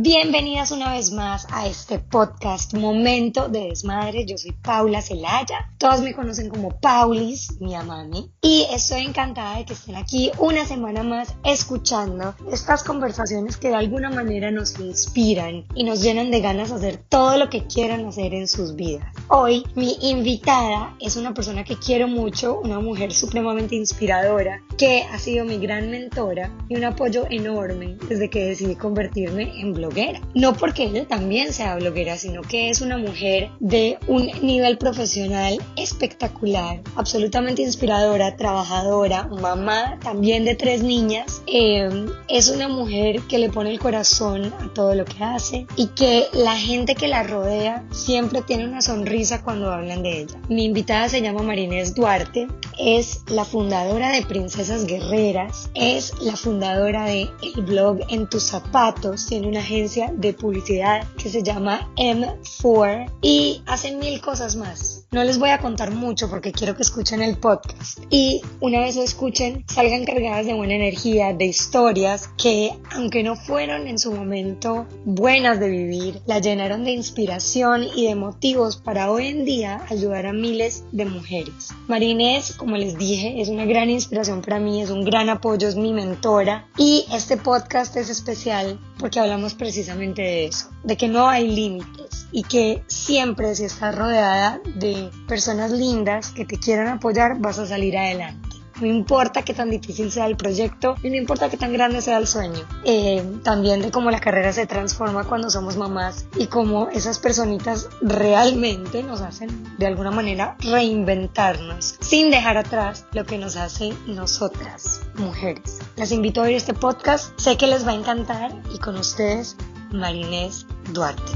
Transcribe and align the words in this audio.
Bienvenidas 0.00 0.70
una 0.70 0.92
vez 0.92 1.10
más 1.10 1.48
a 1.50 1.66
este 1.66 1.98
podcast 1.98 2.72
Momento 2.72 3.48
de 3.48 3.70
Desmadre. 3.70 4.26
Yo 4.26 4.38
soy 4.38 4.52
Paula 4.52 5.02
Celaya. 5.02 5.72
Todas 5.76 6.02
me 6.02 6.14
conocen 6.14 6.50
como 6.50 6.78
Paulis, 6.78 7.60
mi 7.60 7.74
amami. 7.74 8.30
Y 8.40 8.64
estoy 8.72 9.00
encantada 9.00 9.56
de 9.56 9.64
que 9.64 9.72
estén 9.72 9.96
aquí 9.96 10.30
una 10.38 10.64
semana 10.66 11.02
más 11.02 11.34
escuchando 11.42 12.36
estas 12.52 12.84
conversaciones 12.84 13.56
que 13.56 13.70
de 13.70 13.74
alguna 13.74 14.08
manera 14.08 14.52
nos 14.52 14.78
inspiran 14.78 15.66
y 15.74 15.82
nos 15.82 16.00
llenan 16.00 16.30
de 16.30 16.42
ganas 16.42 16.68
de 16.68 16.76
hacer 16.76 17.02
todo 17.08 17.36
lo 17.36 17.50
que 17.50 17.66
quieran 17.66 18.06
hacer 18.06 18.34
en 18.34 18.46
sus 18.46 18.76
vidas. 18.76 19.12
Hoy 19.26 19.64
mi 19.74 19.96
invitada 20.00 20.94
es 21.00 21.16
una 21.16 21.34
persona 21.34 21.64
que 21.64 21.76
quiero 21.76 22.06
mucho, 22.06 22.60
una 22.60 22.78
mujer 22.78 23.12
supremamente 23.12 23.74
inspiradora, 23.74 24.62
que 24.76 25.02
ha 25.02 25.18
sido 25.18 25.44
mi 25.44 25.58
gran 25.58 25.90
mentora 25.90 26.56
y 26.68 26.76
un 26.76 26.84
apoyo 26.84 27.26
enorme 27.30 27.96
desde 28.08 28.30
que 28.30 28.46
decidí 28.46 28.76
convertirme 28.76 29.60
en 29.60 29.72
blog 29.72 29.87
no 30.34 30.54
porque 30.54 30.84
ella 30.84 31.06
también 31.06 31.52
sea 31.52 31.76
bloguera, 31.76 32.16
sino 32.16 32.42
que 32.42 32.70
es 32.70 32.80
una 32.80 32.98
mujer 32.98 33.50
de 33.60 33.98
un 34.06 34.30
nivel 34.42 34.78
profesional 34.78 35.58
espectacular, 35.76 36.80
absolutamente 36.96 37.62
inspiradora, 37.62 38.36
trabajadora, 38.36 39.28
mamá 39.28 39.98
también 40.02 40.44
de 40.44 40.54
tres 40.54 40.82
niñas. 40.82 41.42
Eh, 41.46 41.88
es 42.28 42.48
una 42.48 42.68
mujer 42.68 43.20
que 43.22 43.38
le 43.38 43.50
pone 43.50 43.70
el 43.70 43.78
corazón 43.78 44.52
a 44.60 44.72
todo 44.74 44.94
lo 44.94 45.04
que 45.04 45.24
hace 45.24 45.66
y 45.76 45.88
que 45.88 46.26
la 46.32 46.56
gente 46.56 46.94
que 46.94 47.08
la 47.08 47.22
rodea 47.22 47.84
siempre 47.90 48.42
tiene 48.42 48.66
una 48.66 48.82
sonrisa 48.82 49.42
cuando 49.42 49.72
hablan 49.72 50.02
de 50.02 50.20
ella. 50.20 50.40
Mi 50.48 50.64
invitada 50.64 51.08
se 51.08 51.22
llama 51.22 51.42
Marinés 51.42 51.94
Duarte, 51.94 52.48
es 52.78 53.22
la 53.28 53.44
fundadora 53.44 54.10
de 54.10 54.22
Princesas 54.22 54.86
Guerreras, 54.86 55.70
es 55.74 56.12
la 56.20 56.36
fundadora 56.36 57.04
de 57.04 57.28
el 57.42 57.62
blog 57.64 58.00
En 58.08 58.28
tus 58.28 58.44
zapatos, 58.44 59.26
tiene 59.26 59.48
una 59.48 59.62
de 59.78 60.32
publicidad 60.32 61.06
que 61.16 61.28
se 61.28 61.44
llama 61.44 61.88
M4 61.96 63.12
y 63.22 63.62
hacen 63.66 64.00
mil 64.00 64.20
cosas 64.20 64.56
más. 64.56 65.06
No 65.12 65.22
les 65.22 65.38
voy 65.38 65.50
a 65.50 65.58
contar 65.58 65.92
mucho 65.92 66.28
porque 66.28 66.50
quiero 66.50 66.74
que 66.74 66.82
escuchen 66.82 67.22
el 67.22 67.38
podcast 67.38 68.00
y 68.10 68.42
una 68.60 68.80
vez 68.80 68.96
lo 68.96 69.02
escuchen 69.02 69.64
salgan 69.68 70.04
cargadas 70.04 70.46
de 70.46 70.54
buena 70.54 70.74
energía, 70.74 71.32
de 71.32 71.46
historias 71.46 72.28
que 72.36 72.72
aunque 72.90 73.22
no 73.22 73.36
fueron 73.36 73.86
en 73.86 73.98
su 73.98 74.12
momento 74.12 74.86
buenas 75.04 75.60
de 75.60 75.68
vivir, 75.68 76.20
la 76.26 76.40
llenaron 76.40 76.84
de 76.84 76.90
inspiración 76.90 77.84
y 77.94 78.08
de 78.08 78.16
motivos 78.16 78.76
para 78.76 79.10
hoy 79.10 79.28
en 79.28 79.44
día 79.44 79.80
ayudar 79.88 80.26
a 80.26 80.32
miles 80.32 80.84
de 80.90 81.04
mujeres. 81.04 81.70
Marinés, 81.86 82.52
como 82.54 82.76
les 82.76 82.98
dije, 82.98 83.40
es 83.40 83.48
una 83.48 83.64
gran 83.64 83.90
inspiración 83.90 84.42
para 84.42 84.58
mí, 84.58 84.82
es 84.82 84.90
un 84.90 85.04
gran 85.04 85.28
apoyo, 85.28 85.68
es 85.68 85.76
mi 85.76 85.92
mentora 85.92 86.66
y 86.76 87.06
este 87.12 87.36
podcast 87.36 87.96
es 87.96 88.10
especial 88.10 88.80
porque 88.98 89.20
hablamos 89.20 89.54
precisamente 89.54 90.22
de 90.22 90.46
eso, 90.46 90.70
de 90.82 90.96
que 90.96 91.08
no 91.08 91.28
hay 91.28 91.48
límites 91.48 92.26
y 92.32 92.42
que 92.42 92.82
siempre 92.86 93.54
si 93.54 93.64
estás 93.64 93.94
rodeada 93.94 94.60
de 94.76 95.10
personas 95.26 95.70
lindas 95.70 96.30
que 96.30 96.44
te 96.44 96.58
quieran 96.58 96.88
apoyar 96.88 97.38
vas 97.38 97.58
a 97.58 97.66
salir 97.66 97.96
adelante. 97.96 98.47
No 98.80 98.86
importa 98.86 99.42
qué 99.42 99.54
tan 99.54 99.70
difícil 99.70 100.12
sea 100.12 100.26
el 100.26 100.36
proyecto 100.36 100.94
y 101.02 101.10
no 101.10 101.16
importa 101.16 101.48
qué 101.48 101.56
tan 101.56 101.72
grande 101.72 102.00
sea 102.00 102.18
el 102.18 102.26
sueño. 102.26 102.60
Eh, 102.84 103.24
también 103.42 103.82
de 103.82 103.90
cómo 103.90 104.10
la 104.10 104.20
carrera 104.20 104.52
se 104.52 104.66
transforma 104.66 105.24
cuando 105.24 105.50
somos 105.50 105.76
mamás 105.76 106.26
y 106.36 106.46
cómo 106.46 106.88
esas 106.88 107.18
personitas 107.18 107.88
realmente 108.00 109.02
nos 109.02 109.20
hacen 109.20 109.48
de 109.78 109.86
alguna 109.86 110.10
manera 110.10 110.56
reinventarnos 110.60 111.96
sin 112.00 112.30
dejar 112.30 112.56
atrás 112.56 113.04
lo 113.12 113.24
que 113.24 113.38
nos 113.38 113.56
hace 113.56 113.92
nosotras, 114.06 115.00
mujeres. 115.16 115.78
Las 115.96 116.12
invito 116.12 116.40
a 116.40 116.44
oír 116.44 116.56
este 116.56 116.74
podcast, 116.74 117.38
sé 117.38 117.56
que 117.56 117.66
les 117.66 117.86
va 117.86 117.90
a 117.90 117.94
encantar 117.94 118.52
y 118.72 118.78
con 118.78 118.96
ustedes, 118.96 119.56
Marinés 119.90 120.66
Duarte. 120.92 121.32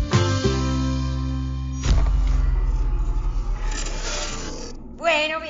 Bueno, 4.97 5.41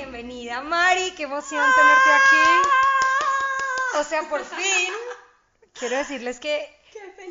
bienvenida 0.52 0.62
Mari, 0.62 1.10
qué 1.12 1.22
emoción 1.24 1.64
tenerte 1.74 2.10
aquí. 2.10 3.98
O 3.98 4.04
sea, 4.04 4.22
por 4.28 4.44
fin, 4.44 4.92
quiero 5.72 5.96
decirles 5.96 6.40
que 6.40 6.68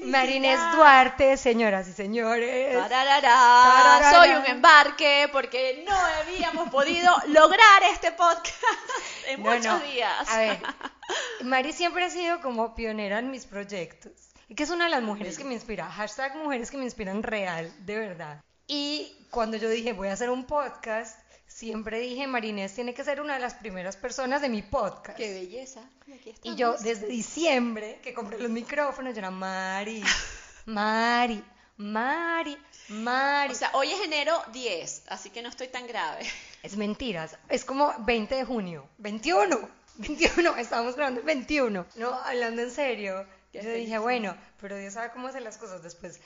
Marinés 0.03 0.59
Duarte, 0.73 1.37
señoras 1.37 1.87
y 1.87 1.93
señores. 1.93 2.75
Soy 4.11 4.29
un 4.29 4.45
embarque 4.47 5.29
porque 5.31 5.83
no 5.87 5.95
habíamos 5.95 6.69
podido 6.69 7.13
lograr 7.27 7.83
este 7.93 8.11
podcast 8.11 8.63
en 9.27 9.41
muchos 9.41 9.83
días. 9.83 10.29
A 10.29 10.37
ver, 10.37 10.59
Mari 11.43 11.73
siempre 11.73 12.05
ha 12.05 12.09
sido 12.09 12.41
como 12.41 12.73
pionera 12.73 13.19
en 13.19 13.29
mis 13.29 13.45
proyectos. 13.45 14.11
Y 14.47 14.55
que 14.55 14.63
es 14.63 14.69
una 14.69 14.85
de 14.85 14.91
las 14.91 15.03
mujeres 15.03 15.37
que 15.37 15.45
me 15.45 15.53
inspira. 15.53 15.89
Hashtag 15.89 16.35
mujeres 16.35 16.71
que 16.71 16.77
me 16.77 16.83
inspiran 16.83 17.23
real, 17.23 17.71
de 17.85 17.99
verdad. 17.99 18.41
Y 18.67 19.27
cuando 19.29 19.57
yo 19.57 19.69
dije 19.69 19.93
voy 19.93 20.09
a 20.09 20.13
hacer 20.13 20.29
un 20.29 20.45
podcast, 20.45 21.17
siempre 21.53 21.99
dije, 21.99 22.27
Marinés 22.27 22.73
tiene 22.73 22.93
que 22.93 23.03
ser 23.03 23.21
una 23.21 23.35
de 23.35 23.39
las 23.39 23.55
primeras 23.55 23.97
personas 23.97 24.41
de 24.41 24.49
mi 24.49 24.61
podcast. 24.61 25.17
¡Qué 25.17 25.33
belleza! 25.33 25.81
y 26.43 26.55
yo 26.55 26.75
desde 26.77 27.07
diciembre 27.07 27.99
que 28.01 28.13
compré 28.13 28.39
los 28.39 28.49
micrófonos, 28.49 29.13
yo 29.13 29.19
era 29.19 29.31
Mari, 29.31 30.03
Mari, 30.65 31.43
Mari, 31.77 32.57
Mari. 32.89 33.51
O 33.51 33.55
sea, 33.55 33.71
hoy 33.73 33.91
es 33.91 34.01
enero 34.01 34.41
10, 34.51 35.03
así 35.07 35.29
que 35.29 35.41
no 35.41 35.49
estoy 35.49 35.67
tan 35.67 35.87
grave. 35.87 36.25
Es 36.63 36.77
mentiras, 36.77 37.37
es 37.49 37.65
como 37.65 37.93
20 37.99 38.35
de 38.35 38.45
junio, 38.45 38.87
21, 38.99 39.69
21, 39.97 40.55
estábamos 40.57 40.95
grabando 40.95 41.19
el 41.19 41.25
21. 41.25 41.85
No, 41.95 42.13
hablando 42.13 42.61
en 42.61 42.71
serio, 42.71 43.25
yo 43.53 43.73
dije, 43.73 43.97
bueno, 43.97 44.35
pero 44.59 44.77
Dios 44.77 44.93
sabe 44.93 45.11
cómo 45.11 45.27
hacer 45.27 45.41
las 45.41 45.57
cosas 45.57 45.83
después 45.83 46.19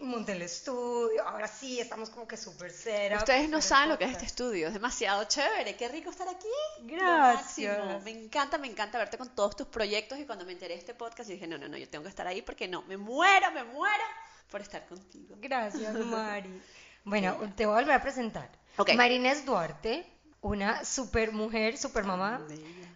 monté 0.00 0.32
el 0.32 0.42
estudio, 0.42 1.26
ahora 1.26 1.48
sí, 1.48 1.80
estamos 1.80 2.10
como 2.10 2.26
que 2.26 2.36
súper 2.36 2.70
cera. 2.70 3.18
Ustedes 3.18 3.48
no 3.48 3.60
saben 3.60 3.88
lo 3.88 3.98
que 3.98 4.04
es 4.04 4.12
este 4.12 4.26
estudio, 4.26 4.68
es 4.68 4.74
demasiado 4.74 5.24
chévere, 5.24 5.76
qué 5.76 5.88
rico 5.88 6.10
estar 6.10 6.28
aquí. 6.28 6.46
Gracias. 6.82 8.02
Me 8.02 8.10
encanta, 8.10 8.58
me 8.58 8.68
encanta 8.68 8.98
verte 8.98 9.18
con 9.18 9.28
todos 9.34 9.56
tus 9.56 9.66
proyectos 9.66 10.18
y 10.18 10.26
cuando 10.26 10.44
me 10.44 10.52
enteré 10.52 10.74
de 10.74 10.80
este 10.80 10.94
podcast 10.94 11.30
dije, 11.30 11.46
no, 11.46 11.58
no, 11.58 11.68
no, 11.68 11.76
yo 11.76 11.88
tengo 11.88 12.04
que 12.04 12.10
estar 12.10 12.26
ahí 12.26 12.42
porque 12.42 12.68
no, 12.68 12.82
me 12.82 12.96
muero, 12.96 13.50
me 13.52 13.64
muero 13.64 14.04
por 14.50 14.60
estar 14.60 14.86
contigo. 14.86 15.36
Gracias, 15.38 15.94
Mari. 16.06 16.60
bueno, 17.04 17.36
te 17.56 17.66
voy 17.66 17.76
a 17.76 17.80
volver 17.80 17.94
a 17.96 18.02
presentar. 18.02 18.50
Okay. 18.76 18.96
Marinés 18.96 19.46
Duarte, 19.46 20.06
una 20.40 20.84
super 20.84 21.32
mujer, 21.32 21.78
super 21.78 22.04
mamá, 22.04 22.46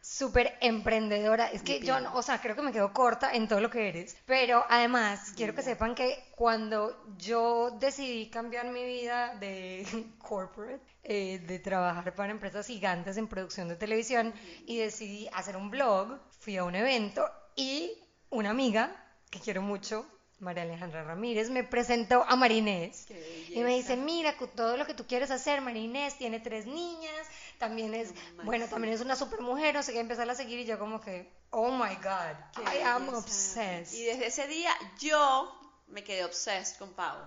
súper 0.02 0.56
emprendedora. 0.60 1.50
Es 1.50 1.62
que 1.62 1.80
yo, 1.80 1.96
o 2.14 2.22
sea, 2.22 2.40
creo 2.40 2.56
que 2.56 2.62
me 2.62 2.72
quedo 2.72 2.92
corta 2.92 3.32
en 3.32 3.48
todo 3.48 3.60
lo 3.60 3.70
que 3.70 3.88
eres. 3.88 4.16
Pero 4.26 4.64
además, 4.68 5.32
quiero 5.36 5.54
que 5.54 5.62
sepan 5.62 5.94
que 5.94 6.32
cuando 6.36 7.14
yo 7.18 7.70
decidí 7.78 8.30
cambiar 8.30 8.66
mi 8.66 8.84
vida 8.84 9.34
de 9.36 9.86
corporate, 10.18 10.80
eh, 11.02 11.38
de 11.40 11.58
trabajar 11.58 12.14
para 12.14 12.30
empresas 12.30 12.66
gigantes 12.66 13.16
en 13.16 13.28
producción 13.28 13.68
de 13.68 13.76
televisión, 13.76 14.32
y 14.66 14.78
decidí 14.78 15.28
hacer 15.32 15.56
un 15.56 15.70
blog, 15.70 16.18
fui 16.38 16.56
a 16.56 16.64
un 16.64 16.74
evento 16.74 17.28
y 17.56 17.92
una 18.30 18.50
amiga 18.50 18.96
que 19.30 19.40
quiero 19.40 19.62
mucho, 19.62 20.06
María 20.40 20.62
Alejandra 20.62 21.04
Ramírez, 21.04 21.50
me 21.50 21.64
presentó 21.64 22.24
a 22.26 22.34
Marinés. 22.34 23.06
Y 23.50 23.60
me 23.60 23.76
dice, 23.76 23.96
mira, 23.96 24.34
todo 24.54 24.76
lo 24.76 24.86
que 24.86 24.94
tú 24.94 25.06
quieres 25.06 25.30
hacer, 25.30 25.60
Marinés 25.60 26.16
tiene 26.16 26.40
tres 26.40 26.66
niñas, 26.66 27.26
también 27.58 27.94
es, 27.94 28.14
bueno, 28.44 28.66
también 28.66 28.94
es 28.94 29.00
una 29.00 29.16
super 29.16 29.40
mujer, 29.40 29.74
no 29.74 29.82
sé 29.82 29.92
qué, 29.92 30.00
empezar 30.00 30.28
a 30.28 30.34
seguir 30.34 30.58
y 30.60 30.64
yo 30.64 30.78
como 30.78 31.00
que, 31.00 31.30
oh 31.50 31.70
my 31.70 31.94
God, 31.96 32.64
I 32.74 32.82
am 32.82 33.08
obsessed. 33.10 33.94
Y 33.94 34.04
desde 34.04 34.26
ese 34.26 34.46
día 34.46 34.70
yo 34.98 35.56
me 35.88 36.04
quedé 36.04 36.24
obsessed 36.24 36.78
con 36.78 36.92
Pau. 36.94 37.18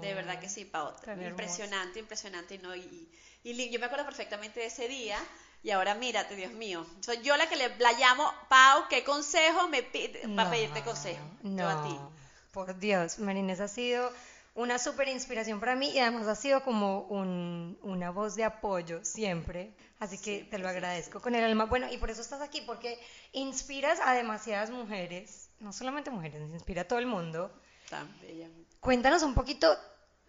de 0.00 0.14
verdad 0.14 0.38
que 0.38 0.48
sí, 0.48 0.64
Pau. 0.64 0.92
Impresionante, 1.26 1.98
impresionante. 1.98 2.58
¿no? 2.58 2.74
Y, 2.76 3.08
y, 3.42 3.70
yo 3.70 3.80
me 3.80 3.86
acuerdo 3.86 4.04
perfectamente 4.04 4.60
de 4.60 4.66
ese 4.66 4.88
día. 4.88 5.18
Y 5.64 5.70
ahora 5.70 5.94
mírate, 5.94 6.34
Dios 6.34 6.52
mío. 6.52 6.84
Soy 7.00 7.22
yo 7.22 7.36
la 7.36 7.48
que 7.48 7.54
le 7.54 7.76
la 7.78 7.92
llamo, 7.92 8.32
Pau, 8.48 8.84
¿qué 8.88 9.04
consejo 9.04 9.68
me 9.68 9.82
pide 9.82 10.28
para 10.34 10.50
pedirte 10.50 10.82
consejo? 10.82 11.24
No, 11.42 11.68
a 11.68 11.88
ti. 11.88 12.21
Por 12.52 12.78
Dios, 12.78 13.18
Marines 13.18 13.60
ha 13.60 13.68
sido 13.68 14.12
una 14.54 14.78
súper 14.78 15.08
inspiración 15.08 15.58
para 15.58 15.74
mí 15.74 15.88
y 15.88 15.98
además 15.98 16.26
ha 16.26 16.34
sido 16.34 16.62
como 16.62 17.00
un, 17.04 17.78
una 17.82 18.10
voz 18.10 18.34
de 18.34 18.44
apoyo 18.44 19.02
siempre. 19.04 19.72
Así 19.98 20.18
que 20.18 20.44
te 20.44 20.58
lo 20.58 20.68
agradezco 20.68 21.20
con 21.20 21.34
el 21.34 21.44
alma. 21.44 21.64
Bueno, 21.64 21.90
y 21.90 21.96
por 21.96 22.10
eso 22.10 22.20
estás 22.20 22.42
aquí, 22.42 22.60
porque 22.60 22.98
inspiras 23.32 24.00
a 24.04 24.12
demasiadas 24.12 24.70
mujeres, 24.70 25.48
no 25.60 25.72
solamente 25.72 26.10
mujeres, 26.10 26.42
inspira 26.50 26.82
a 26.82 26.88
todo 26.88 26.98
el 26.98 27.06
mundo. 27.06 27.50
Tan 27.88 28.06
Cuéntanos 28.80 29.22
un 29.22 29.32
poquito 29.32 29.74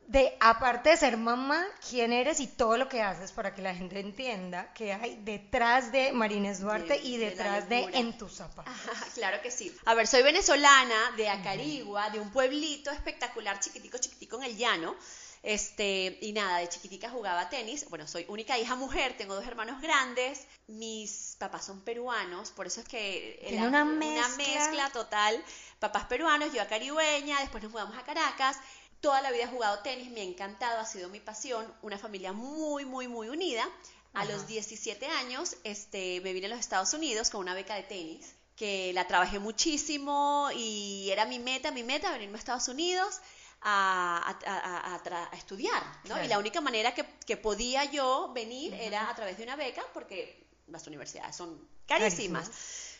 de, 0.07 0.35
aparte 0.39 0.89
de 0.89 0.97
ser 0.97 1.17
mamá, 1.17 1.65
quién 1.89 2.11
eres 2.11 2.39
y 2.39 2.47
todo 2.47 2.77
lo 2.77 2.89
que 2.89 3.01
haces 3.01 3.31
para 3.31 3.53
que 3.53 3.61
la 3.61 3.73
gente 3.73 3.99
entienda 3.99 4.73
que 4.73 4.93
hay 4.93 5.19
detrás 5.23 5.91
de 5.91 6.11
Marines 6.11 6.59
Duarte 6.59 6.99
y 7.01 7.17
detrás 7.17 7.69
de, 7.69 7.83
En 7.93 8.17
tus 8.17 8.33
zapatos. 8.33 8.73
claro 9.15 9.41
que 9.41 9.51
sí. 9.51 9.75
A 9.85 9.93
ver, 9.93 10.07
soy 10.07 10.23
venezolana 10.23 11.11
de 11.17 11.29
Acarigua, 11.29 12.09
de 12.09 12.19
un 12.19 12.31
pueblito 12.31 12.91
espectacular, 12.91 13.59
chiquitico, 13.59 13.97
chiquitico 13.97 14.37
en 14.37 14.43
el 14.43 14.57
llano. 14.57 14.95
Este, 15.41 16.19
y 16.21 16.31
nada, 16.31 16.59
de 16.59 16.69
chiquitica 16.69 17.09
jugaba 17.09 17.49
tenis. 17.49 17.89
Bueno, 17.89 18.07
soy 18.07 18.25
única 18.29 18.57
hija 18.57 18.75
mujer, 18.75 19.17
tengo 19.17 19.35
dos 19.35 19.45
hermanos 19.45 19.81
grandes. 19.81 20.47
Mis 20.67 21.35
papás 21.37 21.65
son 21.65 21.81
peruanos, 21.81 22.51
por 22.51 22.67
eso 22.67 22.79
es 22.79 22.87
que 22.87 23.39
era 23.41 23.63
una 23.63 23.83
mezcla. 23.83 24.25
una 24.25 24.37
mezcla 24.37 24.89
total 24.91 25.43
papás 25.83 26.05
peruanos, 26.05 26.53
yo 26.53 26.61
a 26.61 26.65
caribeña, 26.65 27.41
después 27.41 27.61
nos 27.61 27.73
mudamos 27.73 27.97
a 27.97 28.03
Caracas. 28.03 28.57
Toda 29.03 29.19
la 29.19 29.31
vida 29.31 29.43
he 29.43 29.47
jugado 29.47 29.79
tenis, 29.79 30.09
me 30.11 30.21
ha 30.21 30.23
encantado, 30.23 30.79
ha 30.79 30.85
sido 30.85 31.09
mi 31.09 31.19
pasión, 31.19 31.67
una 31.81 31.97
familia 31.97 32.31
muy, 32.31 32.85
muy, 32.85 33.09
muy 33.09 33.27
unida. 33.27 33.69
A 34.13 34.23
los 34.23 34.47
17 34.47 35.05
años 35.07 35.57
este, 35.65 36.21
me 36.21 36.31
vine 36.31 36.45
a 36.45 36.49
los 36.49 36.59
Estados 36.59 36.93
Unidos 36.93 37.29
con 37.29 37.41
una 37.41 37.53
beca 37.53 37.75
de 37.75 37.83
tenis, 37.83 38.33
que 38.55 38.93
la 38.93 39.05
trabajé 39.05 39.39
muchísimo 39.39 40.47
y 40.55 41.09
era 41.11 41.25
mi 41.25 41.37
meta, 41.37 41.69
mi 41.71 41.83
meta, 41.83 42.13
venirme 42.13 42.37
a 42.37 42.39
Estados 42.39 42.69
Unidos 42.69 43.19
a, 43.61 44.37
a, 44.45 45.35
estudiar, 45.35 45.83
¿no? 46.05 46.23
Y 46.23 46.29
la 46.29 46.39
única 46.39 46.61
manera 46.61 46.93
que, 46.93 47.03
que 47.25 47.35
podía 47.35 47.83
yo 47.83 48.31
venir 48.33 48.73
era 48.73 49.09
a 49.09 49.15
través 49.15 49.37
de 49.37 49.43
una 49.43 49.57
beca, 49.57 49.83
porque 49.93 50.47
las 50.67 50.87
universidades 50.87 51.35
son 51.35 51.67
carísimas. 51.87 52.49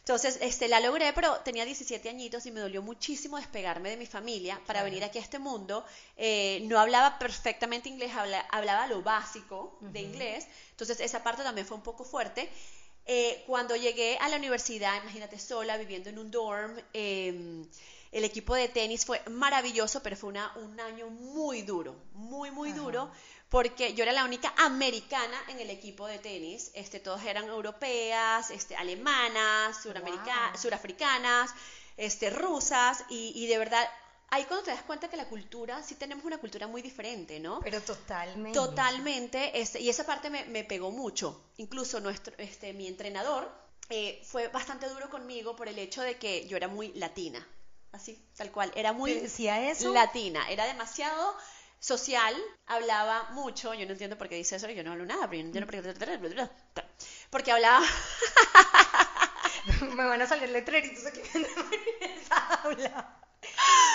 Entonces, 0.03 0.37
este, 0.41 0.67
la 0.67 0.81
logré, 0.81 1.13
pero 1.13 1.37
tenía 1.45 1.63
17 1.63 2.09
añitos 2.09 2.45
y 2.45 2.51
me 2.51 2.59
dolió 2.59 2.81
muchísimo 2.81 3.37
despegarme 3.37 3.89
de 3.89 3.95
mi 3.95 4.05
familia 4.05 4.59
para 4.67 4.83
venir 4.83 5.01
aquí 5.01 5.17
a 5.17 5.21
este 5.21 5.39
mundo. 5.39 5.85
Eh, 6.17 6.59
no 6.65 6.77
hablaba 6.77 7.17
perfectamente 7.17 7.87
inglés, 7.87 8.11
hablaba 8.51 8.87
lo 8.87 9.01
básico 9.01 9.77
de 9.79 10.01
inglés, 10.01 10.45
entonces 10.71 10.99
esa 10.99 11.23
parte 11.23 11.41
también 11.41 11.65
fue 11.65 11.77
un 11.77 11.83
poco 11.83 12.03
fuerte. 12.03 12.49
Eh, 13.05 13.45
cuando 13.47 13.77
llegué 13.77 14.17
a 14.17 14.27
la 14.27 14.35
universidad, 14.35 15.01
imagínate 15.01 15.39
sola, 15.39 15.77
viviendo 15.77 16.09
en 16.09 16.19
un 16.19 16.29
dorm, 16.29 16.77
em, 16.91 17.65
el 18.11 18.25
equipo 18.25 18.55
de 18.55 18.67
tenis 18.67 19.05
fue 19.05 19.21
maravilloso, 19.29 20.03
pero 20.03 20.17
fue 20.17 20.29
una, 20.29 20.51
un 20.57 20.79
año 20.81 21.09
muy 21.09 21.61
duro, 21.61 21.95
muy, 22.13 22.51
muy 22.51 22.73
duro, 22.73 23.09
porque 23.53 23.93
yo 23.93 24.01
era 24.01 24.13
la 24.13 24.25
única 24.25 24.51
americana 24.57 25.39
en 25.47 25.59
el 25.59 25.69
equipo 25.69 26.07
de 26.07 26.17
tenis, 26.17 26.71
este, 26.73 26.99
todos 26.99 27.23
eran 27.23 27.47
europeas, 27.47 28.49
este, 28.49 28.75
alemanas, 28.75 29.77
surafricanas, 30.59 31.51
este, 31.95 32.31
rusas, 32.31 33.05
y, 33.09 33.45
de 33.45 33.59
verdad 33.59 33.87
ahí 34.31 34.45
cuando 34.45 34.65
te 34.65 34.71
das 34.71 34.81
cuenta 34.81 35.07
que 35.07 35.17
la 35.17 35.29
cultura, 35.29 35.83
sí 35.83 35.93
tenemos 35.93 36.25
una 36.25 36.39
cultura 36.39 36.65
muy 36.65 36.81
diferente, 36.81 37.39
¿no? 37.39 37.59
Pero 37.59 37.79
totalmente. 37.79 38.57
Totalmente, 38.57 39.61
este, 39.61 39.79
y 39.79 39.87
esa 39.87 40.03
parte 40.03 40.31
me, 40.31 40.63
pegó 40.63 40.89
mucho. 40.89 41.39
Incluso 41.57 41.99
nuestro, 41.99 42.33
este, 42.39 42.73
mi 42.73 42.87
entrenador 42.87 43.51
eh, 43.89 44.19
fue 44.25 44.47
bastante 44.47 44.89
duro 44.89 45.11
conmigo 45.11 45.55
por 45.55 45.67
el 45.67 45.77
hecho 45.77 46.01
de 46.01 46.17
que 46.17 46.47
yo 46.47 46.57
era 46.57 46.69
muy 46.69 46.91
latina, 46.93 47.47
así, 47.91 48.19
tal 48.35 48.51
cual, 48.51 48.71
era 48.73 48.93
muy 48.93 49.13
decía 49.13 49.69
eso? 49.69 49.93
latina, 49.93 50.49
era 50.49 50.65
demasiado 50.65 51.35
social, 51.83 52.33
hablaba 52.65 53.25
mucho, 53.31 53.73
yo 53.73 53.85
no 53.85 53.91
entiendo 53.91 54.17
por 54.17 54.29
qué 54.29 54.35
dice 54.35 54.55
eso, 54.55 54.69
yo 54.69 54.85
no 54.85 54.93
hablo 54.93 55.05
nada, 55.05 55.29
pero 55.29 55.39
yo 55.39 55.43
no 55.43 55.47
entiendo 55.49 55.67
por 55.67 56.33
qué... 56.33 56.49
Porque 57.29 57.51
hablaba... 57.51 57.85
Me 59.81 60.05
van 60.05 60.21
a 60.21 60.27
salir 60.27 60.49
letreritos 60.49 61.05
aquí. 61.05 61.19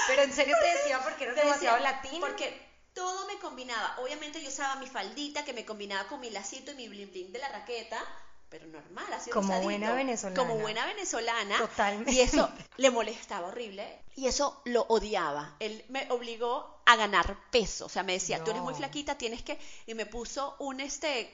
Pero 0.06 0.22
en 0.22 0.32
serio 0.32 0.56
te 0.60 0.78
decía 0.78 1.00
porque 1.02 1.24
eres 1.24 1.36
demasiado 1.36 1.78
latina. 1.78 2.20
Porque 2.20 2.68
todo 2.92 3.26
me 3.26 3.38
combinaba. 3.38 3.98
Obviamente 4.00 4.42
yo 4.42 4.48
usaba 4.48 4.76
mi 4.76 4.86
faldita 4.86 5.44
que 5.44 5.52
me 5.54 5.64
combinaba 5.64 6.08
con 6.08 6.20
mi 6.20 6.30
lacito 6.30 6.72
y 6.72 6.74
mi 6.74 6.88
bling 6.88 7.10
bling 7.10 7.32
de 7.32 7.38
la 7.38 7.48
raqueta 7.48 8.02
pero 8.48 8.66
normal, 8.66 9.06
así 9.12 9.30
Como 9.30 9.60
buena 9.60 9.92
venezolana. 9.92 10.40
Como 10.40 10.58
buena 10.58 10.86
venezolana. 10.86 11.58
Totalmente. 11.58 12.12
Y 12.12 12.20
eso 12.20 12.50
le 12.76 12.90
molestaba 12.90 13.48
horrible 13.48 14.02
y 14.14 14.26
eso 14.26 14.62
lo 14.64 14.82
odiaba. 14.88 15.56
Él 15.60 15.84
me 15.88 16.10
obligó 16.10 16.82
a 16.86 16.96
ganar 16.96 17.38
peso, 17.50 17.86
o 17.86 17.88
sea, 17.88 18.02
me 18.02 18.14
decía, 18.14 18.42
tú 18.42 18.50
eres 18.50 18.62
muy 18.62 18.74
flaquita, 18.74 19.16
tienes 19.16 19.42
que... 19.42 19.58
Y 19.86 19.94
me 19.94 20.06
puso 20.06 20.56
un, 20.58 20.80
este, 20.80 21.30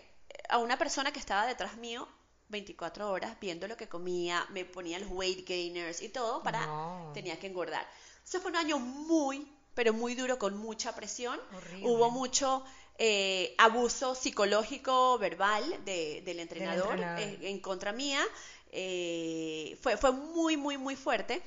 a 0.48 0.58
una 0.58 0.76
persona 0.76 1.12
que 1.12 1.20
estaba 1.20 1.46
detrás 1.46 1.76
mío 1.76 2.06
24 2.48 3.10
horas 3.10 3.38
viendo 3.40 3.66
lo 3.68 3.76
que 3.76 3.88
comía, 3.88 4.46
me 4.50 4.64
ponía 4.64 4.98
los 4.98 5.10
weight 5.10 5.48
gainers 5.48 6.02
y 6.02 6.08
todo 6.08 6.42
para... 6.42 6.68
Tenía 7.14 7.38
que 7.38 7.46
engordar. 7.46 7.88
Eso 8.22 8.40
fue 8.40 8.50
un 8.50 8.56
año 8.56 8.78
muy, 8.78 9.50
pero 9.74 9.92
muy 9.92 10.14
duro, 10.14 10.38
con 10.38 10.56
mucha 10.56 10.94
presión. 10.94 11.40
Hubo 11.82 12.10
mucho 12.10 12.64
eh, 12.96 13.54
abuso 13.58 14.14
psicológico, 14.14 15.18
verbal 15.18 15.84
del 15.84 16.38
entrenador, 16.40 16.98
En, 17.18 17.58
contra 17.60 17.92
mía. 17.92 18.24
Eh, 18.70 19.78
fue, 19.82 19.96
fue 19.96 20.12
muy, 20.12 20.56
muy, 20.56 20.78
muy 20.78 20.96
fuerte. 20.96 21.42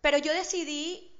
Pero 0.00 0.18
yo 0.18 0.32
decidí 0.32 1.10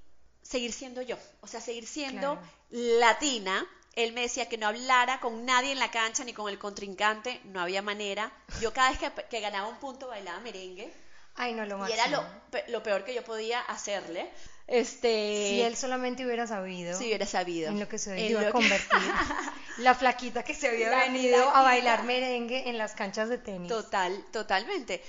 seguir 0.43 0.73
siendo 0.73 1.03
yo, 1.03 1.17
o 1.41 1.47
sea, 1.47 1.61
seguir 1.61 1.87
siendo 1.87 2.39
latina. 2.71 3.67
Él 3.95 4.13
me 4.13 4.23
decía 4.23 4.49
que 4.49 4.59
no 4.59 4.67
hablara 4.67 5.21
con 5.21 5.45
nadie 5.47 5.73
en 5.73 5.79
la 5.79 5.91
cancha 5.91 6.25
ni 6.25 6.33
con 6.33 6.49
el 6.49 6.59
contrincante, 6.59 7.41
no 7.45 7.61
había 7.61 7.81
manera. 7.81 8.33
Yo 8.61 8.73
cada 8.73 8.91
vez 8.91 8.99
que, 9.31 9.41
ganaba 9.41 9.69
un 9.69 9.77
punto 9.77 10.09
bailaba 10.09 10.41
merengue. 10.41 10.93
Ay, 11.37 11.55
no 11.55 11.65
lo 11.65 11.89
Y 11.89 11.93
era 11.93 12.09
lo, 12.09 12.25
lo 12.69 12.83
peor 12.83 13.05
que 13.05 13.15
yo 13.15 13.25
podía 13.25 13.61
hacerle. 13.61 14.31
Este, 14.67 15.47
si 15.51 15.61
él 15.61 15.77
solamente 15.77 16.25
hubiera 16.25 16.47
sabido. 16.47 16.97
Si 16.99 17.05
hubiera 17.05 17.27
sabido. 17.27 17.71
En 17.71 17.79
lo 17.79 17.89
que 17.89 17.99
se 17.99 18.19
iba 18.27 18.41
a 18.41 18.51
convertir. 18.51 18.99
la 19.79 19.95
flaquita 19.95 20.43
que 20.43 20.55
se 20.55 20.69
había 20.69 20.91
venido 20.91 21.51
a 21.51 21.63
bailar 21.63 22.05
merengue 22.05 22.69
en 22.69 22.79
las 22.79 22.95
canchas 22.95 23.29
de 23.29 23.39
tenis. 23.39 23.69
Total, 23.69 24.25
totalmente. 24.33 25.03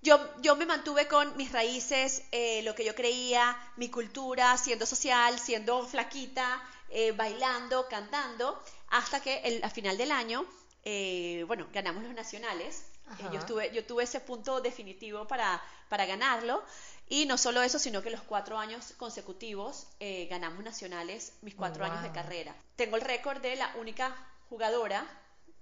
Yo, 0.00 0.20
yo 0.42 0.54
me 0.56 0.66
mantuve 0.66 1.08
con 1.08 1.34
mis 1.36 1.50
raíces, 1.50 2.22
eh, 2.30 2.62
lo 2.62 2.74
que 2.74 2.84
yo 2.84 2.94
creía, 2.94 3.56
mi 3.76 3.88
cultura, 3.88 4.56
siendo 4.58 4.84
social, 4.84 5.38
siendo 5.38 5.86
flaquita, 5.86 6.62
eh, 6.90 7.12
bailando, 7.12 7.88
cantando, 7.88 8.62
hasta 8.88 9.20
que 9.20 9.38
el, 9.44 9.64
a 9.64 9.70
final 9.70 9.96
del 9.96 10.12
año, 10.12 10.44
eh, 10.84 11.44
bueno, 11.46 11.68
ganamos 11.72 12.02
los 12.02 12.12
nacionales. 12.12 12.84
Yo, 13.32 13.38
estuve, 13.38 13.72
yo 13.72 13.84
tuve 13.84 14.04
ese 14.04 14.20
punto 14.20 14.60
definitivo 14.60 15.26
para, 15.26 15.62
para 15.88 16.06
ganarlo. 16.06 16.62
Y 17.08 17.26
no 17.26 17.36
solo 17.36 17.62
eso, 17.62 17.78
sino 17.78 18.02
que 18.02 18.10
los 18.10 18.22
cuatro 18.22 18.58
años 18.58 18.94
consecutivos 18.96 19.88
eh, 20.00 20.26
ganamos 20.30 20.64
nacionales, 20.64 21.34
mis 21.42 21.54
cuatro 21.54 21.84
años 21.84 22.02
de 22.02 22.12
carrera. 22.12 22.56
Tengo 22.76 22.96
el 22.96 23.02
récord 23.02 23.42
de 23.42 23.56
la 23.56 23.74
única 23.76 24.16
jugadora 24.48 25.06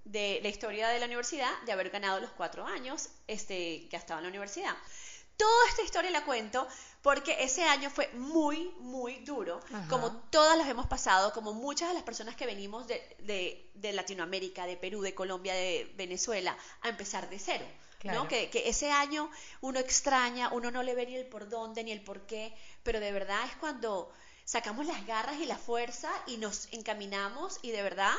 de 0.05 0.39
la 0.41 0.49
historia 0.49 0.87
de 0.89 0.99
la 0.99 1.05
universidad 1.05 1.51
de 1.65 1.71
haber 1.71 1.89
ganado 1.89 2.19
los 2.19 2.31
cuatro 2.31 2.65
años 2.65 3.09
este, 3.27 3.87
que 3.89 3.95
estaba 3.95 4.19
en 4.19 4.23
la 4.23 4.29
universidad. 4.29 4.73
Toda 5.35 5.69
esta 5.69 5.81
historia 5.81 6.11
la 6.11 6.23
cuento 6.23 6.67
porque 7.03 7.43
ese 7.43 7.63
año 7.63 7.89
fue 7.89 8.09
muy, 8.13 8.73
muy 8.79 9.19
duro, 9.19 9.59
como 9.89 10.11
todas 10.31 10.57
las 10.57 10.69
hemos 10.69 10.87
pasado, 10.87 11.33
como 11.33 11.53
muchas 11.53 11.89
de 11.89 11.95
las 11.95 12.03
personas 12.03 12.37
que 12.37 12.45
venimos 12.45 12.87
de, 12.87 12.95
de, 13.19 13.69
de 13.75 13.91
Latinoamérica, 13.91 14.65
de 14.65 14.77
Perú, 14.77 15.01
de 15.01 15.13
Colombia, 15.13 15.53
de 15.53 15.91
Venezuela, 15.97 16.57
a 16.81 16.87
empezar 16.87 17.29
de 17.29 17.39
cero. 17.39 17.65
¿no? 18.05 18.27
Que, 18.27 18.49
que, 18.49 18.69
ese 18.69 18.89
año 18.89 19.29
uno 19.61 19.79
extraña, 19.79 20.49
uno 20.53 20.71
no 20.71 20.81
le 20.81 20.95
ve 20.95 21.05
ni 21.05 21.15
el 21.15 21.25
por 21.25 21.49
dónde 21.49 21.83
ni 21.83 21.91
el 21.91 22.01
por 22.01 22.25
qué, 22.25 22.53
pero 22.83 23.01
de 23.01 23.11
verdad 23.11 23.45
es 23.45 23.55
cuando 23.57 24.11
sacamos 24.45 24.85
las 24.85 25.05
garras 25.05 25.39
y 25.39 25.45
la 25.45 25.57
fuerza 25.57 26.09
y 26.27 26.37
nos 26.37 26.71
encaminamos 26.71 27.59
y 27.61 27.71
de 27.71 27.81
verdad 27.81 28.13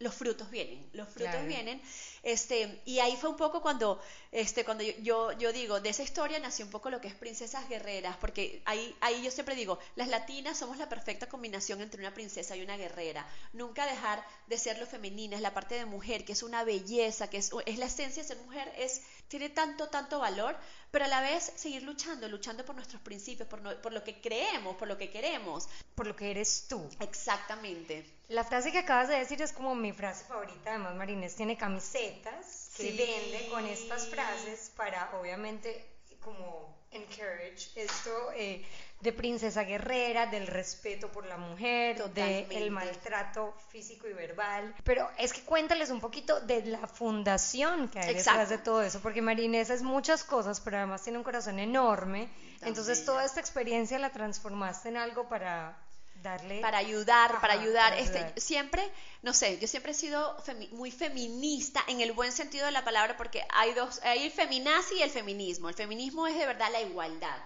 los 0.00 0.14
frutos 0.14 0.50
vienen, 0.50 0.88
los 0.94 1.08
frutos 1.10 1.46
vienen. 1.46 1.80
Este, 2.22 2.80
y 2.86 3.00
ahí 3.00 3.16
fue 3.16 3.28
un 3.28 3.36
poco 3.36 3.60
cuando, 3.60 4.00
este, 4.32 4.64
cuando 4.64 4.82
yo, 4.82 5.32
yo, 5.32 5.52
digo, 5.52 5.80
de 5.80 5.90
esa 5.90 6.02
historia 6.02 6.38
nació 6.38 6.64
un 6.64 6.70
poco 6.70 6.88
lo 6.88 7.02
que 7.02 7.08
es 7.08 7.14
princesas 7.14 7.68
guerreras, 7.68 8.16
porque 8.16 8.62
ahí, 8.64 8.96
ahí 9.02 9.22
yo 9.22 9.30
siempre 9.30 9.54
digo, 9.54 9.78
las 9.96 10.08
latinas 10.08 10.58
somos 10.58 10.78
la 10.78 10.88
perfecta 10.88 11.28
combinación 11.28 11.82
entre 11.82 12.00
una 12.00 12.14
princesa 12.14 12.56
y 12.56 12.62
una 12.62 12.78
guerrera. 12.78 13.28
Nunca 13.52 13.84
dejar 13.84 14.26
de 14.46 14.56
ser 14.56 14.78
lo 14.78 14.86
femenina, 14.86 15.36
es 15.36 15.42
la 15.42 15.52
parte 15.52 15.74
de 15.74 15.84
mujer, 15.84 16.24
que 16.24 16.32
es 16.32 16.42
una 16.42 16.64
belleza, 16.64 17.28
que 17.28 17.36
es, 17.36 17.50
es 17.66 17.78
la 17.78 17.86
esencia 17.86 18.22
de 18.22 18.28
ser 18.28 18.38
mujer, 18.38 18.72
es, 18.78 19.02
tiene 19.30 19.48
tanto, 19.48 19.88
tanto 19.88 20.18
valor, 20.18 20.56
pero 20.90 21.04
a 21.04 21.08
la 21.08 21.20
vez 21.20 21.52
seguir 21.54 21.84
luchando, 21.84 22.28
luchando 22.28 22.64
por 22.64 22.74
nuestros 22.74 23.00
principios, 23.00 23.48
por, 23.48 23.80
por 23.80 23.92
lo 23.92 24.02
que 24.02 24.20
creemos, 24.20 24.74
por 24.76 24.88
lo 24.88 24.98
que 24.98 25.08
queremos. 25.08 25.68
Por 25.94 26.08
lo 26.08 26.16
que 26.16 26.32
eres 26.32 26.66
tú. 26.68 26.90
Exactamente. 26.98 28.04
La 28.28 28.42
frase 28.42 28.72
que 28.72 28.78
acabas 28.78 29.06
de 29.08 29.18
decir 29.18 29.40
es 29.40 29.52
como 29.52 29.76
mi 29.76 29.92
frase 29.92 30.24
favorita, 30.24 30.70
además 30.70 30.96
Marines 30.96 31.36
tiene 31.36 31.56
camisetas 31.56 32.72
que 32.76 32.90
vende 32.90 33.48
con 33.50 33.64
estas 33.66 34.08
frases 34.08 34.72
para 34.76 35.16
obviamente 35.16 35.86
como 36.20 36.76
encourage 36.90 37.70
esto 37.76 38.32
eh, 38.34 38.64
de 39.00 39.12
princesa 39.12 39.64
guerrera, 39.64 40.26
del 40.26 40.46
respeto 40.46 41.10
por 41.10 41.26
la 41.26 41.38
mujer, 41.38 42.04
del 42.12 42.70
maltrato 42.70 43.54
físico 43.70 44.06
y 44.06 44.12
verbal. 44.12 44.74
Pero 44.84 45.08
es 45.18 45.32
que 45.32 45.42
cuéntales 45.42 45.90
un 45.90 46.00
poquito 46.00 46.40
de 46.40 46.66
la 46.66 46.86
fundación 46.86 47.88
que 47.88 47.98
hay 47.98 48.14
detrás 48.14 48.50
de 48.50 48.58
todo 48.58 48.82
eso, 48.82 49.00
porque 49.00 49.22
Marinesa 49.22 49.72
es 49.74 49.82
muchas 49.82 50.22
cosas, 50.22 50.60
pero 50.60 50.76
además 50.76 51.02
tiene 51.02 51.18
un 51.18 51.24
corazón 51.24 51.58
enorme. 51.58 52.28
Entonces 52.62 53.04
toda 53.04 53.24
esta 53.24 53.40
experiencia 53.40 53.98
la 53.98 54.10
transformaste 54.10 54.90
en 54.90 54.98
algo 54.98 55.28
para 55.28 55.78
darle 56.22 56.60
para 56.60 56.76
ayudar, 56.76 57.40
para 57.40 57.54
ayudar. 57.54 57.94
Este, 57.94 58.38
siempre, 58.38 58.86
no 59.22 59.32
sé, 59.32 59.58
yo 59.58 59.66
siempre 59.66 59.92
he 59.92 59.94
sido 59.94 60.36
muy 60.72 60.90
feminista 60.90 61.82
en 61.88 62.02
el 62.02 62.12
buen 62.12 62.32
sentido 62.32 62.66
de 62.66 62.72
la 62.72 62.84
palabra 62.84 63.16
porque 63.16 63.42
hay 63.48 63.72
dos, 63.72 64.00
hay 64.02 64.24
el 64.24 64.30
feminazi 64.30 64.96
y 64.96 65.02
el 65.02 65.10
feminismo. 65.10 65.70
El 65.70 65.74
feminismo 65.74 66.26
es 66.26 66.36
de 66.36 66.44
verdad 66.44 66.68
la 66.70 66.82
igualdad 66.82 67.38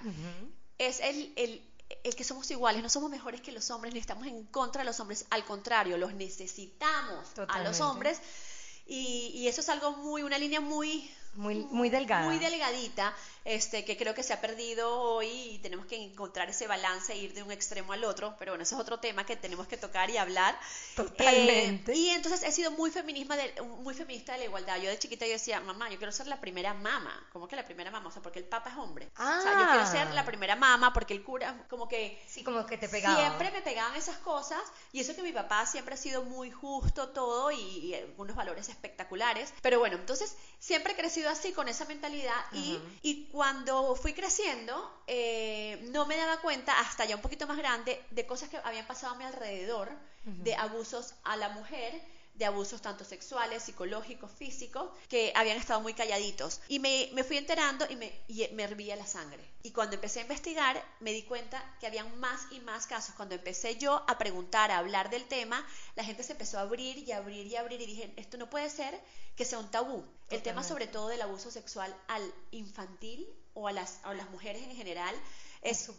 es 0.79 1.01
el, 1.01 1.33
el, 1.37 1.63
el, 2.03 2.15
que 2.15 2.25
somos 2.25 2.51
iguales, 2.51 2.83
no 2.83 2.89
somos 2.89 3.11
mejores 3.11 3.41
que 3.41 3.53
los 3.53 3.71
hombres, 3.71 3.95
ni 3.95 4.01
estamos 4.01 4.27
en 4.27 4.45
contra 4.47 4.83
de 4.83 4.87
los 4.87 5.01
hombres, 5.01 5.27
al 5.31 5.45
contrario, 5.45 5.97
los 5.99 6.15
necesitamos 6.15 7.29
a 7.49 7.63
los 7.63 7.81
hombres. 7.81 8.21
Y, 8.87 9.33
y, 9.35 9.49
eso 9.49 9.63
es 9.63 9.69
algo 9.71 9.93
muy, 9.93 10.23
una 10.23 10.39
línea 10.39 10.61
muy... 10.61 11.11
Muy, 11.35 11.57
muy 11.57 11.89
delgada. 11.89 12.27
Muy 12.27 12.39
delgadita, 12.39 13.15
este, 13.45 13.85
que 13.85 13.97
creo 13.97 14.15
que 14.15 14.23
se 14.23 14.33
ha 14.33 14.41
perdido 14.41 14.91
hoy 15.01 15.29
y 15.29 15.59
tenemos 15.59 15.87
que 15.87 15.97
encontrar 15.97 16.49
ese 16.49 16.67
balance 16.67 17.13
e 17.13 17.17
ir 17.19 17.35
de 17.35 17.43
un 17.43 17.53
extremo 17.53 17.93
al 17.93 18.05
otro, 18.05 18.35
pero 18.39 18.53
bueno, 18.53 18.63
ese 18.63 18.75
es 18.75 18.81
otro 18.81 19.01
tema 19.01 19.27
que 19.27 19.37
tenemos 19.37 19.67
que 19.69 19.77
tocar 19.77 20.09
y 20.11 20.17
hablar. 20.17 20.59
Totalmente. 20.97 21.93
Eh, 21.93 21.97
y 21.97 22.09
entonces 22.11 22.43
he 22.43 22.53
sido 22.53 22.71
muy, 22.71 22.91
feminismo 22.91 23.35
de, 23.37 23.61
muy 23.83 23.95
feminista 23.95 24.33
de 24.33 24.39
la 24.39 24.45
igualdad. 24.47 24.79
Yo 24.79 24.89
de 24.91 24.99
chiquita 24.99 25.27
yo 25.27 25.33
decía, 25.33 25.61
mamá, 25.61 25.91
yo 25.91 25.99
quiero 25.99 26.13
ser 26.13 26.27
la 26.27 26.41
primera 26.41 26.75
mama. 26.75 27.27
¿Cómo 27.33 27.49
que 27.49 27.57
la 27.57 27.65
primera 27.65 27.91
mama? 27.91 28.09
O 28.09 28.13
sea, 28.13 28.23
porque 28.23 28.39
el 28.39 28.45
papa 28.47 28.71
es 28.71 28.77
hombre. 28.77 29.09
O 29.19 29.23
sea, 29.43 29.61
yo 29.61 29.69
quiero 29.71 29.87
ser 29.87 30.15
la 30.15 30.23
Ah. 30.23 30.27
primera 30.27 30.57
mama 30.57 30.93
porque 30.95 31.13
el 31.15 31.23
cura, 31.23 31.67
como 31.69 31.87
que 31.89 32.19
Sí, 32.27 32.43
como 32.45 32.65
que 32.67 32.79
te 32.79 32.89
pegaba. 32.89 33.17
Siempre 33.21 33.51
me 33.51 33.61
pegaban 33.61 33.95
esas 33.95 34.17
cosas 34.19 34.61
y 34.93 35.01
eso 35.01 35.15
que 35.15 35.23
mi 35.23 35.33
papá 35.33 35.67
siempre 35.67 35.95
ha 35.95 35.99
sido 35.99 36.23
muy 36.25 36.51
justo 36.51 37.11
todo 37.11 37.51
y, 37.53 37.61
y 37.61 37.95
algunos 37.95 38.35
valores 38.35 38.69
espectaculares. 38.71 39.53
Pero 39.61 39.79
bueno, 39.81 39.97
entonces 39.97 40.37
siempre 40.59 40.95
he 40.95 40.97
crecido 40.97 41.29
así 41.29 41.53
con 41.53 41.69
esa 41.69 41.85
mentalidad 41.85 42.35
y, 42.53 42.77
Ajá. 42.77 42.85
y 43.03 43.29
cuando 43.35 43.97
fui 43.97 44.13
creciendo 44.13 45.03
eh, 45.09 45.89
no 45.91 46.07
me 46.07 46.17
daba 46.17 46.41
cuenta 46.41 46.79
hasta 46.79 47.05
ya 47.05 47.17
un 47.17 47.21
poquito 47.21 47.49
más 47.49 47.57
grande 47.57 48.01
de 48.13 48.27
cosas 48.27 48.49
que 48.49 48.59
habían 48.59 48.87
pasado 48.87 49.13
a 49.13 49.19
mi 49.19 49.25
alrededor, 49.25 49.89
de 50.23 50.55
abusos 50.55 51.17
a 51.25 51.37
la 51.37 51.49
mujer 51.49 52.01
de 52.35 52.45
abusos 52.45 52.83
tanto 52.83 53.05
sexuales, 53.05 53.63
psicológicos, 53.63 54.31
físicos, 54.33 54.91
que 55.09 55.33
habían 55.37 55.57
estado 55.57 55.81
muy 55.81 55.95
calladitos. 55.95 56.61
Y 56.69 56.81
me, 56.81 57.09
me 57.13 57.25
fui 57.25 57.37
enterando 57.37 57.87
y 57.89 57.97
me, 57.97 58.13
y 58.29 58.47
me 58.55 58.65
hervía 58.65 58.97
la 58.97 59.07
sangre. 59.07 59.43
Y 59.63 59.71
cuando 59.71 59.95
empecé 59.95 60.19
a 60.19 60.23
investigar, 60.23 60.83
me 61.01 61.13
di 61.13 61.23
cuenta 61.23 61.65
que 61.81 61.87
habían 61.87 62.19
más 62.19 62.47
y 62.51 62.61
más 62.61 62.87
casos. 62.87 63.15
Cuando 63.15 63.35
empecé 63.35 63.77
yo 63.77 64.05
a 64.09 64.19
preguntar, 64.19 64.71
a 64.71 64.79
hablar 64.79 65.11
del 65.11 65.25
tema, 65.27 65.65
la 65.95 66.05
gente 66.05 66.23
se 66.23 66.33
empezó 66.33 66.59
a 66.59 66.63
abrir 66.63 66.99
y 66.99 67.13
abrir 67.13 67.47
y 67.47 67.57
abrir 67.57 67.81
y 67.81 67.87
dije, 67.87 68.13
esto 68.17 68.37
no 68.37 68.51
puede 68.51 68.69
ser 68.69 69.01
que 69.37 69.45
sea 69.45 69.59
un 69.59 69.71
tabú. 69.71 70.05
El 70.31 70.43
tema 70.43 70.65
sobre 70.65 70.87
todo 70.87 71.09
del 71.09 71.23
abuso 71.23 71.51
sexual 71.51 71.95
al 72.09 72.35
infantil 72.51 73.27
o 73.55 73.69
a 73.69 73.73
las, 73.73 74.01
a 74.03 74.13
las 74.15 74.29
mujeres 74.31 74.63
en 74.63 74.75
general 74.75 75.15
es, 75.63 75.89
Es 75.89 75.95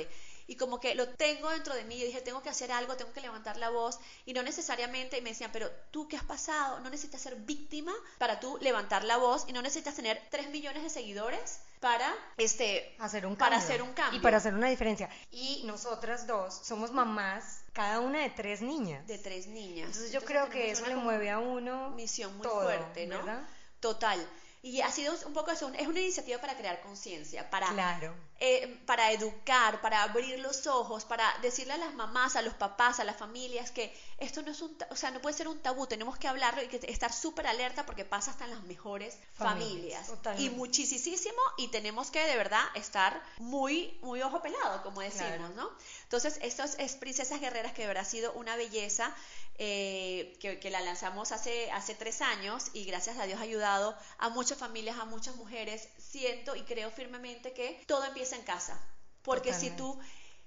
triste. 0.00 0.08
Y 0.48 0.56
como 0.56 0.80
que 0.80 0.94
lo 0.94 1.06
tengo 1.10 1.50
dentro 1.50 1.74
de 1.74 1.84
mí, 1.84 1.98
yo 1.98 2.06
dije, 2.06 2.22
tengo 2.22 2.42
que 2.42 2.48
hacer 2.48 2.72
algo, 2.72 2.96
tengo 2.96 3.12
que 3.12 3.20
levantar 3.20 3.58
la 3.58 3.68
voz. 3.68 4.00
Y 4.24 4.32
no 4.32 4.42
necesariamente, 4.42 5.18
y 5.18 5.20
me 5.20 5.30
decían, 5.30 5.50
pero 5.52 5.70
tú 5.90 6.08
qué 6.08 6.16
has 6.16 6.24
pasado, 6.24 6.80
no 6.80 6.88
necesitas 6.90 7.20
ser 7.20 7.36
víctima 7.36 7.92
para 8.16 8.40
tú 8.40 8.58
levantar 8.62 9.04
la 9.04 9.18
voz 9.18 9.44
y 9.46 9.52
no 9.52 9.60
necesitas 9.62 9.94
tener 9.94 10.20
3 10.30 10.48
millones 10.48 10.82
de 10.82 10.90
seguidores 10.90 11.60
para 11.80 12.12
este 12.38 12.96
hacer 12.98 13.26
un 13.26 13.36
para 13.36 13.56
cambio. 13.56 13.66
hacer 13.66 13.82
un 13.82 13.92
cambio 13.92 14.18
Y 14.18 14.22
para 14.22 14.38
hacer 14.38 14.54
una 14.54 14.68
diferencia. 14.68 15.08
Y 15.30 15.62
nosotras 15.64 16.26
dos 16.26 16.58
somos 16.64 16.90
mamás, 16.92 17.60
cada 17.72 18.00
una 18.00 18.20
de 18.22 18.30
tres 18.30 18.62
niñas. 18.62 19.06
de 19.06 19.18
tres 19.18 19.46
niñas. 19.46 19.86
Entonces 19.88 20.12
yo 20.12 20.22
creo 20.22 20.48
que 20.48 20.70
eso 20.70 20.86
le 20.86 20.96
mueve 20.96 21.30
a 21.30 21.38
uno 21.38 21.90
misión 21.90 22.32
muy 22.36 22.42
todo, 22.42 22.62
fuerte, 22.62 23.06
¿no? 23.06 23.18
¿verdad? 23.18 23.42
Total. 23.80 24.26
Y 24.60 24.80
ha 24.80 24.90
sido 24.90 25.14
un 25.26 25.32
poco 25.32 25.52
eso, 25.52 25.70
es 25.78 25.86
una 25.86 26.00
iniciativa 26.00 26.40
para 26.40 26.56
crear 26.56 26.80
conciencia, 26.80 27.48
para 27.48 27.68
Claro. 27.68 28.14
eh, 28.40 28.80
para 28.86 29.12
educar, 29.12 29.80
para 29.80 30.02
abrir 30.02 30.38
los 30.40 30.66
ojos, 30.66 31.04
para 31.04 31.32
decirle 31.42 31.74
a 31.74 31.76
las 31.76 31.94
mamás, 31.94 32.34
a 32.36 32.42
los 32.42 32.54
papás, 32.54 32.98
a 32.98 33.04
las 33.04 33.16
familias 33.16 33.70
que 33.70 33.96
esto 34.18 34.42
no 34.42 34.50
es 34.50 34.60
un, 34.60 34.76
o 34.90 34.96
sea, 34.96 35.10
no 35.12 35.20
puede 35.20 35.36
ser 35.36 35.46
un 35.48 35.60
tabú, 35.60 35.86
tenemos 35.86 36.18
que 36.18 36.26
hablarlo 36.28 36.62
y 36.62 36.66
que 36.68 36.80
estar 36.90 37.12
súper 37.12 37.46
alerta 37.46 37.86
porque 37.86 38.04
pasa 38.04 38.32
hasta 38.32 38.44
en 38.46 38.50
las 38.50 38.62
mejores 38.64 39.16
Familias. 39.34 40.10
Y 40.38 40.50
muchísimo 40.50 41.40
y 41.56 41.68
tenemos 41.68 42.10
que 42.10 42.24
de 42.24 42.36
verdad 42.36 42.64
estar 42.74 43.22
muy, 43.38 43.96
muy 44.02 44.22
ojo 44.22 44.42
pelado, 44.42 44.82
como 44.82 45.00
decimos, 45.00 45.28
Claro. 45.36 45.48
¿no? 45.50 45.70
Entonces, 46.02 46.38
esto 46.42 46.64
es, 46.64 46.76
es 46.78 46.96
Princesas 46.96 47.40
Guerreras 47.40 47.72
que 47.72 47.82
de 47.82 47.88
verdad 47.88 48.02
ha 48.02 48.08
sido 48.08 48.32
una 48.32 48.56
belleza 48.56 49.14
eh, 49.58 50.36
que, 50.40 50.60
que 50.60 50.70
la 50.70 50.80
lanzamos 50.80 51.32
hace, 51.32 51.70
hace 51.72 51.94
tres 51.94 52.22
años 52.22 52.66
y 52.72 52.84
gracias 52.84 53.18
a 53.18 53.26
Dios 53.26 53.40
ha 53.40 53.42
ayudado 53.42 53.96
a 54.18 54.28
muchas 54.28 54.58
familias, 54.58 54.98
a 54.98 55.04
muchas 55.04 55.36
mujeres. 55.36 55.88
Siento 55.98 56.54
y 56.56 56.62
creo 56.62 56.90
firmemente 56.90 57.52
que 57.52 57.82
todo 57.86 58.04
empieza 58.04 58.36
en 58.36 58.42
casa. 58.42 58.80
Porque 59.22 59.52
si 59.52 59.70
tú 59.70 59.98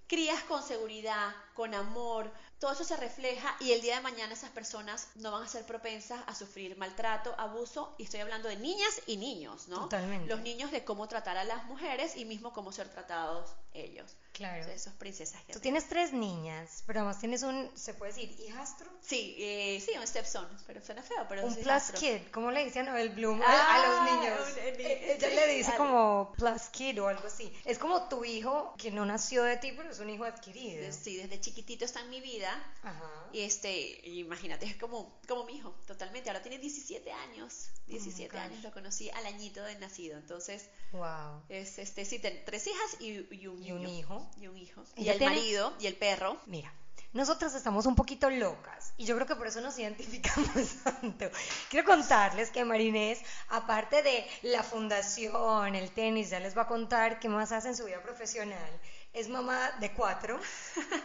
crías 0.07 0.43
con 0.43 0.61
seguridad, 0.61 1.33
con 1.53 1.73
amor, 1.73 2.31
todo 2.59 2.73
eso 2.73 2.83
se 2.83 2.97
refleja 2.97 3.55
y 3.59 3.71
el 3.71 3.81
día 3.81 3.95
de 3.95 4.01
mañana 4.01 4.33
esas 4.33 4.49
personas 4.49 5.07
no 5.15 5.31
van 5.31 5.43
a 5.43 5.47
ser 5.47 5.65
propensas 5.65 6.21
a 6.27 6.35
sufrir 6.35 6.77
maltrato, 6.77 7.33
abuso, 7.37 7.95
y 7.97 8.03
estoy 8.03 8.19
hablando 8.19 8.49
de 8.49 8.57
niñas 8.57 9.01
y 9.07 9.17
niños, 9.17 9.67
¿no? 9.69 9.81
Totalmente. 9.83 10.27
Los 10.27 10.41
niños 10.41 10.69
de 10.71 10.83
cómo 10.83 11.07
tratar 11.07 11.37
a 11.37 11.43
las 11.43 11.63
mujeres 11.63 12.17
y 12.17 12.25
mismo 12.25 12.51
cómo 12.51 12.71
ser 12.71 12.89
tratados 12.89 13.51
ellos. 13.73 14.17
Claro. 14.33 14.55
Entonces, 14.61 14.81
Esos 14.81 14.93
princesas 14.93 15.41
Tú 15.51 15.59
tienes 15.59 15.87
tres 15.89 16.13
niñas, 16.13 16.83
pero 16.87 17.01
además 17.01 17.19
tienes 17.19 17.43
un, 17.43 17.69
se 17.75 17.93
puede 17.93 18.13
decir, 18.13 18.31
hijastro. 18.39 18.89
Sí, 19.01 19.35
eh, 19.37 19.83
sí, 19.85 19.91
un 19.97 20.07
stepson, 20.07 20.47
pero 20.65 20.81
suena 20.81 21.03
feo, 21.03 21.25
pero 21.27 21.45
Un 21.45 21.53
plus 21.55 21.91
kid, 21.99 22.21
¿cómo 22.31 22.49
le 22.49 22.63
dicen 22.63 22.87
a 22.87 22.91
Abel 22.91 23.09
Bloom 23.09 23.41
a- 23.41 23.45
Ah, 23.45 23.75
a 23.75 23.87
los 23.87 24.11
niños? 24.21 24.39
un- 24.53 24.59
eh, 24.59 24.75
Eh, 24.79 25.13
Ella 25.17 25.29
sí, 25.29 25.35
le 25.35 25.47
dice 25.55 25.73
como 25.77 26.31
plus 26.37 26.61
kid 26.71 27.01
o 27.01 27.07
algo 27.09 27.27
así. 27.27 27.53
Es 27.65 27.77
como 27.77 28.07
tu 28.07 28.23
hijo 28.25 28.73
que 28.77 28.89
no 28.89 29.05
nació 29.05 29.43
de 29.43 29.57
ti, 29.57 29.73
pero 29.75 29.89
es 29.91 29.99
un 29.99 30.09
hijo 30.09 30.23
adquirido. 30.23 30.91
Sí, 30.93 31.17
desde 31.17 31.39
chiquitito 31.39 31.85
está 31.85 31.99
en 32.01 32.09
mi 32.09 32.21
vida. 32.21 32.51
Ajá. 32.83 33.27
Y 33.33 33.41
este, 33.41 33.99
imagínate, 34.07 34.65
es 34.65 34.75
como, 34.77 35.19
como 35.27 35.43
mi 35.45 35.57
hijo, 35.57 35.71
totalmente. 35.85 36.29
Ahora 36.29 36.41
tiene 36.41 36.57
17 36.57 37.11
años. 37.11 37.69
17 37.87 38.29
gosh. 38.33 38.45
años, 38.45 38.63
lo 38.63 38.71
conocí 38.71 39.09
al 39.09 39.25
añito 39.25 39.61
de 39.63 39.75
nacido. 39.77 40.17
Entonces, 40.17 40.69
Wow. 40.93 41.43
es 41.49 41.77
este, 41.79 42.05
sí, 42.05 42.19
ten- 42.19 42.43
tres 42.45 42.65
hijas 42.67 42.97
y, 43.01 43.27
y 43.35 43.47
un 43.47 43.61
Y 43.63 43.71
un 43.73 43.83
niño. 43.83 43.99
hijo. 43.99 44.20
Y 44.39 44.47
un 44.47 44.57
hijo. 44.57 44.83
Y 44.95 45.09
el 45.09 45.17
tiene- 45.17 45.35
marido 45.35 45.73
y 45.79 45.87
el 45.87 45.95
perro. 45.95 46.37
Mira, 46.45 46.73
nosotras 47.13 47.53
estamos 47.55 47.85
un 47.85 47.95
poquito 47.95 48.29
locas 48.29 48.93
y 48.97 49.05
yo 49.05 49.15
creo 49.15 49.27
que 49.27 49.35
por 49.35 49.47
eso 49.47 49.59
nos 49.61 49.77
identificamos 49.77 50.47
tanto. 50.83 51.25
Quiero 51.69 51.85
contarles 51.85 52.49
que 52.51 52.63
Marinés, 52.63 53.19
aparte 53.49 54.01
de 54.03 54.25
la 54.43 54.63
fundación, 54.63 55.75
el 55.75 55.91
tenis, 55.91 56.29
ya 56.29 56.39
les 56.39 56.57
va 56.57 56.63
a 56.63 56.67
contar 56.67 57.19
qué 57.19 57.27
más 57.29 57.51
hace 57.51 57.69
en 57.69 57.75
su 57.75 57.85
vida 57.85 58.01
profesional. 58.01 58.69
Es 59.13 59.27
mamá 59.27 59.71
de 59.81 59.91
cuatro, 59.93 60.39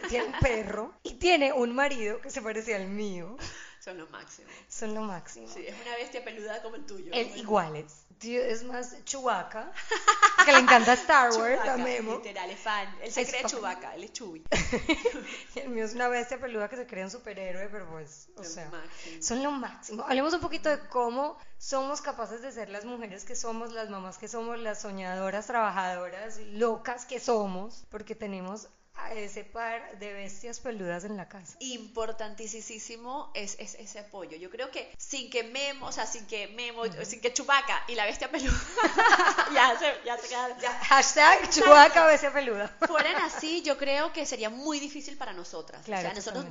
tiene 0.07 0.27
un 0.27 0.39
perro 0.39 0.93
y 1.03 1.15
tiene 1.15 1.51
un 1.51 1.75
marido 1.75 2.21
que 2.21 2.29
se 2.29 2.41
parece 2.41 2.73
al 2.73 2.87
mío. 2.87 3.35
Son 3.87 3.97
lo 3.97 4.07
máximo. 4.07 4.49
Son 4.67 4.93
lo 4.93 5.01
máximo. 5.01 5.47
Sí, 5.47 5.65
es 5.65 5.73
una 5.81 5.95
bestia 5.95 6.21
peluda 6.21 6.61
como 6.61 6.75
el 6.75 6.85
tuyo. 6.85 7.09
Él 7.13 7.23
como 7.27 7.33
el- 7.35 7.39
iguales. 7.39 8.03
Tío, 8.19 8.41
es 8.43 8.63
más 8.63 9.01
Chewbacca, 9.05 9.71
que 10.43 10.51
le 10.51 10.57
encanta 10.57 10.91
Star 10.93 11.31
Wars, 11.31 11.77
Memo. 11.77 12.15
Literal, 12.17 12.49
es 12.49 12.59
fan. 12.59 12.93
Él 13.01 13.11
se 13.11 13.21
Es 13.21 13.29
cree. 13.29 13.43
Chewbacca, 13.45 13.95
él 13.95 14.03
es 14.05 14.11
Chewie. 14.11 14.43
El 15.55 15.69
mío 15.69 15.85
es 15.85 15.93
una 15.93 16.07
bestia 16.09 16.39
peluda 16.39 16.67
que 16.67 16.75
se 16.75 16.85
cree 16.87 17.03
un 17.05 17.11
superhéroe, 17.11 17.69
pero 17.69 17.87
pues, 17.89 18.27
o 18.35 18.39
Lo 18.41 18.43
sea, 18.49 18.69
máximo. 18.69 19.21
son 19.23 19.43
lo 19.43 19.51
máximo. 19.51 20.03
Hablemos 20.03 20.33
un 20.33 20.41
poquito 20.41 20.67
de 20.69 20.79
cómo 20.89 21.37
somos 21.59 22.01
capaces 22.01 22.41
de 22.41 22.51
ser 22.51 22.69
las 22.69 22.85
mujeres 22.85 23.23
que 23.23 23.35
somos, 23.35 23.71
las 23.71 23.89
mamás 23.89 24.17
que 24.17 24.27
somos, 24.27 24.59
las 24.59 24.81
soñadoras, 24.81 25.47
trabajadoras, 25.47 26.39
locas 26.39 27.05
que 27.05 27.19
somos, 27.19 27.85
porque 27.89 28.15
tenemos 28.15 28.67
a 28.97 29.13
ese 29.13 29.43
par 29.43 29.97
de 29.99 30.13
bestias 30.13 30.59
peludas 30.59 31.03
en 31.03 31.17
la 31.17 31.27
casa. 31.27 31.55
importantísimo 31.59 33.31
es, 33.33 33.55
es 33.59 33.75
ese 33.75 33.99
apoyo. 33.99 34.37
Yo 34.37 34.49
creo 34.49 34.71
que 34.71 34.91
sin 34.97 35.29
que 35.29 35.43
Memo, 35.43 35.87
o 35.87 35.91
sea, 35.91 36.05
sin 36.05 36.25
que 36.27 36.47
Memo, 36.47 36.83
sin 37.03 37.21
que 37.21 37.33
Chubaca 37.33 37.83
y 37.87 37.95
la 37.95 38.05
bestia 38.05 38.29
peluda 38.29 38.53
ya 39.53 39.77
se, 39.77 39.93
ya 40.05 40.17
se 40.17 40.29
Ya, 40.29 40.71
hashtag 40.71 41.49
Chewbacca 41.49 42.05
bestia 42.05 42.33
peluda. 42.33 42.75
fueran 42.87 43.15
así, 43.17 43.61
yo 43.61 43.77
creo 43.77 44.13
que 44.13 44.25
sería 44.25 44.49
muy 44.49 44.79
difícil 44.79 45.17
para 45.17 45.33
nosotras. 45.33 45.83
Claro, 45.85 46.01
o 46.01 46.03
sea, 46.03 46.13
nosotros 46.13 46.45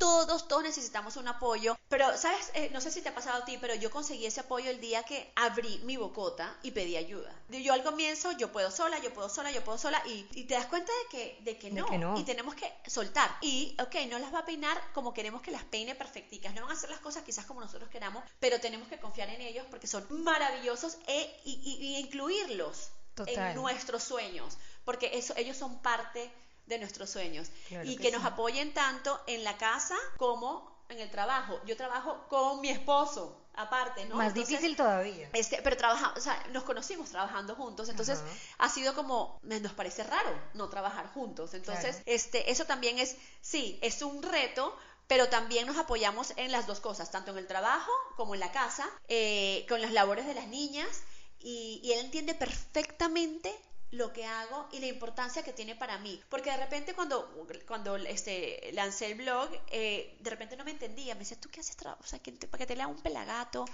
todos, 0.00 0.48
todos 0.48 0.62
necesitamos 0.62 1.16
un 1.16 1.28
apoyo. 1.28 1.78
Pero, 1.88 2.16
¿sabes? 2.16 2.50
Eh, 2.54 2.70
no 2.72 2.80
sé 2.80 2.90
si 2.90 3.02
te 3.02 3.10
ha 3.10 3.14
pasado 3.14 3.42
a 3.42 3.44
ti, 3.44 3.58
pero 3.60 3.74
yo 3.74 3.90
conseguí 3.90 4.24
ese 4.26 4.40
apoyo 4.40 4.70
el 4.70 4.80
día 4.80 5.02
que 5.04 5.30
abrí 5.36 5.78
mi 5.84 5.96
bocota 5.98 6.56
y 6.62 6.70
pedí 6.70 6.96
ayuda. 6.96 7.30
Yo 7.50 7.72
al 7.74 7.84
comienzo, 7.84 8.32
yo 8.32 8.50
puedo 8.50 8.70
sola, 8.70 8.98
yo 9.00 9.12
puedo 9.12 9.28
sola, 9.28 9.52
yo 9.52 9.62
puedo 9.62 9.76
sola, 9.78 10.02
y, 10.06 10.26
y 10.32 10.44
te 10.44 10.54
das 10.54 10.66
cuenta 10.66 10.90
de 10.90 11.08
que, 11.18 11.38
de, 11.42 11.58
que, 11.58 11.68
De 11.70 11.80
no, 11.80 11.86
que 11.86 11.98
no. 11.98 12.18
Y 12.18 12.24
tenemos 12.24 12.54
que 12.54 12.72
soltar. 12.88 13.30
Y, 13.42 13.76
ok, 13.80 13.94
no 14.08 14.18
las 14.18 14.32
va 14.32 14.38
a 14.40 14.44
peinar 14.46 14.80
como 14.94 15.12
queremos 15.12 15.42
que 15.42 15.50
las 15.50 15.64
peine 15.64 15.94
perfecticas. 15.94 16.54
No 16.54 16.62
van 16.62 16.70
a 16.70 16.74
hacer 16.74 16.88
las 16.90 17.00
cosas 17.00 17.22
quizás 17.22 17.44
como 17.44 17.60
nosotros 17.60 17.90
queramos, 17.90 18.24
pero 18.40 18.58
tenemos 18.58 18.88
que 18.88 18.98
confiar 18.98 19.28
en 19.28 19.42
ellos 19.42 19.66
porque 19.70 19.86
son 19.86 20.06
maravillosos 20.10 20.96
e, 21.06 21.40
y, 21.44 21.52
y- 21.62 21.86
y 21.86 21.96
incluirlos 21.98 22.88
Total. 23.14 23.50
en 23.50 23.54
nuestros 23.56 24.02
sueños, 24.02 24.56
porque 24.86 25.10
eso, 25.18 25.34
ellos 25.36 25.56
son 25.58 25.82
parte 25.82 26.32
de 26.70 26.78
nuestros 26.78 27.10
sueños 27.10 27.48
Claro 27.68 27.86
y 27.88 27.96
que 27.96 28.04
que, 28.04 28.10
nos 28.12 28.22
sí. 28.22 28.28
apoyen 28.28 28.72
tanto 28.72 29.20
en 29.26 29.44
la 29.44 29.58
casa 29.58 29.96
como 30.16 30.70
en 30.88 30.98
el 31.00 31.10
trabajo. 31.10 31.60
Yo 31.66 31.76
trabajo 31.76 32.26
con 32.28 32.60
mi 32.60 32.68
esposo, 32.70 33.36
aparte, 33.54 34.06
¿no? 34.06 34.16
Más 34.16 34.28
Entonces, 34.28 34.48
difícil 34.48 34.76
todavía. 34.76 35.28
Este, 35.32 35.60
pero 35.62 35.76
trabajamos, 35.76 36.18
o 36.18 36.20
sea, 36.20 36.42
nos 36.52 36.64
conocimos 36.64 37.10
trabajando 37.10 37.54
juntos, 37.54 37.88
entonces 37.88 38.18
Ajá. 38.18 38.28
ha 38.58 38.68
sido 38.68 38.94
como, 38.94 39.38
nos 39.42 39.72
parece 39.72 40.02
raro 40.04 40.30
no 40.54 40.68
trabajar 40.68 41.06
juntos, 41.12 41.54
entonces, 41.54 41.96
Claro. 41.96 42.02
este, 42.06 42.50
eso 42.50 42.64
también 42.64 42.98
es, 42.98 43.16
sí, 43.40 43.78
es 43.82 44.02
un 44.02 44.22
reto, 44.22 44.76
pero 45.06 45.28
también 45.28 45.66
nos 45.66 45.76
apoyamos 45.76 46.32
en 46.36 46.50
las 46.52 46.66
dos 46.66 46.80
cosas, 46.80 47.10
tanto 47.10 47.32
en 47.32 47.38
el 47.38 47.46
trabajo 47.46 47.92
como 48.16 48.34
en 48.34 48.40
la 48.40 48.52
casa, 48.52 48.88
eh, 49.08 49.66
con 49.68 49.80
las 49.80 49.92
labores 49.92 50.26
de 50.26 50.34
las 50.34 50.46
niñas, 50.48 51.02
y, 51.40 51.80
y 51.84 51.92
él 51.92 52.00
entiende 52.04 52.34
perfectamente 52.34 53.54
lo 53.92 54.12
que 54.12 54.24
hago 54.24 54.68
y 54.72 54.78
la 54.78 54.86
importancia 54.86 55.42
que 55.42 55.52
tiene 55.52 55.74
para 55.74 55.98
mí. 55.98 56.22
Porque 56.28 56.50
de 56.50 56.56
repente 56.56 56.94
cuando, 56.94 57.28
cuando 57.66 57.96
este, 57.96 58.70
lancé 58.72 59.06
el 59.06 59.14
blog, 59.16 59.48
eh, 59.68 60.16
de 60.20 60.30
repente 60.30 60.56
no 60.56 60.64
me 60.64 60.70
entendía. 60.70 61.14
Me 61.14 61.20
decía, 61.20 61.40
¿tú 61.40 61.48
qué 61.50 61.60
haces? 61.60 61.76
O 62.00 62.06
sea, 62.06 62.18
que 62.20 62.32
te- 62.32 62.46
para 62.46 62.58
que 62.60 62.66
te 62.66 62.76
lea 62.76 62.86
un 62.86 63.00
pelagato, 63.02 63.64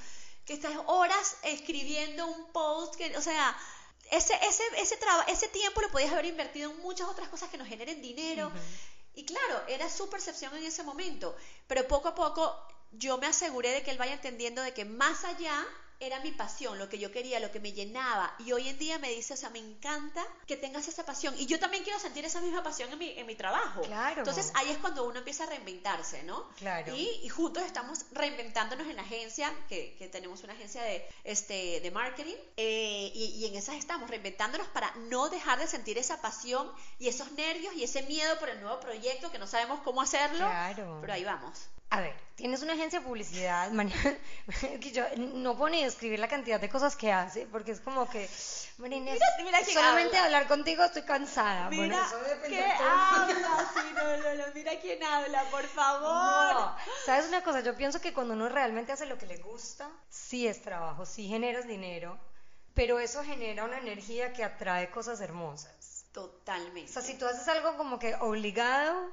que 0.45 0.55
estás 0.55 0.73
horas 0.87 1.37
escribiendo 1.43 2.27
un 2.27 2.53
post, 2.53 2.95
que, 2.97 3.17
o 3.17 3.21
sea, 3.23 3.57
ese, 4.11 4.35
ese, 4.47 4.63
ese, 4.79 4.99
ese 5.29 5.49
tiempo 5.49 5.81
lo 5.83 5.91
podías 5.91 6.13
haber 6.13 6.27
invertido 6.27 6.71
en 6.71 6.79
muchas 6.81 7.09
otras 7.09 7.29
cosas 7.29 7.51
que 7.51 7.59
nos 7.59 7.69
generen 7.69 8.01
dinero. 8.01 8.51
Y 9.15 9.25
claro, 9.25 9.63
era 9.69 9.89
su 9.91 10.09
percepción 10.11 10.55
en 10.57 10.65
ese 10.65 10.83
momento, 10.83 11.35
pero 11.67 11.87
poco 11.89 12.09
a 12.09 12.15
poco 12.15 12.55
yo 12.93 13.19
me 13.19 13.27
aseguré 13.27 13.71
de 13.71 13.83
que 13.83 13.91
él 13.91 13.99
vaya 13.99 14.13
entendiendo 14.15 14.63
de 14.63 14.73
que 14.73 14.85
más 14.85 15.25
allá 15.25 15.67
era 15.99 16.21
mi 16.21 16.31
pasión, 16.31 16.79
lo 16.79 16.89
que 16.89 16.99
yo 16.99 17.11
quería, 17.11 17.41
lo 17.41 17.51
que 17.51 17.61
me 17.61 17.73
llenaba. 17.73 18.35
Y 18.39 18.53
hoy 18.53 18.69
en 18.69 18.79
día 18.79 18.99
me 18.99 19.11
dice, 19.11 19.35
o 19.35 19.37
sea, 19.37 19.51
me 19.51 19.59
encanta 19.59 20.27
que 20.47 20.57
tengas 20.57 20.89
esa 20.89 21.05
pasión. 21.05 21.35
Y 21.39 21.47
yo 21.47 21.59
también 21.59 21.85
quiero 21.85 21.99
sentir 21.99 22.25
esa 22.25 22.41
misma 22.41 22.63
pasión 22.63 22.93
en 22.93 22.99
mi, 22.99 23.11
en 23.11 23.27
mi 23.27 23.35
trabajo. 23.35 23.83
Claro. 23.83 24.19
Entonces 24.19 24.53
ahí 24.55 24.71
es 24.71 24.79
cuando 24.79 25.05
uno 25.05 25.19
empieza 25.19 25.45
a 25.45 25.47
reinventarse, 25.47 26.23
¿no? 26.25 26.49
Claro. 26.59 26.95
Y, 26.95 27.29
juntos 27.29 27.65
estamos 27.65 28.07
reinventándonos 28.13 28.87
en 28.87 28.97
la 28.97 29.03
agencia, 29.03 29.53
que, 29.69 29.95
que 29.99 30.09
tenemos 30.09 30.43
una 30.45 30.55
agencia 30.55 30.83
de, 30.83 31.07
este, 31.25 31.81
de 31.81 31.91
marketing. 31.91 32.37
Eh, 32.57 33.11
y, 33.15 33.25
y, 33.39 33.47
en 33.47 33.57
esas 33.57 33.77
estamos 33.77 34.11
reinventándonos 34.11 34.69
para 34.69 34.95
no 35.09 35.29
dejar 35.29 35.59
de 35.59 35.67
sentir 35.67 35.99
esa 35.99 36.21
pasión 36.21 36.71
y 36.99 37.09
esos 37.09 37.33
nervios 37.33 37.75
y 37.75 37.85
ese 37.85 38.03
miedo 38.03 38.39
por 38.39 38.49
el 38.49 38.61
nuevo 38.61 38.81
proyecto 38.81 39.31
que 39.31 39.39
no 39.39 39.47
sabemos 39.47 39.81
cómo 39.81 40.03
hacerlo. 40.03 40.39
Claro. 40.39 40.99
Pero 41.01 41.13
ahí 41.13 41.25
vamos. 41.25 41.69
A 41.91 42.01
ver, 42.01 42.15
tienes 42.35 42.63
una 42.63 42.75
agencia 42.75 43.01
de 43.01 43.07
publicidad, 43.07 43.71
que 44.81 44.93
yo 44.93 45.05
no 45.17 45.57
puedo 45.57 45.71
ni 45.71 45.85
describir 45.85 46.19
la 46.19 46.29
cantidad 46.29 46.61
de 46.61 46.69
cosas 46.69 46.97
que 46.97 47.13
hace, 47.13 47.47
porque 47.47 47.73
es 47.73 47.81
como 47.81 48.09
que, 48.11 48.29
Marina, 48.79 49.13
mira, 49.43 49.65
solamente 49.65 50.19
hablar 50.19 50.49
contigo 50.49 50.85
estoy 50.85 51.03
cansada. 51.03 51.71
Mira, 51.71 52.07
¿qué 52.47 52.63
habla? 52.63 53.71
Sí, 53.75 53.81
no, 53.95 54.17
no, 54.17 54.35
no, 54.35 54.55
mira 54.55 54.73
quién 54.81 55.03
habla, 55.03 55.43
por 55.51 55.65
favor. 55.65 56.75
¿Sabes 57.05 57.27
una 57.29 57.43
cosa? 57.43 57.61
Yo 57.61 57.77
pienso 57.77 58.01
que 58.01 58.13
cuando 58.13 58.35
uno 58.35 58.49
realmente 58.49 58.93
hace 58.93 59.07
lo 59.07 59.17
que 59.17 59.27
le 59.27 59.39
gusta, 59.39 59.89
sí 60.09 60.47
es 60.47 60.63
trabajo, 60.63 61.07
sí 61.07 61.29
generas 61.29 61.67
dinero, 61.67 62.19
pero 62.75 62.99
eso 62.99 63.23
genera 63.23 63.65
una 63.65 63.79
energía 63.79 64.33
que 64.33 64.45
atrae 64.45 64.91
cosas 64.91 65.21
hermosas. 65.21 66.05
Totalmente. 66.13 66.91
O 66.91 66.93
sea, 66.93 67.03
si 67.03 67.15
tú 67.15 67.27
haces 67.27 67.47
algo 67.49 67.77
como 67.77 67.99
que 67.99 68.15
obligado, 68.17 69.11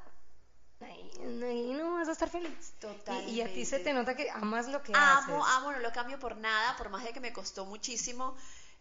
ahí, 0.84 1.74
no 1.78 1.94
vas 1.94 2.10
a 2.10 2.12
estar 2.12 2.30
feliz. 2.30 2.74
Totalmente. 2.80 3.32
Y, 3.32 3.42
a 3.42 3.54
ti 3.54 3.66
se 3.66 3.80
te 3.80 3.94
nota 3.94 4.16
que 4.16 4.30
amas 4.30 4.68
lo 4.68 4.82
que 4.82 4.92
haces. 4.94 5.30
Amo, 5.30 5.46
amo, 5.46 5.72
no 5.72 5.80
lo 5.80 5.92
cambio 5.92 6.20
por 6.20 6.38
nada, 6.38 6.76
por 6.78 6.90
más 6.90 7.04
de 7.04 7.14
que 7.14 7.20
me 7.20 7.34
costó 7.34 7.66
muchísimo. 7.66 8.36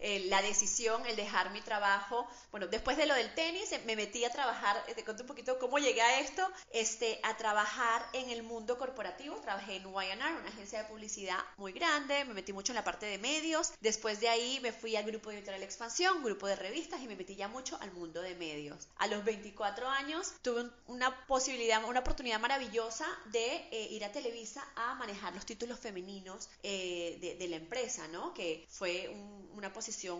Eh, 0.04 0.24
la 0.26 0.42
decisión, 0.42 1.06
el 1.06 1.14
dejar 1.14 1.52
mi 1.52 1.60
trabajo. 1.60 2.26
Bueno, 2.50 2.66
después 2.66 2.96
de 2.96 3.06
lo 3.06 3.14
del 3.14 3.32
tenis, 3.34 3.70
eh, 3.70 3.80
me 3.86 3.94
metí 3.94 4.24
a 4.24 4.30
trabajar, 4.30 4.84
eh, 4.88 4.94
te 4.94 5.04
cuento 5.04 5.22
un 5.22 5.28
poquito 5.28 5.60
cómo 5.60 5.78
llegué 5.78 6.02
a 6.02 6.18
esto, 6.18 6.44
este, 6.72 7.20
a 7.22 7.36
trabajar 7.36 8.04
en 8.12 8.28
el 8.30 8.42
mundo 8.42 8.76
corporativo. 8.78 9.36
Trabajé 9.36 9.76
en 9.76 9.84
YNR, 9.84 10.40
una 10.40 10.48
agencia 10.48 10.82
de 10.82 10.88
publicidad 10.88 11.38
muy 11.56 11.70
grande, 11.70 12.24
me 12.24 12.34
metí 12.34 12.52
mucho 12.52 12.72
en 12.72 12.76
la 12.76 12.84
parte 12.84 13.06
de 13.06 13.18
medios. 13.18 13.74
Después 13.80 14.18
de 14.18 14.28
ahí 14.28 14.58
me 14.60 14.72
fui 14.72 14.96
al 14.96 15.04
grupo 15.04 15.30
de 15.30 15.36
Editorial 15.36 15.62
Expansión, 15.62 16.24
grupo 16.24 16.48
de 16.48 16.56
revistas, 16.56 17.00
y 17.00 17.06
me 17.06 17.14
metí 17.14 17.36
ya 17.36 17.46
mucho 17.46 17.78
al 17.80 17.92
mundo 17.92 18.22
de 18.22 18.34
medios. 18.34 18.88
A 18.96 19.06
los 19.06 19.24
24 19.24 19.88
años 19.88 20.32
tuve 20.42 20.68
una 20.88 21.26
posibilidad, 21.28 21.84
una 21.84 22.00
oportunidad 22.00 22.40
maravillosa 22.40 23.06
de 23.26 23.68
ir 23.92 24.04
a 24.04 24.10
Televisa 24.10 24.66
a 24.74 24.96
manejar 24.96 25.32
los 25.32 25.46
títulos 25.46 25.78
femeninos 25.78 26.48
de, 26.62 27.46
la 27.48 27.56
empresa, 27.56 28.08
¿no? 28.08 28.34
Que 28.34 28.66
fue 28.68 29.08
una 29.54 29.72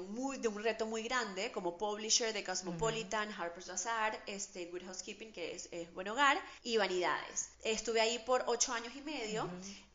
muy, 0.09 0.39
de 0.39 0.49
un 0.49 0.63
reto 0.63 0.87
muy 0.87 1.03
grande 1.03 1.51
como 1.53 1.77
publisher 1.77 2.33
de 2.33 2.45
Cosmopolitan, 2.45 3.33
Harper's 3.33 3.69
Bazaar, 3.69 4.23
este, 4.27 4.67
Good 4.67 4.85
Housekeeping, 4.85 5.33
que 5.33 5.55
es, 5.55 5.69
Buen 5.95 6.09
Hogar, 6.09 6.41
y 6.63 6.77
Vanidades. 6.77 7.51
Estuve 7.65 8.01
ahí 8.01 8.19
por 8.21 8.45
ocho 8.47 8.73
años 8.73 8.95
y 8.95 9.03
medio. 9.03 9.49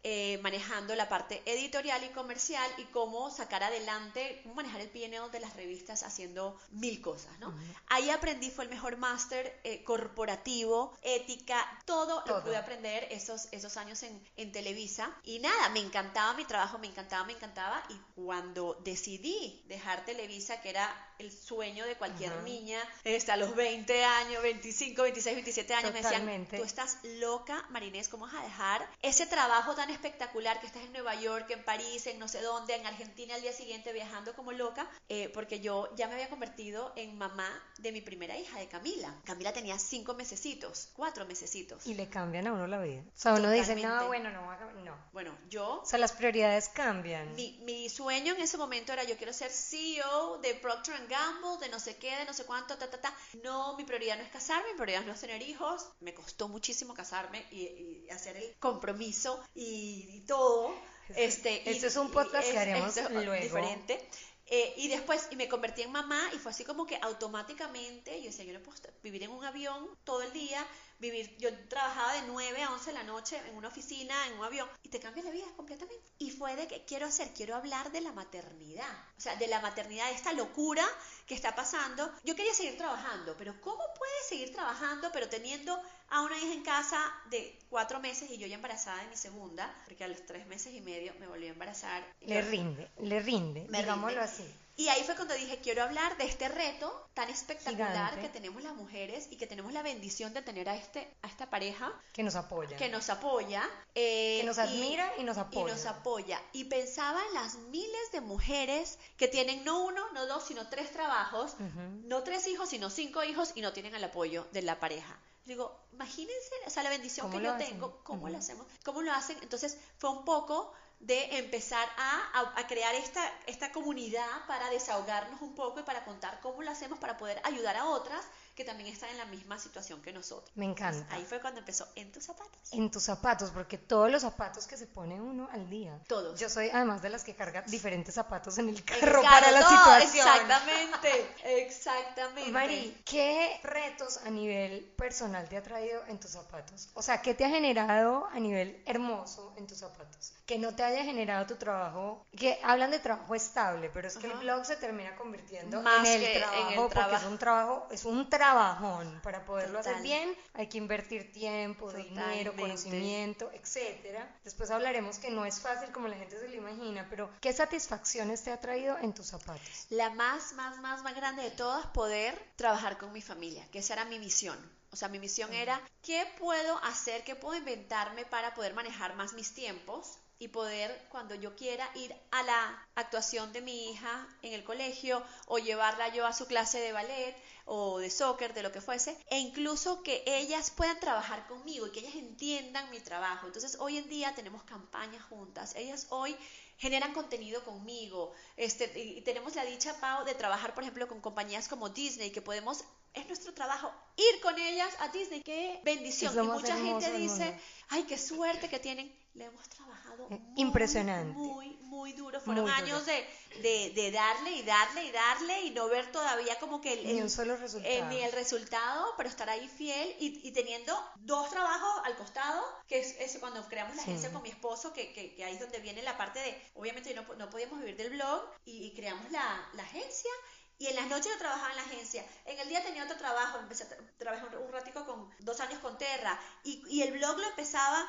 Eh, 0.10 0.40
manejando 0.42 0.96
la 0.96 1.10
parte 1.10 1.42
editorial 1.46 2.02
y 2.02 2.08
comercial 2.12 2.72
y 2.78 2.86
cómo 2.86 3.30
sacar 3.30 3.62
adelante, 3.62 4.40
cómo 4.42 4.56
manejar 4.56 4.80
el 4.80 4.88
PNL 4.88 5.30
de 5.30 5.42
las 5.42 5.54
revistas 5.58 6.04
haciendo 6.04 6.58
mil 6.72 7.02
cosas, 7.02 7.38
¿no? 7.40 7.54
Ahí 7.88 8.10
aprendí, 8.10 8.50
fue 8.50 8.64
el 8.64 8.70
mejor 8.70 8.96
máster 8.96 9.60
eh, 9.66 9.84
corporativo, 9.84 10.98
ética, 11.02 11.60
todo, 11.86 12.24
lo 12.26 12.42
pude 12.42 12.56
aprender 12.56 13.06
esos, 13.12 13.50
esos 13.52 13.76
años 13.76 14.02
en, 14.04 14.26
en 14.38 14.54
Televisa. 14.54 15.14
Y 15.26 15.40
nada, 15.40 15.68
me 15.70 15.82
encantaba 15.82 16.34
mi 16.36 16.46
trabajo, 16.46 16.78
me 16.78 16.88
encantaba, 16.88 17.26
me 17.26 17.34
encantaba. 17.34 17.84
Y 17.90 18.00
cuando 18.16 18.80
decidí 18.86 19.62
dejar 19.68 20.06
Televisa, 20.06 20.62
que 20.62 20.70
era 20.70 21.07
el 21.20 21.32
sueño 21.32 21.86
de 21.86 21.96
cualquier 21.96 22.36
niña, 22.44 22.80
hasta 23.16 23.38
los 23.38 23.56
20 23.56 24.04
años, 24.04 24.42
25, 24.44 25.02
26, 25.02 25.36
27 25.36 25.74
años, 25.74 25.94
me 25.94 26.02
decían, 26.02 26.48
tú 26.48 26.64
estás 26.64 27.00
loca, 27.20 27.66
Marinés, 27.70 28.10
¿cómo 28.10 28.26
vas 28.26 28.36
a 28.36 28.44
dejar 28.44 28.88
ese 29.02 29.26
trabajo 29.26 29.76
tan 29.76 29.90
espectacular 29.90 30.60
que 30.60 30.68
estás 30.68 30.84
en 30.84 30.94
Nueva 30.94 31.16
York, 31.16 31.50
en 31.50 31.64
París, 31.64 32.08
en 32.08 32.20
no 32.20 32.28
sé 32.28 32.42
dónde, 32.42 32.76
en 32.76 32.86
Argentina 32.86 33.36
al 33.36 33.42
día 33.42 33.54
siguiente 33.54 33.94
viajando 33.94 34.34
como 34.36 34.52
loca? 34.52 34.90
Eh, 35.10 35.30
porque 35.34 35.60
yo 35.60 35.94
ya 35.96 36.08
me 36.08 36.14
había 36.14 36.30
convertido 36.30 36.94
en 36.96 37.18
mamá 37.18 37.48
de 37.78 37.92
mi 37.92 38.02
primera 38.02 38.38
hija, 38.38 38.60
de 38.60 38.68
Camila. 38.68 39.16
Camila 39.26 39.54
tenía 39.54 39.80
cinco 39.80 40.14
mesecitos, 40.14 40.90
cuatro 40.94 41.26
mesecitos. 41.26 41.86
Y 41.88 41.94
le 41.94 42.10
cambian 42.10 42.48
a 42.48 42.54
uno 42.54 42.68
la 42.68 42.80
vida. 42.80 43.02
O 43.02 43.20
sea, 43.20 43.34
uno 43.34 43.50
dice, 43.52 43.76
no, 43.76 44.08
bueno, 44.08 44.30
no, 44.32 44.42
no. 44.84 44.98
Bueno, 45.14 45.38
yo... 45.50 45.82
O 45.82 45.86
sea, 45.86 46.00
las 46.00 46.12
prioridades 46.12 46.70
cambian. 46.70 47.34
Mi, 47.36 47.60
mi 47.64 47.90
sueño 47.90 48.34
en 48.34 48.42
ese 48.42 48.58
momento 48.58 48.94
era, 48.94 49.04
yo 49.04 49.18
quiero 49.18 49.34
ser 49.34 49.52
CEO 49.52 50.40
de 50.40 50.56
Procter 50.56 51.07
Gamble, 51.08 51.58
de 51.60 51.70
no 51.70 51.80
sé 51.80 51.98
qué, 51.98 52.16
de 52.18 52.26
no 52.26 52.34
sé 52.34 52.46
cuánto, 52.46 52.78
ta, 52.78 52.90
ta, 52.90 53.00
ta. 53.00 53.14
No, 53.44 53.76
mi 53.78 53.84
prioridad 53.84 54.18
no 54.18 54.24
es 54.24 54.32
casarme, 54.32 54.70
mi 54.70 54.74
prioridad 54.74 55.06
no 55.06 55.14
es 55.14 55.22
tener 55.22 55.42
hijos. 55.42 55.90
Me 56.00 56.14
costó 56.14 56.48
muchísimo 56.48 56.94
casarme 56.94 57.46
y, 57.52 58.08
hacer 58.10 58.38
el 58.38 58.56
compromiso 58.60 59.44
y, 59.54 60.22
todo. 60.28 60.74
Este, 61.10 61.70
este 61.70 61.88
es 61.88 61.96
un 61.96 62.12
podcast 62.12 62.52
que 62.52 62.58
haremos 62.60 62.96
luego. 63.12 63.34
Diferente. 63.34 64.10
Eh, 64.50 64.74
y 64.78 64.88
después, 64.88 65.28
y 65.32 65.36
me 65.36 65.50
convertí 65.50 65.82
en 65.82 65.92
mamá 65.92 66.22
y 66.34 66.38
fue 66.38 66.52
así 66.52 66.64
como 66.64 66.86
que 66.86 66.98
automáticamente, 67.02 68.18
yo 68.22 68.28
decía, 68.28 68.46
yo 68.46 68.54
no 68.54 68.64
puedo 68.64 68.78
vivir 69.04 69.24
en 69.24 69.32
un 69.32 69.44
avión 69.44 69.90
todo 70.06 70.22
el 70.22 70.32
día, 70.32 70.66
vivir, 71.00 71.36
yo 71.38 71.50
trabajaba 71.68 72.14
de 72.14 72.24
9 72.28 72.64
a 72.64 72.72
11 72.72 72.86
de 72.86 72.94
la 72.94 73.04
noche 73.04 73.42
en 73.48 73.56
una 73.56 73.68
oficina, 73.68 74.16
en 74.28 74.38
un 74.38 74.46
avión, 74.46 74.68
y 74.84 74.90
te 74.90 75.00
cambia 75.00 75.24
la 75.24 75.32
vida 75.32 75.46
completamente. 75.56 76.10
Y 76.20 76.32
fue 76.32 76.56
de 76.56 76.68
que 76.68 76.86
quiero 76.86 77.06
hacer, 77.06 77.34
quiero 77.34 77.56
hablar 77.56 77.92
de 77.92 78.02
la 78.02 78.12
maternidad, 78.12 78.92
o 79.18 79.22
sea, 79.22 79.36
de 79.36 79.48
la 79.48 79.62
maternidad, 79.62 80.08
de 80.08 80.16
esta 80.16 80.34
locura 80.34 80.86
que 81.26 81.36
está 81.36 81.56
pasando. 81.56 82.12
Yo 82.24 82.36
quería 82.36 82.54
seguir 82.54 82.78
trabajando, 82.78 83.36
pero 83.38 83.60
¿cómo 83.62 83.84
puedes 83.98 84.28
seguir 84.28 84.52
trabajando 84.52 85.10
pero 85.12 85.30
teniendo 85.30 85.80
a 86.10 86.22
una 86.22 86.38
hija 86.38 86.54
en 86.54 86.64
casa 86.64 86.98
de 87.30 87.58
cuatro 87.70 88.00
meses 88.00 88.30
y 88.30 88.38
yo 88.38 88.48
ya 88.48 88.56
embarazada 88.56 89.04
de 89.04 89.10
mi 89.10 89.18
segunda, 89.18 89.74
porque 89.86 90.04
a 90.04 90.08
los 90.08 90.26
tres 90.26 90.48
meses 90.48 90.74
y 90.74 90.82
medio 90.82 91.14
me 91.20 91.28
volví 91.28 91.48
a 91.48 91.52
embarazar. 91.52 92.04
Le 92.22 92.42
rinde, 92.42 92.90
le 93.00 93.20
rinde, 93.20 93.68
digámoslo 93.70 94.22
así. 94.22 94.44
Y 94.80 94.90
ahí 94.90 95.04
fue 95.04 95.16
cuando 95.16 95.34
dije, 95.34 95.58
quiero 95.58 95.82
hablar 95.82 96.18
de 96.18 96.26
este 96.26 96.48
reto 96.50 97.10
tan 97.16 97.32
espectacular 97.32 98.22
que 98.22 98.30
tenemos 98.30 98.62
las 98.62 98.76
mujeres 98.76 99.28
y 99.32 99.38
que 99.38 99.48
tenemos 99.48 99.74
la 99.74 99.82
bendición 99.82 100.36
de 100.36 100.44
tener 100.44 100.70
a, 100.70 100.76
este, 100.76 101.12
a 101.24 101.28
esta 101.28 101.50
pareja. 101.50 101.92
Que 102.14 102.22
nos 102.22 102.36
apoya. 102.36 102.78
Que 102.78 102.88
nos 102.88 103.10
apoya. 103.10 103.68
Eh, 103.96 104.38
que 104.40 104.46
nos 104.46 104.60
admira 104.60 105.12
y, 105.18 105.24
nos 105.24 105.40
apoya. 105.40 105.74
Y 105.74 105.76
nos 105.76 105.86
apoya. 105.88 106.42
Y 106.54 106.66
pensaba 106.66 107.20
en 107.26 107.34
las 107.34 107.56
miles 107.56 108.12
de 108.12 108.22
mujeres 108.22 109.00
que 109.18 109.28
tienen 109.28 109.66
no 109.66 109.84
uno, 109.84 110.12
no 110.12 110.28
dos, 110.28 110.46
sino 110.46 110.70
tres 110.70 110.92
trabajos, 110.92 111.56
no 112.04 112.22
tres 112.22 112.46
hijos, 112.46 112.70
sino 112.70 112.92
cinco 112.92 113.24
hijos 113.24 113.54
y 113.56 113.62
no 113.62 113.74
tienen 113.74 113.96
el 113.96 114.04
apoyo 114.04 114.46
de 114.52 114.62
la 114.62 114.80
pareja. 114.80 115.20
Digo, 115.46 115.76
imagínense, 115.94 116.52
o 116.68 116.70
sea, 116.70 116.84
la 116.84 116.90
bendición 116.90 117.32
que 117.32 117.42
yo 117.42 117.56
tengo, 117.56 118.02
¿cómo 118.04 118.30
lo 118.30 118.38
hacemos? 118.38 118.68
¿Cómo 118.84 119.02
lo 119.02 119.12
hacen? 119.12 119.38
Entonces 119.42 119.78
fue 119.98 120.12
un 120.12 120.24
poco 120.24 120.72
de 121.00 121.38
empezar 121.38 121.88
a, 121.98 122.60
a, 122.60 122.68
crear 122.68 122.96
esta, 122.96 123.22
esta 123.46 123.72
comunidad 123.72 124.46
para 124.48 124.70
desahogarnos 124.70 125.42
un 125.42 125.54
poco 125.54 125.80
y 125.80 125.84
para 125.84 126.04
contar 126.04 126.40
cómo 126.42 126.64
lo 126.64 126.72
hacemos 126.72 127.00
para 127.00 127.18
poder 127.18 127.40
ayudar 127.44 127.78
a 127.78 127.86
otras 127.86 128.26
que 128.58 128.66
también 128.66 128.92
están 128.92 129.12
en 129.12 129.20
la 129.20 129.26
misma 129.26 129.60
situación 129.60 130.02
que 130.02 130.12
nosotros. 130.12 130.52
Me 130.56 130.66
encanta. 130.66 131.06
ahí 131.14 131.24
fue 131.26 131.40
cuando 131.40 131.60
empezó 131.60 131.88
en 131.94 132.12
tus 132.12 132.24
zapatos. 132.24 132.74
En 132.74 132.90
tus 132.90 133.04
zapatos, 133.04 133.52
porque 133.52 133.78
todos 133.78 134.12
los 134.12 134.24
zapatos 134.24 134.66
que 134.66 134.76
se 134.78 134.88
pone 134.88 135.22
uno 135.22 135.48
al 135.52 135.70
día. 135.70 136.00
Todos. 136.08 136.40
Yo 136.40 136.50
soy 136.50 136.72
además 136.74 137.04
de 137.04 137.10
las 137.10 137.24
que 137.24 137.36
carga 137.36 137.62
diferentes 137.62 138.16
zapatos 138.16 138.58
en 138.58 138.70
el 138.70 138.84
carro, 138.84 139.22
para 139.22 139.52
la 139.52 139.62
situación. 139.62 140.28
Exactamente, 140.28 141.36
exactamente. 141.44 142.52
Mari, 142.52 143.00
¿qué 143.06 143.60
retos 143.62 144.18
a 144.26 144.32
nivel 144.32 144.86
personal 144.98 145.48
te 145.48 145.58
ha 145.58 145.62
traído 145.62 146.04
en 146.08 146.20
tus 146.20 146.32
zapatos? 146.32 146.90
O 146.96 147.04
sea, 147.04 147.22
¿qué 147.22 147.36
te 147.36 147.46
ha 147.46 147.50
generado 147.50 148.26
a 148.34 148.40
nivel 148.40 148.82
hermoso 148.88 149.54
en 149.58 149.68
tus 149.68 149.78
zapatos? 149.78 150.34
Que 150.48 150.58
no 150.58 150.74
te 150.74 150.84
haya 150.84 151.04
generado 151.04 151.46
tu 151.46 151.58
trabajo, 151.58 152.26
que 152.36 152.60
hablan 152.64 152.90
de 152.90 152.98
trabajo 152.98 153.36
estable, 153.36 153.92
pero 153.94 154.08
es 154.08 154.18
que 154.18 154.26
el 154.26 154.38
blog 154.40 154.66
se 154.66 154.78
termina 154.78 155.16
convirtiendo 155.16 155.80
en 155.80 156.06
el 156.08 156.40
trabajo, 156.40 156.72
en 156.72 156.80
el 156.80 156.90
porque 156.90 157.16
es 157.18 157.24
un 157.24 157.38
trabajo, 157.38 157.88
es 157.92 158.06
un 158.06 158.28
trabajo 158.28 158.47
trabajón. 158.48 159.20
Para 159.24 159.46
poderlo 159.46 159.80
hacer 159.80 160.02
bien 160.02 160.36
hay 160.54 160.68
que 160.68 160.78
invertir 160.78 161.32
tiempo, 161.32 161.92
dinero, 161.92 162.54
conocimiento, 162.56 163.50
etcétera. 163.54 164.28
Después 164.44 164.72
hablaremos 164.72 165.20
que 165.20 165.30
no 165.30 165.46
es 165.46 165.60
fácil 165.60 165.92
como 165.92 166.08
la 166.08 166.18
gente 166.18 166.40
se 166.40 166.48
lo 166.48 166.56
imagina, 166.56 167.08
pero 167.10 167.30
¿qué 167.42 167.52
satisfacciones 167.54 168.44
te 168.44 168.52
ha 168.52 168.60
traído 168.60 168.98
en 169.00 169.14
tus 169.14 169.28
zapatos? 169.28 169.88
La 169.90 170.10
más, 170.12 170.54
más, 170.54 170.80
más, 170.80 171.04
más 171.04 171.16
grande 171.16 171.44
de 171.44 171.52
todas, 171.52 171.86
poder 171.88 172.42
trabajar 172.56 172.98
con 172.98 173.12
mi 173.12 173.22
familia, 173.22 173.68
que 173.72 173.80
esa 173.80 173.94
era 173.94 174.06
mi 174.06 174.20
misión. 174.20 174.58
O 174.92 174.96
sea, 174.96 175.10
mi 175.10 175.20
misión 175.20 175.54
era, 175.54 175.82
¿qué 176.02 176.26
puedo 176.40 176.78
hacer, 176.84 177.24
qué 177.24 177.36
puedo 177.36 177.58
inventarme 177.58 178.26
para 178.26 178.54
poder 178.54 178.74
manejar 178.74 179.16
más 179.16 179.34
mis 179.34 179.54
tiempos? 179.54 180.20
y 180.40 180.50
poder 180.50 180.96
cuando 181.10 181.34
yo 181.34 181.56
quiera 181.56 181.90
ir 181.96 182.16
a 182.32 182.44
la 182.44 182.88
actuación 182.96 183.52
de 183.54 183.62
mi 183.62 183.90
hija 183.90 184.28
en 184.44 184.54
el 184.54 184.64
colegio 184.64 185.24
o 185.48 185.58
llevarla 185.58 186.14
yo 186.14 186.28
a 186.28 186.34
su 186.34 186.46
clase 186.46 186.80
de 186.80 186.92
ballet 186.92 187.36
o 187.68 188.00
de 188.00 188.10
soccer, 188.10 188.54
de 188.54 188.64
lo 188.64 188.72
que 188.72 188.82
fuese, 188.82 189.18
e 189.30 189.38
incluso 189.38 190.02
que 190.02 190.24
ellas 190.26 190.72
puedan 190.72 191.00
trabajar 191.00 191.46
conmigo 191.48 191.86
y 191.86 191.92
que 191.92 192.00
ellas 192.00 192.16
entiendan 192.16 192.90
mi 192.90 193.00
trabajo. 193.00 193.46
Entonces 193.46 193.78
hoy 193.80 193.98
en 193.98 194.08
día 194.08 194.34
tenemos 194.34 194.64
campañas 194.64 195.24
juntas, 195.24 195.76
ellas 195.76 196.08
hoy 196.10 196.36
generan 196.78 197.14
contenido 197.14 197.64
conmigo, 197.64 198.32
este, 198.56 198.92
y 198.98 199.22
tenemos 199.22 199.56
la 199.56 199.66
dicha, 199.66 200.00
Pau, 200.00 200.26
de 200.26 200.34
trabajar, 200.34 200.74
por 200.74 200.84
ejemplo, 200.84 201.08
con 201.08 201.22
compañías 201.22 201.68
como 201.68 201.90
Disney, 201.90 202.32
que 202.32 202.42
podemos 202.42 202.84
es 203.14 203.28
nuestro 203.28 203.54
trabajo 203.54 203.92
ir 204.16 204.42
con 204.42 204.58
ellas 204.60 204.94
a 205.00 205.10
Disney. 205.10 205.42
Qué 205.42 205.82
bendición. 205.84 206.34
Y 206.36 206.48
mucha 206.48 206.78
gente 206.78 207.12
dice, 207.18 207.60
ay, 207.90 208.04
qué 208.04 208.18
suerte 208.18 208.70
que 208.70 208.80
tienen. 208.80 209.12
Le 209.34 209.46
hemos 209.46 209.68
trabajado 209.70 210.28
eh, 210.32 210.40
impresionante. 210.56 211.34
Muy, 211.34 211.77
muy 212.08 212.14
duro. 212.14 212.40
Fueron 212.40 212.70
años 212.70 213.06
de, 213.06 213.92
de, 213.94 214.12
darle 214.12 214.52
y 214.52 214.64
darle 214.64 215.04
y 215.06 215.12
darle 215.12 215.62
y 215.64 215.72
no 215.72 215.90
ver 215.90 216.10
todavía 216.12 216.58
como 216.58 216.80
que 216.80 216.94
el, 216.94 217.06
ni 217.06 217.22
un 217.22 217.30
solo 217.30 217.58
resultado. 217.58 217.94
Eh, 217.94 218.04
ni 218.10 218.22
el 218.22 218.32
resultado, 218.32 219.14
pero 219.18 219.28
estar 219.28 219.50
ahí 219.50 219.68
fiel 219.68 220.16
y, 220.20 220.52
teniendo 220.52 220.94
dos 221.18 221.50
trabajos 221.50 222.02
al 222.06 222.16
costado, 222.16 222.64
que 222.88 223.00
es, 223.00 223.38
cuando 223.40 223.68
creamos 223.68 223.96
la 223.98 224.04
agencia 224.04 224.32
con 224.32 224.42
mi 224.42 224.50
esposo, 224.50 224.94
que, 224.94 225.12
que, 225.12 225.44
ahí 225.44 225.56
es 225.56 225.60
donde 225.60 225.80
viene 225.80 226.02
la 226.02 226.18
parte 226.18 226.40
de, 226.40 226.62
obviamente 226.76 227.14
no, 227.14 227.24
no 227.36 227.50
podíamos 227.50 227.80
vivir 227.80 227.98
del 227.98 228.12
blog 228.12 228.42
y, 228.64 228.94
creamos 228.96 229.30
la, 229.32 229.70
la 229.74 229.84
agencia 229.84 230.32
y 230.80 230.88
en 230.88 230.96
las 230.96 231.08
noches 231.08 231.32
yo 231.32 231.38
trabajaba 231.38 231.72
en 231.72 231.78
la 231.78 231.84
agencia. 231.84 232.24
En 232.46 232.58
el 232.60 232.70
día 232.70 232.84
tenía 232.84 233.04
otro 233.04 233.18
trabajo. 233.18 233.58
Empecé 233.58 233.84
a 233.84 234.18
trabajar 234.18 234.56
un 234.60 234.72
ratico 234.72 235.06
con 235.08 235.30
dos 235.40 235.60
años 235.60 235.80
con 235.80 235.98
Terra. 235.98 236.40
Y, 236.64 236.84
y 236.88 237.02
el 237.02 237.14
blog 237.14 237.36
lo 237.36 237.48
empezaba. 237.48 238.08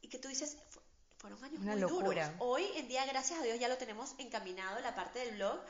Y 0.00 0.08
que 0.08 0.18
tú 0.18 0.28
dices, 0.28 0.56
fueron 1.18 1.42
años 1.44 1.60
muy 1.60 1.80
duros. 1.80 2.06
Hoy 2.38 2.64
en 2.76 2.88
día, 2.88 3.04
gracias 3.06 3.40
a 3.40 3.42
Dios, 3.42 3.58
ya 3.58 3.68
lo 3.68 3.76
tenemos 3.76 4.14
encaminado 4.18 4.80
la 4.80 4.94
parte 4.94 5.18
del 5.18 5.34
blog. 5.34 5.60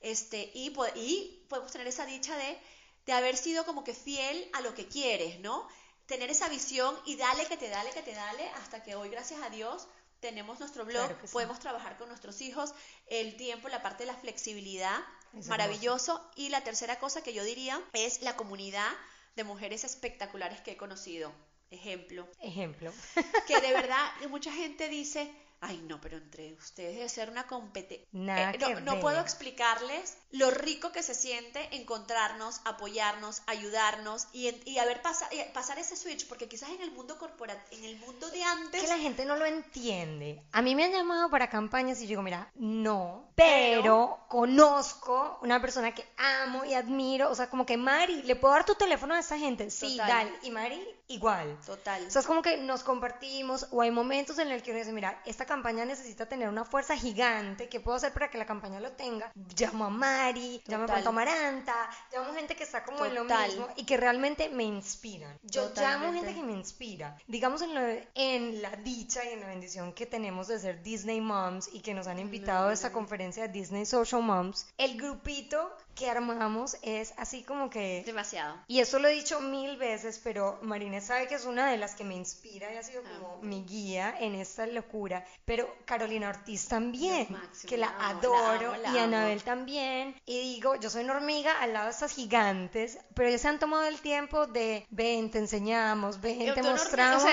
Este, 0.00 0.50
y, 0.54 0.72
y 0.94 1.44
podemos 1.48 1.72
tener 1.72 1.86
esa 1.86 2.06
dicha 2.06 2.36
de, 2.36 2.58
de 3.06 3.12
haber 3.12 3.36
sido 3.36 3.64
como 3.64 3.84
que 3.84 3.94
fiel 3.94 4.48
a 4.52 4.60
lo 4.60 4.74
que 4.74 4.86
quieres, 4.86 5.40
¿no? 5.40 5.66
Tener 6.06 6.30
esa 6.30 6.48
visión 6.48 6.96
y 7.04 7.16
dale 7.16 7.46
que 7.46 7.56
te 7.56 7.68
dale 7.68 7.90
que 7.90 8.02
te 8.02 8.12
dale 8.12 8.48
hasta 8.50 8.82
que 8.82 8.94
hoy, 8.94 9.08
gracias 9.08 9.42
a 9.42 9.50
Dios, 9.50 9.88
tenemos 10.20 10.58
nuestro 10.60 10.84
blog, 10.84 11.10
podemos 11.32 11.58
trabajar 11.58 11.96
con 11.96 12.08
nuestros 12.08 12.40
hijos, 12.40 12.74
el 13.06 13.36
tiempo, 13.36 13.68
la 13.68 13.82
parte 13.82 14.04
de 14.04 14.12
la 14.12 14.18
flexibilidad, 14.18 14.98
maravilloso. 15.46 16.20
Y 16.36 16.48
la 16.48 16.62
tercera 16.62 16.98
cosa 16.98 17.22
que 17.22 17.32
yo 17.32 17.44
diría 17.44 17.80
es 17.92 18.22
la 18.22 18.36
comunidad 18.36 18.90
de 19.36 19.44
mujeres 19.44 19.84
espectaculares 19.84 20.60
que 20.60 20.72
he 20.72 20.76
conocido. 20.76 21.32
Ejemplo. 21.70 22.28
Ejemplo. 22.40 22.92
que 23.46 23.60
de 23.60 23.72
verdad 23.72 24.06
mucha 24.28 24.52
gente 24.52 24.88
dice, 24.88 25.30
ay 25.60 25.78
no, 25.86 26.00
pero 26.00 26.16
entre 26.16 26.54
ustedes 26.54 26.96
debe 26.96 27.08
ser 27.08 27.30
una 27.30 27.46
competencia. 27.46 28.06
Eh, 28.12 28.58
no, 28.58 28.80
no 28.80 29.00
puedo 29.00 29.20
explicarles 29.20 30.16
lo 30.30 30.50
rico 30.50 30.92
que 30.92 31.02
se 31.02 31.14
siente 31.14 31.74
encontrarnos, 31.74 32.60
apoyarnos, 32.64 33.42
ayudarnos 33.46 34.28
y, 34.32 34.48
y 34.66 34.78
haber 34.78 35.00
pasado 35.00 35.30
pasar 35.54 35.78
ese 35.78 35.96
switch, 35.96 36.28
porque 36.28 36.48
quizás 36.48 36.68
en 36.70 36.82
el 36.82 36.90
mundo 36.92 37.18
corporativo, 37.18 37.66
en 37.70 37.84
el 37.84 37.96
mundo 37.98 38.28
de 38.28 38.42
antes... 38.42 38.82
Que 38.82 38.88
la 38.88 38.98
gente 38.98 39.24
no 39.24 39.36
lo 39.36 39.46
entiende. 39.46 40.42
A 40.52 40.60
mí 40.60 40.74
me 40.74 40.84
han 40.84 40.92
llamado 40.92 41.30
para 41.30 41.48
campañas 41.48 41.98
y 42.00 42.02
yo 42.02 42.08
digo, 42.08 42.22
mira, 42.22 42.50
no, 42.56 43.30
pero, 43.34 44.20
conozco 44.28 45.38
una 45.42 45.60
persona 45.60 45.94
que 45.94 46.04
amo 46.16 46.64
y 46.64 46.74
admiro, 46.74 47.30
o 47.30 47.34
sea, 47.34 47.48
como 47.48 47.64
que 47.64 47.76
Mari, 47.76 48.22
¿le 48.22 48.36
puedo 48.36 48.54
dar 48.54 48.64
tu 48.64 48.74
teléfono 48.74 49.14
a 49.14 49.20
esa 49.20 49.38
gente? 49.38 49.70
Sí, 49.70 49.96
dale. 49.96 50.32
Y 50.42 50.50
Mari, 50.50 50.86
igual. 51.08 51.58
Total. 51.64 52.06
O 52.06 52.10
sea, 52.10 52.20
es 52.20 52.26
como 52.26 52.42
que 52.42 52.58
nos 52.58 52.82
compartimos 52.82 53.66
o 53.70 53.80
hay 53.80 53.90
momentos 53.90 54.38
en 54.38 54.50
el 54.50 54.62
que 54.62 54.72
uno 54.72 54.80
dice, 54.80 54.92
mira, 54.92 55.22
esta 55.24 55.46
campaña 55.46 55.84
necesita 55.84 56.26
tener 56.26 56.48
una 56.48 56.64
fuerza 56.64 56.96
gigante, 56.96 57.68
¿qué 57.68 57.80
puedo 57.80 57.96
hacer 57.96 58.12
para 58.12 58.30
que 58.30 58.38
la 58.38 58.46
campaña 58.46 58.80
lo 58.80 58.92
tenga? 58.92 59.32
Llamo 59.56 59.86
a 59.86 59.90
Mari 59.90 60.17
Mari, 60.18 60.60
llamo 60.66 60.86
a 60.92 61.08
Amaranta, 61.08 61.88
llamo 62.12 62.34
gente 62.34 62.56
que 62.56 62.64
está 62.64 62.82
como 62.82 63.04
en 63.04 63.14
lo 63.14 63.24
mismo 63.24 63.68
y 63.76 63.84
que 63.84 63.96
realmente 63.96 64.48
me 64.48 64.64
inspiran. 64.64 65.38
Yo 65.44 65.70
llamo 65.76 66.12
gente 66.12 66.34
que 66.34 66.42
me 66.42 66.52
inspira. 66.52 67.16
Digamos 67.28 67.62
en, 67.62 67.70
en 68.14 68.60
la 68.60 68.70
dicha 68.76 69.24
y 69.24 69.34
en 69.34 69.40
la 69.40 69.46
bendición 69.46 69.92
que 69.92 70.06
tenemos 70.06 70.48
de 70.48 70.58
ser 70.58 70.82
Disney 70.82 71.20
Moms 71.20 71.70
y 71.72 71.80
que 71.80 71.94
nos 71.94 72.08
han 72.08 72.18
invitado 72.18 72.68
a 72.68 72.72
esta 72.72 72.92
conferencia 72.92 73.44
de 73.44 73.52
Disney 73.52 73.86
Social 73.86 74.22
Moms, 74.22 74.66
el 74.76 74.96
grupito 74.96 75.70
que 75.98 76.08
armamos 76.08 76.76
es 76.82 77.12
así 77.16 77.42
como 77.42 77.68
que... 77.68 78.02
Demasiado. 78.06 78.56
Y 78.68 78.78
eso 78.78 78.98
lo 78.98 79.08
he 79.08 79.12
dicho 79.12 79.40
mil 79.40 79.76
veces, 79.76 80.20
pero 80.22 80.58
Marina 80.62 81.00
sabe 81.00 81.26
que 81.26 81.34
es 81.34 81.44
una 81.44 81.70
de 81.70 81.76
las 81.76 81.94
que 81.94 82.04
me 82.04 82.14
inspira 82.14 82.72
y 82.72 82.76
ha 82.76 82.82
sido 82.82 83.02
como 83.02 83.34
ah. 83.34 83.38
mi 83.42 83.64
guía 83.64 84.14
en 84.20 84.36
esta 84.36 84.66
locura. 84.66 85.24
Pero 85.44 85.68
Carolina 85.84 86.28
Ortiz 86.28 86.68
también, 86.68 87.28
que 87.66 87.76
la, 87.76 87.88
adoro, 87.98 88.74
y 88.94 88.98
Anabel 88.98 89.42
también. 89.42 90.14
Y 90.24 90.54
digo, 90.54 90.76
yo 90.76 90.88
soy 90.88 91.04
una 91.04 91.16
hormiga 91.16 91.60
al 91.60 91.72
lado 91.72 91.86
de 91.86 91.92
estas 91.92 92.12
gigantes, 92.12 92.98
pero 93.14 93.28
ellos 93.28 93.40
se 93.40 93.48
han 93.48 93.58
tomado 93.58 93.84
el 93.86 94.00
tiempo 94.00 94.46
de, 94.46 94.86
ven, 94.90 95.30
te 95.30 95.38
enseñamos, 95.38 96.20
ven, 96.20 96.54
te 96.54 96.62
mostramos. 96.62 97.24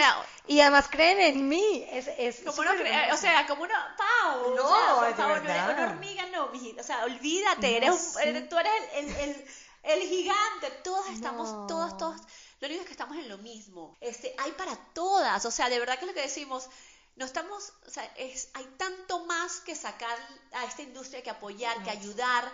Y 0.47 0.59
además 0.61 0.87
creen 0.89 1.19
en 1.19 1.47
mí. 1.47 1.85
Es, 1.91 2.07
es 2.17 2.37
como 2.45 2.61
o 2.61 3.17
sea, 3.17 3.45
como 3.47 3.63
una... 3.63 3.95
Pau, 3.97 4.55
no, 4.55 4.97
o 4.99 5.15
sea, 5.15 5.27
una 5.27 5.83
hormiga 5.91 6.25
no, 6.27 6.51
o 6.79 6.83
sea, 6.83 7.05
olvídate, 7.05 7.77
eres, 7.77 8.15
un, 8.25 8.49
tú 8.49 8.57
eres 8.57 8.73
el, 8.93 9.09
el, 9.15 9.45
el, 9.83 10.01
gigante, 10.01 10.69
todas 10.83 11.09
estamos, 11.09 11.67
todas, 11.67 11.97
todas, 11.97 12.21
lo 12.59 12.67
único 12.67 12.81
es 12.81 12.87
que 12.87 12.93
estamos 12.93 13.17
en 13.17 13.29
lo 13.29 13.37
mismo, 13.37 13.97
este, 14.01 14.35
hay 14.37 14.51
para 14.51 14.75
todas, 14.93 15.45
o 15.45 15.51
sea, 15.51 15.69
de 15.69 15.79
verdad 15.79 15.95
que 15.95 16.01
es 16.01 16.07
lo 16.07 16.13
que 16.13 16.21
decimos, 16.21 16.69
no 17.15 17.25
estamos, 17.25 17.73
o 17.87 17.89
sea, 17.89 18.03
es, 18.17 18.49
hay 18.53 18.65
tanto 18.77 19.25
más 19.25 19.61
que 19.61 19.75
sacar 19.75 20.17
a 20.53 20.65
esta 20.65 20.81
industria, 20.81 21.23
que 21.23 21.29
apoyar, 21.29 21.81
que 21.83 21.89
ayudar, 21.89 22.51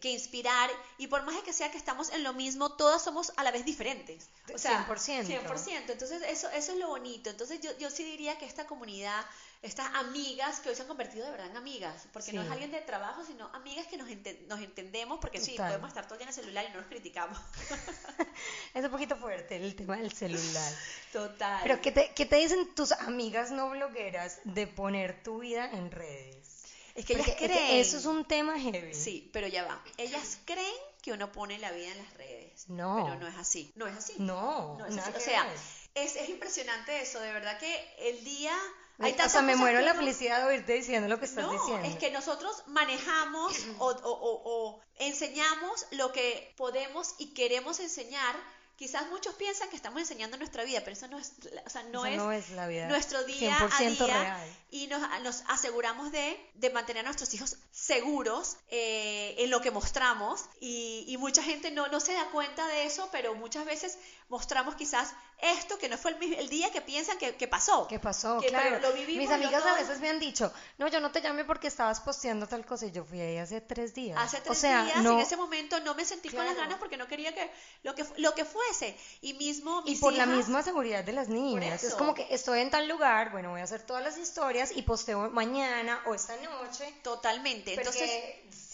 que 0.00 0.10
inspirar, 0.10 0.70
y 0.98 1.06
por 1.06 1.22
más 1.24 1.40
que 1.42 1.52
sea 1.52 1.70
que 1.70 1.78
estamos 1.78 2.10
en 2.10 2.22
lo 2.22 2.32
mismo, 2.32 2.72
todas 2.72 3.02
somos 3.02 3.32
a 3.36 3.44
la 3.44 3.50
vez 3.50 3.64
diferentes. 3.64 4.28
O 4.54 4.58
sea, 4.58 4.86
100%. 4.86 5.26
100%. 5.26 5.90
Entonces, 5.90 6.22
eso, 6.28 6.48
eso 6.50 6.72
es 6.72 6.78
lo 6.78 6.88
bonito. 6.88 7.30
Entonces, 7.30 7.60
yo, 7.60 7.76
yo 7.78 7.90
sí 7.90 8.04
diría 8.04 8.38
que 8.38 8.46
esta 8.46 8.66
comunidad 8.66 9.24
estas 9.62 9.94
amigas 9.94 10.58
que 10.58 10.70
hoy 10.70 10.74
se 10.74 10.82
han 10.82 10.88
convertido 10.88 11.24
de 11.24 11.30
verdad 11.30 11.46
en 11.46 11.56
amigas, 11.56 12.08
porque 12.12 12.32
no 12.32 12.42
es 12.42 12.50
alguien 12.50 12.72
de 12.72 12.80
trabajo, 12.80 13.24
sino 13.24 13.46
amigas 13.54 13.86
que 13.86 13.96
nos, 13.96 14.08
nos 14.48 14.60
entendemos, 14.60 15.20
porque 15.20 15.40
sí, 15.40 15.54
podemos 15.56 15.88
estar 15.88 16.08
todo 16.08 16.20
en 16.20 16.26
el 16.26 16.34
celular 16.34 16.66
y 16.68 16.72
no 16.72 16.80
nos 16.80 16.88
criticamos. 16.88 17.38
es 18.74 18.84
un 18.84 18.90
poquito 18.90 19.16
fuerte 19.16 19.56
el 19.56 19.76
tema 19.76 19.96
del 19.98 20.12
celular. 20.12 20.72
Total. 21.12 21.60
Pero 21.62 21.80
¿qué 21.80 21.92
te, 21.92 22.12
¿qué 22.12 22.26
te 22.26 22.36
dicen 22.36 22.74
tus 22.74 22.90
amigas 22.90 23.52
no 23.52 23.70
blogueras 23.70 24.40
de 24.42 24.66
poner 24.66 25.22
tu 25.22 25.38
vida 25.38 25.70
en 25.70 25.92
redes? 25.92 26.51
Es 26.94 27.06
que 27.06 27.14
ellas 27.14 27.34
creen. 27.36 27.80
eso 27.80 27.96
es 27.96 28.04
un 28.04 28.24
tema 28.24 28.58
heavy. 28.58 28.94
Sí, 28.94 29.30
pero 29.32 29.46
ya 29.48 29.64
va. 29.64 29.82
Ellas 29.96 30.38
creen 30.44 30.74
que 31.00 31.12
uno 31.12 31.32
pone 31.32 31.58
la 31.58 31.70
vida 31.72 31.88
en 31.88 31.98
las 31.98 32.14
redes. 32.14 32.68
No. 32.68 33.04
Pero 33.04 33.18
no 33.18 33.28
es 33.28 33.36
así. 33.36 33.72
No 33.74 33.86
es 33.86 33.96
así. 33.96 34.14
No. 34.18 34.76
no 34.78 34.86
es 34.86 34.98
así. 34.98 35.12
O 35.16 35.20
sea, 35.20 35.52
es, 35.94 36.16
es 36.16 36.28
impresionante 36.28 37.00
eso. 37.00 37.20
De 37.20 37.32
verdad 37.32 37.58
que 37.58 37.94
el 37.98 38.24
día 38.24 38.56
o 38.98 39.28
sea, 39.28 39.42
me 39.42 39.56
muero 39.56 39.80
la 39.80 39.94
felicidad 39.94 40.38
de 40.38 40.44
oírte 40.44 40.74
diciendo 40.74 41.08
lo 41.08 41.18
que 41.18 41.24
estás 41.24 41.44
no, 41.44 41.52
diciendo. 41.52 41.88
Es 41.88 41.96
que 41.96 42.10
nosotros 42.10 42.62
manejamos 42.66 43.52
o, 43.78 43.90
o, 44.02 44.80
enseñamos 44.98 45.86
lo 45.92 46.12
que 46.12 46.52
podemos 46.56 47.14
y 47.18 47.34
queremos 47.34 47.80
enseñar 47.80 48.36
quizás 48.76 49.08
muchos 49.10 49.34
piensan 49.34 49.68
que 49.68 49.76
estamos 49.76 50.00
enseñando 50.00 50.36
nuestra 50.36 50.64
vida, 50.64 50.80
pero 50.80 50.92
eso 50.92 51.08
no 51.08 51.18
es, 51.18 51.32
o 51.64 51.70
sea, 51.70 51.82
no, 51.84 52.04
es, 52.32 52.50
la 52.50 52.66
vida. 52.66 52.88
nuestro 52.88 53.22
día 53.24 53.56
a 53.56 53.80
día 53.80 54.46
y 54.70 54.86
nos, 54.86 55.02
nos, 55.22 55.42
aseguramos 55.48 56.10
de, 56.12 56.38
de, 56.54 56.70
mantener 56.70 57.04
a 57.04 57.08
nuestros 57.08 57.32
hijos 57.34 57.58
seguros 57.70 58.56
eh, 58.70 59.34
en 59.38 59.50
lo 59.50 59.60
que 59.60 59.70
mostramos 59.70 60.46
y, 60.60 61.04
y, 61.06 61.16
mucha 61.18 61.42
gente 61.42 61.70
no, 61.70 61.88
no 61.88 62.00
se 62.00 62.14
da 62.14 62.30
cuenta 62.30 62.66
de 62.68 62.84
eso, 62.84 63.08
pero 63.12 63.34
muchas 63.34 63.64
veces 63.66 63.98
mostramos 64.28 64.74
quizás 64.74 65.12
esto 65.42 65.76
que 65.76 65.88
no 65.88 65.98
fue 65.98 66.16
el, 66.38 66.48
día 66.48 66.70
que 66.70 66.80
piensan 66.80 67.18
que, 67.18 67.48
pasó. 67.48 67.88
Que 67.88 67.98
pasó, 67.98 68.38
claro. 68.38 68.78
Mis 69.08 69.28
amigas 69.28 69.64
a 69.66 69.74
veces 69.74 70.00
me 70.00 70.08
han 70.08 70.20
dicho, 70.20 70.52
no, 70.78 70.86
yo 70.86 71.00
no 71.00 71.10
te 71.10 71.20
llamé 71.20 71.44
porque 71.44 71.66
estabas 71.66 72.00
posteando 72.00 72.46
tal 72.46 72.64
cosa 72.64 72.86
y 72.86 72.92
yo 72.92 73.04
fui 73.04 73.20
ahí 73.20 73.36
hace 73.38 73.60
tres 73.60 73.92
días. 73.92 74.16
Hace 74.20 74.40
tres 74.40 74.56
o 74.56 74.60
sea, 74.60 74.84
días, 74.84 74.98
en 74.98 75.18
ese 75.18 75.36
momento 75.36 75.80
no 75.80 75.94
me 75.94 76.04
sentí 76.04 76.28
con 76.28 76.44
las 76.44 76.56
ganas 76.56 76.78
porque 76.78 76.96
no 76.96 77.08
quería 77.08 77.34
que 77.34 77.50
lo 77.82 77.94
que, 77.96 78.06
lo 78.18 78.34
que 78.34 78.44
fuese. 78.44 78.96
Y 79.20 79.34
mismo 79.34 79.82
Y 79.84 79.96
por 79.96 80.12
la 80.12 80.26
misma 80.26 80.62
seguridad 80.62 81.02
de 81.02 81.12
las 81.12 81.28
niñas. 81.28 81.82
Es 81.82 81.94
como 81.94 82.14
que 82.14 82.26
estoy 82.30 82.60
en 82.60 82.70
tal 82.70 82.86
lugar, 82.86 83.32
bueno, 83.32 83.50
voy 83.50 83.60
a 83.60 83.64
hacer 83.64 83.82
todas 83.82 84.04
las 84.04 84.16
historias 84.18 84.70
y 84.76 84.82
posteo 84.82 85.28
mañana 85.30 86.00
o 86.06 86.14
esta 86.14 86.36
noche. 86.36 86.94
Totalmente. 87.02 87.74
Entonces, 87.74 88.10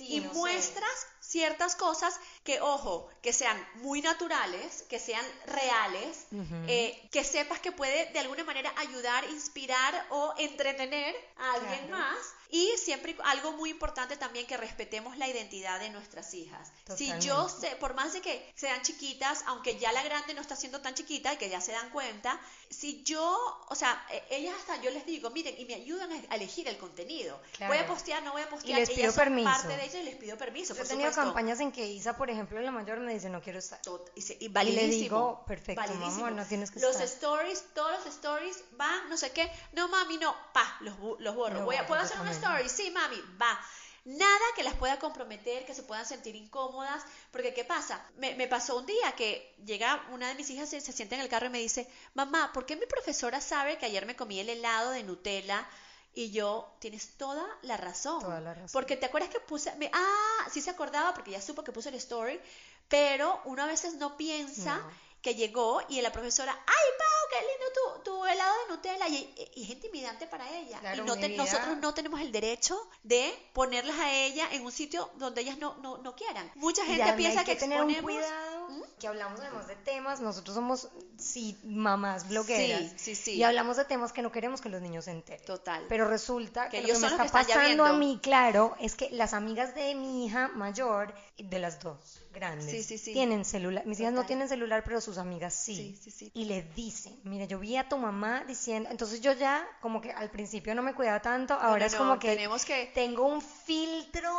y 0.00 0.20
muestras 0.20 1.06
ciertas 1.20 1.76
cosas 1.76 2.18
que, 2.44 2.60
ojo, 2.60 3.08
que 3.22 3.32
sean 3.32 3.56
muy 3.76 4.00
naturales, 4.00 4.84
que 4.88 4.98
sean 4.98 5.24
reales, 5.46 6.26
eh, 6.66 7.08
que 7.12 7.24
sepas 7.24 7.60
que 7.60 7.72
puede 7.72 8.06
de 8.12 8.18
alguna 8.18 8.44
manera 8.44 8.72
ayudar, 8.76 9.24
inspirar 9.30 10.06
o 10.10 10.34
entretener 10.38 11.14
a 11.36 11.54
alguien 11.54 11.90
más 11.90 12.16
Y 12.50 12.72
siempre 12.78 13.14
algo 13.24 13.52
muy 13.52 13.70
importante 13.70 14.16
también 14.16 14.46
que 14.46 14.56
respetemos 14.56 15.18
la 15.18 15.28
identidad 15.28 15.78
de 15.80 15.90
nuestras 15.90 16.32
hijas. 16.32 16.72
Si 16.96 17.12
yo 17.20 17.48
sé, 17.48 17.76
por 17.76 17.94
más 17.94 18.14
de 18.14 18.22
que 18.22 18.52
sean 18.54 18.80
chiquitas, 18.82 19.44
aunque 19.46 19.78
ya 19.78 19.92
la 19.92 20.02
grande 20.02 20.32
no 20.32 20.40
está 20.40 20.56
siendo 20.56 20.80
tan 20.80 20.94
chiquita 20.94 21.34
y 21.34 21.36
que 21.36 21.50
ya 21.50 21.60
se 21.60 21.72
dan 21.72 21.90
cuenta, 21.90 22.40
si 22.70 23.02
yo, 23.02 23.66
o 23.68 23.74
sea, 23.74 24.02
e, 24.10 24.36
ellas 24.36 24.54
hasta 24.58 24.80
yo 24.80 24.90
les 24.90 25.04
digo, 25.04 25.30
miren, 25.30 25.54
y 25.58 25.66
me 25.66 25.74
ayudan 25.74 26.10
a 26.30 26.34
elegir 26.36 26.68
el 26.68 26.78
contenido. 26.78 27.38
Voy 27.66 27.76
a 27.76 27.86
postear, 27.86 28.22
no 28.22 28.32
voy 28.32 28.42
a 28.42 28.48
postear. 28.48 28.78
Y 28.78 28.80
les 28.80 28.90
pido 28.90 29.12
permiso. 29.12 29.50
parte 29.50 29.76
de 29.76 29.84
ellas 29.84 29.94
y 29.96 30.04
les 30.04 30.16
pido 30.16 30.38
permiso. 30.38 30.74
Yo 30.74 30.82
he 30.82 30.86
tenido 30.86 31.12
campañas 31.12 31.60
en 31.60 31.70
que 31.72 31.86
Isa, 31.86 32.16
por 32.16 32.30
ejemplo, 32.30 32.60
la 32.60 32.70
mayor 32.70 33.00
me 33.00 33.12
dice, 33.12 33.28
no 33.28 33.42
quiero 33.42 33.58
estar. 33.58 33.80
y, 34.14 34.44
y, 34.44 34.48
le 34.48 34.88
digo, 34.88 35.44
perfecto, 35.46 35.94
mamá, 35.94 36.30
no 36.30 36.44
tienes 36.46 36.70
que 36.70 36.80
los 36.80 36.90
estar. 36.92 37.02
Los 37.02 37.12
stories, 37.12 37.64
todos 37.74 37.92
los 37.92 38.06
stories 38.14 38.64
van, 38.72 39.08
no 39.10 39.16
sé 39.16 39.32
qué, 39.32 39.50
no 39.72 39.88
mami, 39.88 40.16
no, 40.16 40.34
pa, 40.52 40.78
los, 40.80 40.94
los 41.20 41.34
borro. 41.34 41.64
Voy 41.64 41.76
a, 41.76 41.86
¿Puedo 41.86 42.00
hacer 42.00 42.20
un 42.20 42.28
story? 42.38 42.68
Sí, 42.68 42.90
mami, 42.90 43.20
va. 43.40 43.58
Nada 44.04 44.44
que 44.56 44.62
las 44.62 44.74
pueda 44.74 44.98
comprometer, 44.98 45.66
que 45.66 45.74
se 45.74 45.82
puedan 45.82 46.06
sentir 46.06 46.34
incómodas, 46.34 47.02
porque 47.30 47.52
¿qué 47.52 47.64
pasa? 47.64 48.02
Me, 48.16 48.34
me 48.36 48.48
pasó 48.48 48.78
un 48.78 48.86
día 48.86 49.12
que 49.12 49.54
llega 49.66 50.02
una 50.12 50.28
de 50.28 50.34
mis 50.34 50.48
hijas, 50.48 50.70
se, 50.70 50.80
se 50.80 50.92
sienta 50.92 51.14
en 51.16 51.20
el 51.20 51.28
carro 51.28 51.46
y 51.46 51.50
me 51.50 51.58
dice, 51.58 51.86
mamá, 52.14 52.50
¿por 52.54 52.64
qué 52.64 52.76
mi 52.76 52.86
profesora 52.86 53.40
sabe 53.40 53.76
que 53.76 53.84
ayer 53.84 54.06
me 54.06 54.16
comí 54.16 54.40
el 54.40 54.48
helado 54.48 54.92
de 54.92 55.02
Nutella? 55.02 55.68
Y 56.14 56.30
yo, 56.30 56.74
tienes 56.80 57.16
toda 57.18 57.46
la 57.62 57.76
razón. 57.76 58.20
Toda 58.20 58.40
la 58.40 58.54
razón. 58.54 58.70
Porque 58.72 58.96
te 58.96 59.06
acuerdas 59.06 59.30
que 59.30 59.40
puse, 59.40 59.74
me, 59.76 59.90
ah, 59.92 60.48
sí 60.50 60.62
se 60.62 60.70
acordaba 60.70 61.12
porque 61.12 61.32
ya 61.32 61.42
supo 61.42 61.62
que 61.62 61.72
puse 61.72 61.90
el 61.90 61.96
story, 61.96 62.40
pero 62.88 63.42
uno 63.44 63.62
a 63.62 63.66
veces 63.66 63.94
no 63.94 64.16
piensa 64.16 64.80
que 65.20 65.34
llegó 65.34 65.82
y 65.88 66.00
la 66.00 66.12
profesora, 66.12 66.58
ay, 66.66 66.86
qué 67.30 67.36
lindo 67.40 67.66
tu, 67.74 68.10
tu 68.10 68.24
helado 68.24 68.54
de 68.62 68.74
Nutella. 68.74 69.08
Y, 69.08 69.34
es 69.56 69.70
intimidante 69.70 70.26
para 70.26 70.48
ella. 70.56 70.80
y 70.94 71.00
no 71.00 71.16
nosotros 71.16 71.76
no 71.78 71.94
tenemos 71.94 72.20
el 72.20 72.32
derecho 72.32 72.78
de 73.02 73.32
ponerlas 73.52 73.98
a 73.98 74.12
ella 74.12 74.48
en 74.52 74.64
un 74.64 74.72
sitio 74.72 75.10
donde 75.16 75.42
ellas 75.42 75.58
no, 75.58 75.76
no, 75.78 75.98
no 75.98 76.14
quieran. 76.14 76.50
Mucha 76.54 76.84
gente 76.84 77.12
piensa 77.14 77.44
que, 77.44 77.56
tener 77.56 77.82
un 77.82 77.94
cuidado, 77.94 78.68
¿Mm? 78.68 78.82
que 78.98 79.08
hablamos 79.08 79.40
además 79.40 79.66
de 79.66 79.76
temas, 79.76 80.20
nosotros 80.20 80.54
somos, 80.54 80.88
sí, 81.18 81.58
mamás 81.64 82.28
blogueras. 82.28 82.80
Sí, 82.96 83.14
sí, 83.14 83.14
sí. 83.14 83.34
Y 83.34 83.42
hablamos 83.42 83.76
de 83.76 83.84
temas 83.84 84.12
que 84.12 84.22
no 84.22 84.32
queremos 84.32 84.60
que 84.60 84.68
los 84.68 84.82
niños 84.82 85.04
se 85.04 85.12
enteren. 85.12 85.44
Total. 85.44 85.84
Pero 85.88 86.08
resulta 86.08 86.68
que, 86.68 86.80
lo 86.82 86.88
que 86.88 86.98
me 86.98 87.06
está 87.06 87.26
pasando 87.26 87.84
a 87.84 87.92
mí, 87.92 88.18
claro, 88.22 88.76
es 88.80 88.94
que 88.94 89.10
las 89.10 89.34
amigas 89.34 89.74
de 89.74 89.94
mi 89.94 90.26
hija 90.26 90.48
mayor, 90.48 91.14
de 91.36 91.58
las 91.58 91.80
dos, 91.80 92.22
grandes. 92.38 93.02
Tienen 93.02 93.44
celular. 93.44 93.84
Mis 93.86 94.00
hijas 94.00 94.12
no 94.12 94.24
tienen 94.24 94.48
celular, 94.48 94.82
pero 94.84 95.00
sus 95.00 95.18
amigas 95.18 95.54
sí. 95.54 95.98
Y 96.34 96.44
le 96.44 96.62
dicen, 96.62 97.18
mira, 97.24 97.44
yo 97.46 97.58
vi 97.58 97.76
a 97.76 97.88
tu 97.88 97.98
mamá 97.98 98.44
diciendo, 98.46 98.88
entonces 98.90 99.20
yo 99.20 99.32
ya 99.32 99.66
como 99.80 100.00
que 100.00 100.12
al 100.12 100.30
principio 100.30 100.74
no 100.74 100.82
me 100.82 100.94
cuidaba 100.94 101.20
tanto, 101.20 101.54
ahora 101.54 101.86
es 101.86 101.94
como 101.94 102.18
que, 102.18 102.28
tenemos 102.28 102.64
que 102.64 102.90
tengo 102.94 103.26
un 103.26 103.40
filtro 103.40 104.30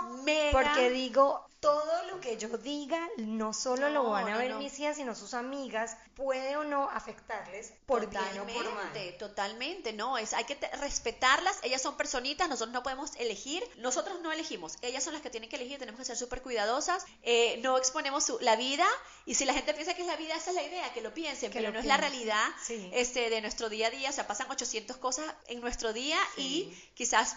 porque 0.52 0.90
digo, 0.90 1.49
todo 1.60 2.04
lo 2.04 2.22
que 2.22 2.38
yo 2.38 2.50
diga, 2.58 3.06
no 3.18 3.54
solo 3.54 3.90
lo 3.90 4.10
van 4.10 4.30
a 4.30 4.38
ver 4.38 4.56
mis 4.56 4.80
hijas, 4.80 4.96
sino 4.96 5.14
sus 5.14 5.34
amigas, 5.34 5.98
puede 6.16 6.56
o 6.56 6.64
no 6.64 6.90
afectarles 6.90 7.74
por 7.86 8.06
totalmente, 8.06 8.46
bien 8.46 8.60
o 8.60 8.64
por 8.64 8.74
mal. 8.74 9.18
Totalmente, 9.18 9.94
no, 9.94 10.18
es, 10.18 10.34
hay 10.34 10.46
que 10.46 10.56
respetarlas, 10.78 11.60
ellas 11.64 11.82
son 11.82 11.98
personitas, 11.98 12.48
nosotros 12.48 12.74
no 12.74 12.84
podemos 12.84 13.16
elegir, 13.18 13.64
nosotros 13.78 14.22
no 14.22 14.32
elegimos, 14.32 14.78
ellas 14.82 15.04
son 15.04 15.14
las 15.14 15.22
que 15.22 15.30
tienen 15.30 15.50
que 15.50 15.58
elegir, 15.58 15.80
tenemos 15.80 16.00
que 16.00 16.06
ser 16.06 16.18
súper 16.18 16.42
cuidadosas, 16.42 17.06
eh, 17.24 17.60
no 17.62 17.78
exponemos 17.78 18.24
su, 18.24 18.40
la 18.40 18.56
vida, 18.56 18.88
y 19.26 19.36
si 19.36 19.44
la 19.44 19.54
gente 19.54 19.74
piensa 19.74 19.94
que 19.94 20.02
es 20.02 20.08
la 20.08 20.16
vida, 20.16 20.36
esa 20.36 20.52
es 20.52 20.56
la 20.56 20.64
idea, 20.64 20.94
que 20.94 21.02
lo 21.02 21.14
piensen, 21.14 21.52
pero 21.52 21.72
no 21.72 21.80
es 21.80 21.86
la 21.86 21.98
realidad 21.98 22.46
este, 22.94 23.30
de 23.30 23.42
nuestro 23.42 23.68
día 23.70 23.88
a 23.88 23.92
día, 23.92 24.10
o 24.10 24.14
sea, 24.14 24.28
pasan 24.28 24.50
800 24.50 24.96
cosas 24.98 25.26
en 25.48 25.60
nuestro 25.60 25.92
día 25.92 26.18
y 26.38 26.74
quizás 26.94 27.36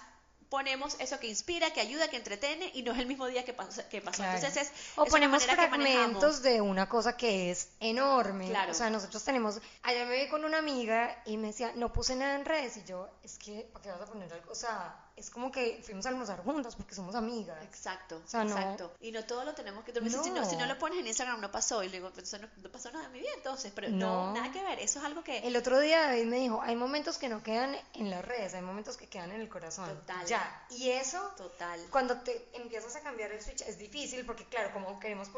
ponemos 0.53 0.97
eso 0.99 1.19
que 1.19 1.29
inspira, 1.29 1.73
que 1.73 1.81
ayuda, 1.81 2.09
que 2.09 2.19
entretiene 2.19 2.71
y 2.75 2.83
no 2.83 2.93
es 2.93 2.99
el 2.99 3.07
mismo 3.07 3.27
día 3.27 3.43
que, 3.43 3.55
pasó. 3.55 3.81
Que 3.89 4.03
pasó. 4.03 4.23
Entonces 4.23 4.55
es, 4.59 4.73
o 4.97 5.07
ponemos 5.07 5.47
fragmentos 5.47 6.43
de 6.43 6.61
una 6.61 6.91
cosa 6.91 7.17
que 7.17 7.51
es 7.51 7.71
enorme. 7.81 8.51
Claro. 8.51 8.73
O 8.73 8.75
sea, 8.75 8.91
nosotros 8.91 9.25
tenemos, 9.25 9.63
ayer 9.83 10.07
me 10.07 10.23
vi 10.23 10.29
con 10.29 10.45
una 10.45 10.59
amiga 10.59 11.23
y 11.25 11.39
me 11.39 11.47
decía, 11.47 11.73
no 11.75 11.91
puse 11.91 12.17
nada 12.17 12.35
en 12.35 12.45
redes 12.45 12.77
y 12.77 12.85
yo, 12.85 13.09
es 13.23 13.39
que, 13.39 13.67
¿para 13.73 13.83
qué 13.83 13.91
vas 13.93 14.03
a 14.03 14.05
poner 14.05 14.31
algo? 14.31 14.53
O 14.53 14.55
sea, 14.55 14.95
es 15.23 15.31
como 15.31 15.53
que 15.53 15.81
fuimos 15.85 16.05
a 16.05 16.09
almorzar 16.09 16.43
juntas 16.43 16.75
porque 16.75 16.97
somos 16.97 17.15
amigas. 17.15 17.57
Exacto, 17.65 18.17
exacto. 18.17 18.93
Y 19.01 19.13
no 19.13 19.25
todo 19.25 19.45
lo 19.45 19.55
tenemos 19.55 19.85
que... 19.85 19.93
No. 19.93 20.23
Si, 20.23 20.31
no, 20.31 20.45
si 20.45 20.57
no 20.57 20.67
lo 20.67 20.77
pones 20.79 20.99
en 20.99 21.07
Instagram 21.07 21.41
no 21.41 21.51
pasó. 21.51 21.83
Y 21.85 21.87
le 21.89 21.99
digo, 21.99 22.11
pues 22.13 22.37
no, 22.41 22.71
pasó 22.71 22.91
nada 22.91 23.07
en 23.07 23.13
mi 23.13 23.21
vida 23.21 23.31
entonces. 23.37 23.73
Pero 23.73 23.89
no. 23.89 24.33
nada 24.35 24.51
que 24.51 24.63
ver. 24.65 24.81
Eso 24.81 24.99
es 24.99 25.05
algo 25.05 25.23
que... 25.23 25.39
El 25.39 25.57
otro 25.57 25.79
día 25.79 26.03
David 26.03 26.25
me 26.25 26.39
dijo, 26.39 26.61
hay 26.61 26.75
momentos 26.75 27.19
que 27.19 27.29
no 27.29 27.43
quedan 27.43 27.77
en 27.95 28.11
las 28.11 28.25
redes, 28.25 28.55
hay 28.55 28.63
momentos 28.63 28.97
que 28.97 29.07
quedan 29.07 29.31
en 29.31 29.41
el 29.41 29.49
corazón. 29.49 29.89
Total. 29.89 30.27
Ya. 30.27 30.67
Y 30.71 30.91
eso... 30.91 31.21
Total. 31.37 31.81
Cuando 31.91 32.21
te 32.21 32.49
empiezas 32.55 32.97
a 32.97 33.01
cambiar 33.01 33.31
el 33.31 33.41
switch 33.41 33.63
es 33.63 33.79
difícil 33.79 34.27
porque 34.27 34.45
claro, 34.47 34.73
como 34.73 34.99
queremos 34.99 35.29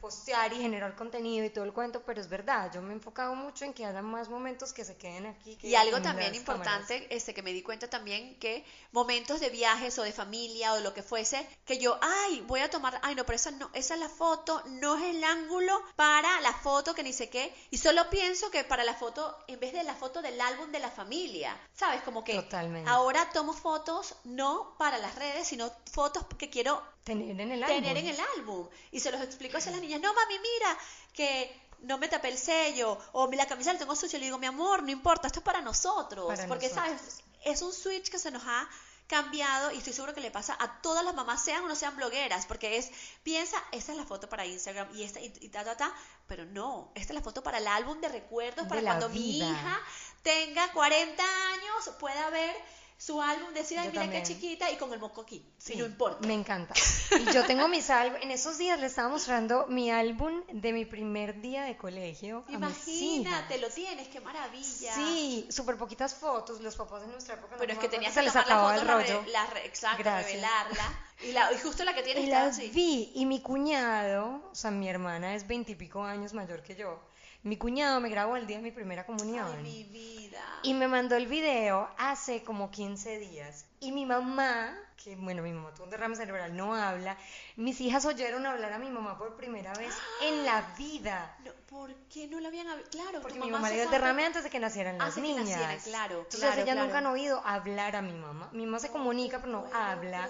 postear 0.00 0.52
y 0.54 0.56
generar 0.56 0.96
contenido 0.96 1.44
y 1.44 1.50
todo 1.50 1.64
el 1.64 1.74
cuento, 1.74 2.02
pero 2.04 2.20
es 2.20 2.28
verdad, 2.28 2.72
yo 2.72 2.80
me 2.80 2.90
he 2.90 2.94
enfocado 2.94 3.34
mucho 3.34 3.64
en 3.66 3.74
que 3.74 3.84
haya 3.84 4.00
más 4.00 4.28
momentos 4.28 4.72
que 4.72 4.84
se 4.84 4.96
queden 4.96 5.26
aquí. 5.26 5.58
y 5.62 5.74
algo 5.74 6.00
también 6.00 6.34
importante, 6.34 7.06
este 7.14 7.34
que 7.34 7.42
me 7.42 7.52
di 7.52 7.62
cuenta 7.62 7.88
también 7.88 8.38
que 8.38 8.64
momentos 8.92 9.25
de 9.34 9.50
viajes 9.50 9.98
o 9.98 10.02
de 10.02 10.12
familia 10.12 10.72
o 10.72 10.76
de 10.76 10.82
lo 10.82 10.94
que 10.94 11.02
fuese, 11.02 11.46
que 11.64 11.78
yo, 11.78 11.98
ay, 12.00 12.42
voy 12.46 12.60
a 12.60 12.70
tomar, 12.70 12.98
ay, 13.02 13.14
no, 13.14 13.26
pero 13.26 13.36
esa 13.36 13.50
no, 13.50 13.68
esa 13.74 13.94
es 13.94 14.00
la 14.00 14.08
foto, 14.08 14.62
no 14.66 14.96
es 14.96 15.14
el 15.14 15.22
ángulo 15.24 15.82
para 15.96 16.40
la 16.40 16.52
foto 16.52 16.94
que 16.94 17.02
ni 17.02 17.12
sé 17.12 17.28
qué, 17.28 17.52
y 17.70 17.78
solo 17.78 18.08
pienso 18.08 18.50
que 18.50 18.64
para 18.64 18.84
la 18.84 18.94
foto, 18.94 19.36
en 19.48 19.58
vez 19.58 19.72
de 19.72 19.82
la 19.82 19.94
foto 19.94 20.22
del 20.22 20.40
álbum 20.40 20.70
de 20.70 20.78
la 20.78 20.90
familia, 20.90 21.58
¿sabes? 21.74 22.02
Como 22.02 22.22
que 22.22 22.42
ahora 22.86 23.30
tomo 23.32 23.52
fotos 23.52 24.14
no 24.24 24.76
para 24.78 24.98
las 24.98 25.14
redes, 25.16 25.48
sino 25.48 25.70
fotos 25.92 26.24
que 26.38 26.48
quiero 26.48 26.82
tener 27.04 27.40
en 27.40 27.52
el 27.52 27.66
tener 27.66 27.96
en 27.96 28.06
el 28.06 28.18
álbum. 28.36 28.68
Y 28.92 29.00
se 29.00 29.10
los 29.10 29.20
explico 29.20 29.56
a 29.56 29.60
las 29.60 29.80
niñas, 29.80 30.00
no, 30.00 30.14
mami, 30.14 30.38
mira, 30.38 30.78
que 31.12 31.66
no 31.80 31.98
me 31.98 32.08
tapé 32.08 32.28
el 32.28 32.38
sello, 32.38 32.98
o 33.12 33.30
la 33.30 33.46
camisa 33.46 33.72
la 33.72 33.78
tengo 33.78 33.96
sucia, 33.96 34.18
le 34.18 34.26
digo, 34.26 34.38
mi 34.38 34.46
amor, 34.46 34.82
no 34.82 34.90
importa, 34.90 35.26
esto 35.26 35.40
es 35.40 35.44
para 35.44 35.60
nosotros, 35.60 36.38
porque, 36.48 36.68
¿sabes? 36.68 37.22
Es 37.44 37.62
un 37.62 37.72
switch 37.72 38.08
que 38.08 38.18
se 38.18 38.30
nos 38.30 38.42
ha 38.44 38.68
cambiado 39.06 39.70
y 39.72 39.78
estoy 39.78 39.92
seguro 39.92 40.14
que 40.14 40.20
le 40.20 40.30
pasa 40.30 40.56
a 40.58 40.80
todas 40.80 41.04
las 41.04 41.14
mamás, 41.14 41.42
sean 41.42 41.64
o 41.64 41.68
no 41.68 41.74
sean 41.74 41.96
blogueras, 41.96 42.46
porque 42.46 42.76
es, 42.76 42.90
piensa, 43.22 43.56
esta 43.72 43.92
es 43.92 43.98
la 43.98 44.04
foto 44.04 44.28
para 44.28 44.46
Instagram 44.46 44.88
y 44.94 45.04
esta 45.04 45.20
y, 45.20 45.30
ta, 45.48 45.64
ta, 45.64 45.76
ta, 45.76 45.94
pero 46.26 46.44
no, 46.44 46.90
esta 46.94 47.12
es 47.12 47.14
la 47.14 47.22
foto 47.22 47.42
para 47.42 47.58
el 47.58 47.68
álbum 47.68 48.00
de 48.00 48.08
recuerdos, 48.08 48.66
para 48.66 48.82
cuando 48.82 49.08
mi 49.08 49.38
hija 49.38 49.80
tenga 50.22 50.72
40 50.72 51.22
años, 51.22 51.90
pueda 52.00 52.30
ver 52.30 52.56
su 52.98 53.20
álbum, 53.20 53.52
decir, 53.52 53.78
ay, 53.78 53.90
mira 53.90 54.10
qué 54.10 54.22
chiquita, 54.22 54.70
y 54.70 54.76
con 54.76 54.92
el 54.92 54.98
moco 54.98 55.22
aquí. 55.22 55.44
Sí, 55.58 55.76
no 55.76 55.84
importa. 55.84 56.26
Me 56.26 56.34
encanta. 56.34 56.74
Y 57.16 57.32
yo 57.32 57.46
tengo 57.46 57.68
mis 57.68 57.88
álbumes, 57.90 58.22
en 58.22 58.30
esos 58.30 58.58
días 58.58 58.80
le 58.80 58.86
estaba 58.86 59.08
mostrando 59.08 59.66
mi 59.68 59.90
álbum 59.90 60.42
de 60.52 60.72
mi 60.72 60.84
primer 60.84 61.40
día 61.40 61.64
de 61.64 61.76
colegio. 61.76 62.44
Imagínate, 62.48 63.58
lo 63.58 63.68
tienes, 63.70 64.08
qué 64.08 64.20
maravilla. 64.20 64.94
Sí, 64.94 65.46
súper 65.50 65.76
poquitas 65.76 66.14
fotos, 66.14 66.60
los 66.60 66.74
papás 66.74 67.02
de 67.02 67.08
nuestra 67.08 67.34
época. 67.34 67.56
Pero 67.58 67.72
es 67.72 67.78
que 67.78 67.88
tenías 67.88 68.14
que 68.14 68.22
les 68.22 68.34
acababa 68.34 68.76
el 68.76 68.86
rollo. 68.86 69.24
La, 69.28 69.46
exacto, 69.64 70.02
revelarla. 70.02 71.00
Y, 71.22 71.32
la, 71.32 71.52
y 71.52 71.58
justo 71.58 71.84
la 71.84 71.94
que 71.94 72.02
tienes 72.02 72.24
y 72.24 72.26
la 72.26 72.50
vi, 72.50 73.12
y 73.14 73.24
mi 73.24 73.40
cuñado, 73.40 74.42
o 74.50 74.54
sea, 74.54 74.70
mi 74.70 74.88
hermana 74.88 75.34
es 75.34 75.46
veintipico 75.46 76.02
años 76.02 76.34
mayor 76.34 76.62
que 76.62 76.76
yo 76.76 77.00
mi 77.46 77.56
cuñado 77.56 78.00
me 78.00 78.08
grabó 78.08 78.36
el 78.36 78.46
día 78.48 78.56
de 78.56 78.62
mi 78.64 78.72
primera 78.72 79.06
comunión. 79.06 79.46
Ay, 79.56 79.62
mi 79.62 79.84
vida. 79.84 80.42
Y 80.64 80.74
me 80.74 80.88
mandó 80.88 81.14
el 81.14 81.28
video 81.28 81.88
hace 81.96 82.42
como 82.42 82.72
15 82.72 83.20
días. 83.20 83.66
Y 83.78 83.92
mi 83.92 84.04
mamá, 84.04 84.76
que 84.96 85.14
bueno, 85.14 85.42
mi 85.42 85.52
mamá 85.52 85.72
tuvo 85.72 85.84
un 85.84 85.90
derrame 85.90 86.16
cerebral, 86.16 86.56
no 86.56 86.74
habla. 86.74 87.16
Mis 87.54 87.80
hijas 87.80 88.04
oyeron 88.04 88.44
hablar 88.46 88.72
a 88.72 88.78
mi 88.78 88.90
mamá 88.90 89.16
por 89.16 89.36
primera 89.36 89.72
vez 89.74 89.94
en 90.22 90.44
la 90.44 90.62
vida. 90.76 91.36
¿Por 91.68 91.94
qué 92.12 92.26
no 92.26 92.40
la 92.40 92.48
habían 92.48 92.66
hablado? 92.66 92.90
Claro, 92.90 93.20
porque 93.22 93.38
mi 93.38 93.48
mamá 93.48 93.68
le 93.68 93.76
dio 93.76 93.84
el 93.84 93.90
derrame 93.90 94.24
antes 94.24 94.42
de 94.42 94.50
que 94.50 94.58
nacieran 94.58 94.98
las 94.98 95.16
niñas. 95.16 95.84
claro, 95.84 96.22
Entonces 96.22 96.58
ellas 96.58 96.76
nunca 96.76 96.98
han 96.98 97.06
oído 97.06 97.40
hablar 97.44 97.94
a 97.94 98.02
mi 98.02 98.14
mamá. 98.14 98.48
Mi 98.52 98.66
mamá 98.66 98.80
se 98.80 98.90
comunica, 98.90 99.38
pero 99.38 99.52
no 99.52 99.66
habla. 99.72 100.28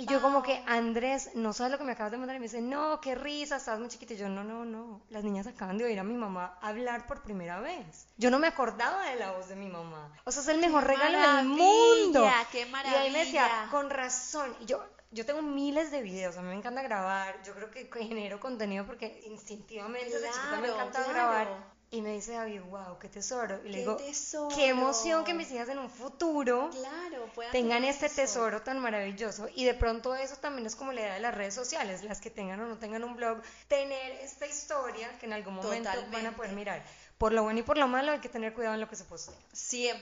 Y 0.00 0.06
yo 0.06 0.22
como 0.22 0.42
que, 0.42 0.62
Andrés, 0.66 1.30
no 1.34 1.52
sabes 1.52 1.72
lo 1.72 1.78
que 1.78 1.84
me 1.84 1.92
acabas 1.92 2.10
de 2.10 2.18
mandar. 2.18 2.36
Y 2.36 2.40
me 2.40 2.46
dice, 2.46 2.62
no, 2.62 3.00
qué 3.00 3.14
risa, 3.14 3.56
estás 3.56 3.78
muy 3.78 3.88
chiquita. 3.88 4.14
Y 4.14 4.16
yo, 4.16 4.28
no, 4.28 4.42
no, 4.42 4.64
no. 4.64 5.02
Las 5.10 5.24
niñas 5.24 5.46
acaban 5.46 5.76
de 5.76 5.84
oír 5.84 5.98
a 6.00 6.04
mi 6.04 6.14
mamá 6.14 6.58
hablar 6.62 7.06
por 7.06 7.22
primera 7.22 7.60
vez. 7.60 8.06
Yo 8.16 8.30
no 8.30 8.38
me 8.38 8.46
acordaba 8.46 9.04
de 9.04 9.16
la 9.16 9.32
voz 9.32 9.48
de 9.48 9.56
mi 9.56 9.68
mamá. 9.68 10.10
O 10.24 10.32
sea, 10.32 10.42
es 10.42 10.48
el 10.48 10.58
mejor 10.58 10.86
regalo 10.86 11.36
del 11.36 11.46
mundo. 11.46 12.30
Qué 12.50 12.66
maravilla. 12.66 13.02
Y 13.02 13.06
ahí 13.06 13.12
me 13.12 13.24
decía, 13.26 13.68
con 13.70 13.90
razón. 13.90 14.56
Y 14.60 14.64
yo, 14.64 14.82
yo 15.10 15.26
tengo 15.26 15.42
miles 15.42 15.90
de 15.90 16.02
videos, 16.02 16.36
a 16.36 16.42
mí 16.42 16.48
me 16.48 16.54
encanta 16.54 16.82
grabar, 16.82 17.42
yo 17.42 17.52
creo 17.54 17.70
que 17.70 17.90
genero 17.92 18.38
contenido 18.38 18.86
porque 18.86 19.22
instintivamente 19.26 20.10
desde 20.10 20.30
chiquita 20.30 20.60
me 20.60 20.68
encanta 20.68 21.04
grabar. 21.08 21.79
Y 21.92 22.02
me 22.02 22.12
dice 22.12 22.32
David, 22.32 22.60
wow, 22.70 23.00
qué 23.00 23.08
tesoro. 23.08 23.60
Y 23.64 23.70
le 23.70 23.78
digo, 23.78 23.96
qué 24.54 24.68
emoción 24.68 25.24
que 25.24 25.34
mis 25.34 25.50
hijas 25.50 25.68
en 25.70 25.78
un 25.78 25.90
futuro 25.90 26.70
tengan 27.50 27.82
este 27.82 28.08
tesoro 28.08 28.62
tan 28.62 28.78
maravilloso. 28.78 29.48
Y 29.56 29.64
de 29.64 29.74
pronto 29.74 30.14
eso 30.14 30.36
también 30.36 30.66
es 30.66 30.76
como 30.76 30.92
la 30.92 31.00
idea 31.00 31.14
de 31.14 31.20
las 31.20 31.34
redes 31.34 31.54
sociales, 31.54 32.04
las 32.04 32.20
que 32.20 32.30
tengan 32.30 32.60
o 32.60 32.68
no 32.68 32.78
tengan 32.78 33.02
un 33.02 33.16
blog, 33.16 33.42
tener 33.66 34.12
esta 34.20 34.46
historia 34.46 35.18
que 35.18 35.26
en 35.26 35.32
algún 35.32 35.54
momento 35.54 35.90
van 36.12 36.26
a 36.26 36.36
poder 36.36 36.52
mirar. 36.52 36.80
Por 37.20 37.34
lo 37.34 37.42
bueno 37.42 37.60
y 37.60 37.62
por 37.62 37.76
lo 37.76 37.86
malo 37.86 38.12
hay 38.12 38.20
que 38.20 38.30
tener 38.30 38.54
cuidado 38.54 38.76
en 38.76 38.80
lo 38.80 38.88
que 38.88 38.96
se 38.96 39.04
postea. 39.04 39.34
100%, 39.52 40.00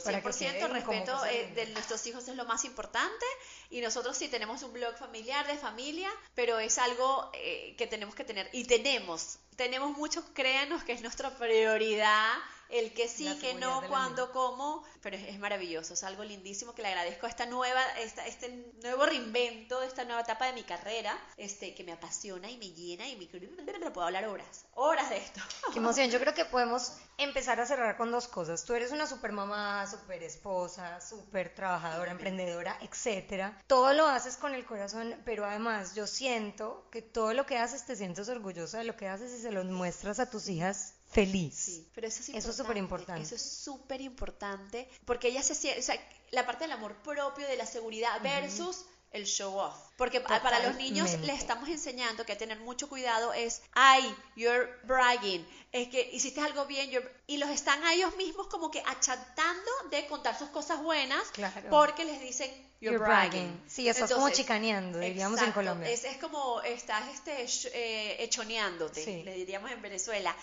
100%, 0.00 0.68
respeto 0.68 1.26
eh, 1.26 1.50
de 1.56 1.66
nuestros 1.72 2.06
hijos 2.06 2.28
es 2.28 2.36
lo 2.36 2.44
más 2.44 2.64
importante 2.64 3.26
y 3.68 3.80
nosotros 3.80 4.16
sí 4.16 4.28
tenemos 4.28 4.62
un 4.62 4.72
blog 4.72 4.96
familiar 4.96 5.44
de 5.48 5.56
familia, 5.56 6.08
pero 6.36 6.60
es 6.60 6.78
algo 6.78 7.32
eh, 7.34 7.74
que 7.76 7.88
tenemos 7.88 8.14
que 8.14 8.22
tener 8.22 8.48
y 8.52 8.64
tenemos, 8.64 9.40
tenemos 9.56 9.98
muchos, 9.98 10.24
créanos 10.34 10.84
que 10.84 10.92
es 10.92 11.02
nuestra 11.02 11.36
prioridad 11.36 12.32
el 12.72 12.94
que 12.94 13.06
sí, 13.06 13.38
que 13.38 13.52
no, 13.54 13.82
cuándo, 13.86 14.32
cómo, 14.32 14.82
pero 15.02 15.16
es, 15.16 15.38
maravilloso, 15.38 15.92
es 15.92 16.02
algo 16.04 16.24
lindísimo 16.24 16.74
que 16.74 16.80
le 16.80 16.88
agradezco 16.88 17.26
a 17.26 17.28
esta 17.28 17.44
nueva, 17.44 17.82
esta, 18.00 18.26
este 18.26 18.72
nuevo 18.82 19.04
reinvento, 19.04 19.80
de 19.80 19.86
esta 19.86 20.04
nueva 20.04 20.22
etapa 20.22 20.46
de 20.46 20.54
mi 20.54 20.62
carrera, 20.62 21.16
este, 21.36 21.74
que 21.74 21.84
me 21.84 21.92
apasiona 21.92 22.50
y 22.50 22.56
me 22.56 22.70
llena 22.70 23.06
y 23.06 23.16
me 23.16 23.90
puedo 23.90 24.06
hablar 24.06 24.26
horas, 24.26 24.64
horas 24.74 25.10
de 25.10 25.18
esto. 25.18 25.40
Qué 25.72 25.80
emoción, 25.80 26.10
yo 26.10 26.18
creo 26.18 26.32
que 26.32 26.46
podemos 26.46 26.96
empezar 27.18 27.60
a 27.60 27.66
cerrar 27.66 27.98
con 27.98 28.10
dos 28.10 28.26
cosas. 28.26 28.64
Tú 28.64 28.72
eres 28.72 28.90
una 28.90 29.06
super 29.06 29.32
mamá, 29.32 29.86
super 29.86 30.22
esposa, 30.22 30.98
super 31.02 31.54
trabajadora, 31.54 32.10
emprendedora, 32.10 32.78
etcétera. 32.80 33.60
Todo 33.66 33.92
lo 33.92 34.06
haces 34.06 34.38
con 34.38 34.54
el 34.54 34.64
corazón, 34.64 35.20
pero 35.26 35.44
además 35.44 35.94
yo 35.94 36.06
siento 36.06 36.88
que 36.90 37.02
todo 37.02 37.34
lo 37.34 37.44
que 37.44 37.58
haces 37.58 37.84
te 37.84 37.96
sientes 37.96 38.30
orgullosa 38.30 38.78
de 38.78 38.84
lo 38.84 38.96
que 38.96 39.08
haces 39.08 39.32
y 39.32 39.42
se 39.42 39.52
lo 39.52 39.62
muestras 39.64 40.20
a 40.20 40.30
tus 40.30 40.48
hijas 40.48 40.94
feliz. 41.12 41.54
Sí, 41.54 41.88
pero 41.94 42.06
eso 42.08 42.20
es 42.32 42.56
súper 42.56 42.76
importante. 42.76 43.22
Eso 43.22 43.34
es 43.34 43.42
súper 43.42 44.00
importante 44.00 44.88
porque 45.04 45.28
ella 45.28 45.42
se 45.42 45.54
siente, 45.54 45.80
o 45.80 45.82
sea, 45.82 45.96
la 46.30 46.46
parte 46.46 46.64
del 46.64 46.72
amor 46.72 46.96
propio, 47.02 47.46
de 47.46 47.56
la 47.56 47.66
seguridad 47.66 48.20
versus 48.22 48.86
el 49.12 49.26
show 49.26 49.54
off. 49.58 49.76
Porque 49.96 50.20
para 50.20 50.60
los 50.60 50.76
niños 50.76 51.12
les 51.20 51.38
estamos 51.38 51.68
enseñando 51.68 52.24
que 52.24 52.34
tener 52.34 52.58
mucho 52.60 52.88
cuidado 52.88 53.32
es, 53.32 53.62
ay, 53.72 54.02
you're 54.36 54.68
bragging, 54.84 55.46
es 55.70 55.88
que 55.88 56.10
hiciste 56.12 56.40
algo 56.40 56.64
bien, 56.66 56.90
y 57.26 57.36
los 57.36 57.50
están 57.50 57.84
a 57.84 57.92
ellos 57.92 58.16
mismos 58.16 58.46
como 58.48 58.70
que 58.70 58.80
achatando 58.80 59.70
de 59.90 60.06
contar 60.06 60.38
sus 60.38 60.48
cosas 60.48 60.82
buenas 60.82 61.22
porque 61.70 62.04
les 62.04 62.20
dicen, 62.20 62.50
you're, 62.80 62.98
bragging. 62.98 63.62
Sí, 63.68 63.88
eso 63.88 64.06
es 64.06 64.12
como 64.12 64.30
chicaneando, 64.30 64.98
diríamos 64.98 65.40
en 65.42 65.52
Colombia. 65.52 65.90
Es, 65.90 66.04
es 66.04 66.16
como 66.16 66.62
estás 66.62 67.04
este, 67.12 67.46
eh, 67.74 68.24
echoneándote, 68.24 69.22
le 69.24 69.34
diríamos 69.34 69.70
en 69.70 69.82
Venezuela. 69.82 70.34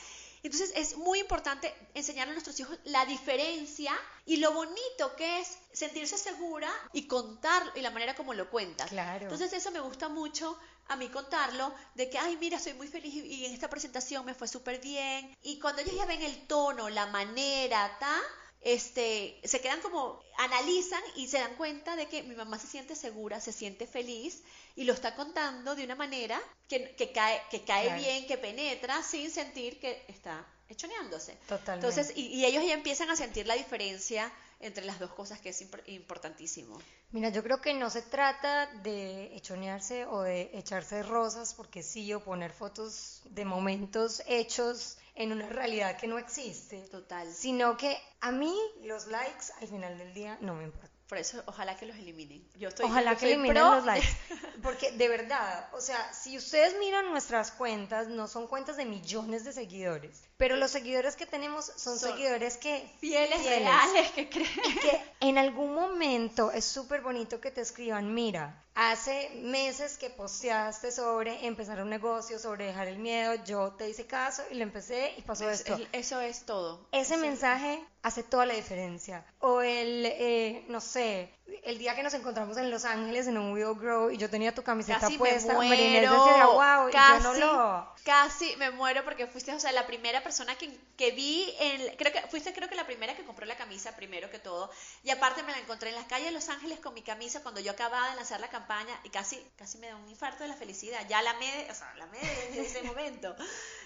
Entonces 0.44 0.72
es 0.76 0.98
muy 0.98 1.20
importante 1.20 1.74
enseñar 1.94 2.30
a 2.30 2.32
nuestros 2.32 2.60
hijos 2.60 2.78
la 2.86 3.06
diferencia 3.06 3.92
y 4.26 4.38
lo 4.38 4.52
bonito 4.54 5.16
que 5.16 5.40
es 5.40 5.58
sentirse 5.74 6.18
segura 6.18 6.72
y 6.94 7.08
contar 7.08 7.62
y 7.76 7.82
la 7.82 7.92
manera 7.92 8.16
como 8.16 8.34
lo 8.34 8.50
cuentas. 8.50 8.90
Claro. 8.90 9.24
Entonces 9.24 9.52
eso 9.54 9.72
me 9.72 9.80
gusta 9.80 10.10
mucho 10.10 10.58
a 10.90 10.96
mí 10.96 11.08
contarlo, 11.10 11.72
de 11.94 12.10
que, 12.10 12.18
ay, 12.18 12.36
mira, 12.38 12.60
soy 12.60 12.74
muy 12.74 12.88
feliz 12.88 13.14
y 13.14 13.46
en 13.46 13.54
esta 13.54 13.70
presentación 13.70 14.26
me 14.26 14.34
fue 14.34 14.48
súper 14.48 14.82
bien. 14.82 15.38
Y 15.44 15.60
cuando 15.60 15.82
ellos 15.82 15.96
ya 15.96 16.08
ven 16.08 16.22
el 16.24 16.48
tono, 16.48 16.90
la 16.90 17.06
manera, 17.06 17.96
ta, 18.00 18.20
este, 18.62 19.40
se 19.44 19.62
quedan 19.62 19.82
como, 19.82 20.22
analizan 20.38 21.02
y 21.16 21.28
se 21.28 21.40
dan 21.40 21.56
cuenta 21.56 21.96
de 21.96 22.08
que 22.08 22.24
mi 22.24 22.36
mamá 22.36 22.60
se 22.60 22.68
siente 22.68 22.96
segura, 22.96 23.40
se 23.40 23.52
siente 23.52 23.88
feliz 23.88 24.44
y 24.76 24.84
lo 24.84 24.94
está 24.94 25.16
contando 25.16 25.76
de 25.76 25.86
una 25.86 25.96
manera 25.96 26.42
que, 26.68 26.96
que 26.96 27.12
cae, 27.12 27.42
que 27.50 27.64
cae 27.64 27.98
bien, 28.00 28.28
que 28.28 28.38
penetra 28.38 29.02
sin 29.04 29.32
sentir 29.32 29.80
que 29.80 30.04
está 30.08 30.46
echoneándose. 30.68 31.38
Totalmente. 31.48 31.88
Entonces, 31.88 32.18
y, 32.18 32.28
y, 32.28 32.46
ellos 32.46 32.64
ya 32.66 32.74
empiezan 32.74 33.10
a 33.10 33.16
sentir 33.16 33.48
la 33.48 33.56
diferencia 33.56 34.32
entre 34.60 34.86
las 34.86 35.00
dos 35.00 35.12
cosas 35.14 35.40
que 35.40 35.50
es 35.50 35.66
importantísimo. 35.88 36.80
Mira, 37.12 37.30
yo 37.30 37.42
creo 37.42 37.60
que 37.60 37.74
no 37.74 37.90
se 37.90 38.02
trata 38.02 38.68
de 38.84 39.36
echonearse 39.36 40.06
o 40.06 40.22
de 40.22 40.52
echarse 40.54 41.02
rosas 41.02 41.54
porque 41.54 41.82
sí 41.82 42.14
o 42.14 42.24
poner 42.24 42.52
fotos 42.52 43.22
de 43.26 43.46
momentos 43.46 44.22
hechos 44.28 44.99
en 45.20 45.34
una 45.34 45.48
realidad 45.50 45.98
que 45.98 46.08
no 46.08 46.18
existe. 46.18 46.80
Total. 46.90 47.32
Sino 47.32 47.78
que 47.78 47.98
a 48.22 48.32
mí 48.32 48.56
los 48.84 49.08
likes 49.08 49.52
al 49.62 49.68
final 49.68 49.98
del 49.98 50.14
día 50.14 50.38
no 50.42 50.56
me 50.56 50.64
importan. 50.64 50.90
Por 51.08 51.18
eso, 51.18 51.44
ojalá 51.46 51.76
que 51.76 51.86
los 51.86 51.98
eliminen. 51.98 52.48
Yo 52.56 52.70
estoy, 52.70 52.86
ojalá 52.86 53.16
que 53.16 53.34
eliminen 53.34 53.64
los 53.64 53.86
likes. 53.86 54.08
Porque 54.62 54.92
de 54.92 55.08
verdad, 55.08 55.68
o 55.74 55.82
sea, 55.82 56.14
si 56.14 56.38
ustedes 56.38 56.78
miran 56.80 57.10
nuestras 57.12 57.52
cuentas, 57.52 58.08
no 58.08 58.28
son 58.28 58.48
cuentas 58.48 58.78
de 58.78 58.86
millones 58.86 59.44
de 59.44 59.54
seguidores, 59.54 60.24
pero 60.38 60.56
los 60.56 60.72
seguidores 60.72 61.16
que 61.16 61.26
tenemos 61.26 61.72
son, 61.76 61.98
seguidores 62.00 62.58
que... 62.58 62.90
Fieles, 63.00 63.44
reales, 63.46 64.12
que 64.12 64.30
creen. 64.30 64.50
que 64.82 65.02
en 65.20 65.38
algún 65.38 65.74
momento 65.74 66.52
es 66.52 66.66
súper 66.66 67.02
bonito 67.02 67.40
que 67.40 67.52
te 67.52 67.62
escriban, 67.62 68.14
mira, 68.14 68.64
hace 68.76 69.30
meses 69.44 69.98
que 69.98 70.10
posteaste 70.10 70.92
sobre 70.92 71.46
empezar 71.46 71.82
un 71.82 71.90
negocio, 71.90 72.40
sobre 72.40 72.66
dejar 72.66 72.88
el 72.88 72.98
miedo, 72.98 73.36
yo 73.44 73.74
te 73.74 73.90
hice 73.90 74.06
caso 74.06 74.44
y 74.52 74.56
lo 74.56 74.64
empecé 74.64 75.14
y 75.18 75.22
pasó 75.22 75.50
esto. 75.50 75.78
eso 75.92 76.20
es 76.22 76.46
todo. 76.46 76.88
Ese 76.92 77.18
mensaje 77.18 77.84
hace 78.10 78.24
toda 78.24 78.46
la 78.46 78.54
diferencia. 78.54 79.26
O 79.40 79.62
el, 79.62 80.06
eh, 80.06 80.66
no 80.68 80.82
sé, 80.82 81.32
el 81.64 81.78
día 81.78 81.96
que 81.96 82.04
nos 82.04 82.14
encontramos 82.14 82.58
en 82.58 82.70
Los 82.70 82.86
Ángeles 82.86 83.28
en 83.28 83.38
un 83.38 83.52
Will 83.52 83.76
Grow 83.76 84.10
y 84.10 84.18
yo 84.18 84.30
tenía 84.30 84.54
tu 84.54 84.64
camiseta 84.64 85.00
casi 85.00 85.18
puesta, 85.18 85.58
me 85.58 85.68
muero, 85.68 86.26
decía, 86.26 86.46
wow, 86.46 86.92
casi, 86.92 87.24
yo 87.24 87.34
no 87.34 87.40
lo... 87.40 87.94
Casi 88.04 88.56
me 88.58 88.72
muero 88.72 89.04
porque 89.04 89.28
fuiste, 89.28 89.54
o 89.54 89.60
sea, 89.60 89.72
la 89.72 89.86
primera 89.86 90.22
persona 90.24 90.56
que, 90.56 90.78
que 90.98 91.12
vi, 91.12 91.54
en, 91.60 91.96
creo 91.98 92.12
que 92.12 92.22
fuiste 92.30 92.54
creo 92.54 92.70
que 92.70 92.76
la 92.76 92.86
primera 92.86 93.16
que 93.16 93.24
compró 93.24 93.46
la 93.46 93.56
camisa 93.56 93.96
primero 93.96 94.30
que 94.30 94.40
todo. 94.40 94.72
Y 95.04 95.10
aparte 95.10 95.44
me 95.44 95.52
la 95.52 95.60
encontré 95.60 95.90
en 95.90 95.96
las 95.96 96.06
calles 96.06 96.28
de 96.28 96.34
Los 96.34 96.50
Ángeles 96.50 96.80
con 96.80 96.94
mi 96.94 97.02
camisa 97.02 97.42
cuando 97.42 97.62
yo 97.62 97.72
acababa 97.72 98.10
de 98.10 98.16
lanzar 98.16 98.40
la 98.40 98.50
campaña 98.50 99.00
y 99.04 99.10
casi, 99.10 99.44
casi 99.58 99.78
me 99.78 99.88
da 99.88 99.96
un 99.96 100.10
infarto 100.10 100.44
de 100.44 100.50
la 100.50 100.56
felicidad. 100.56 101.00
Ya 101.10 101.22
la 101.22 101.34
me, 101.36 101.70
o 101.70 101.76
sea, 101.76 101.94
la 101.96 102.06
me 102.08 102.20
desde 102.20 102.62
ese 102.62 102.84
momento. 102.84 103.36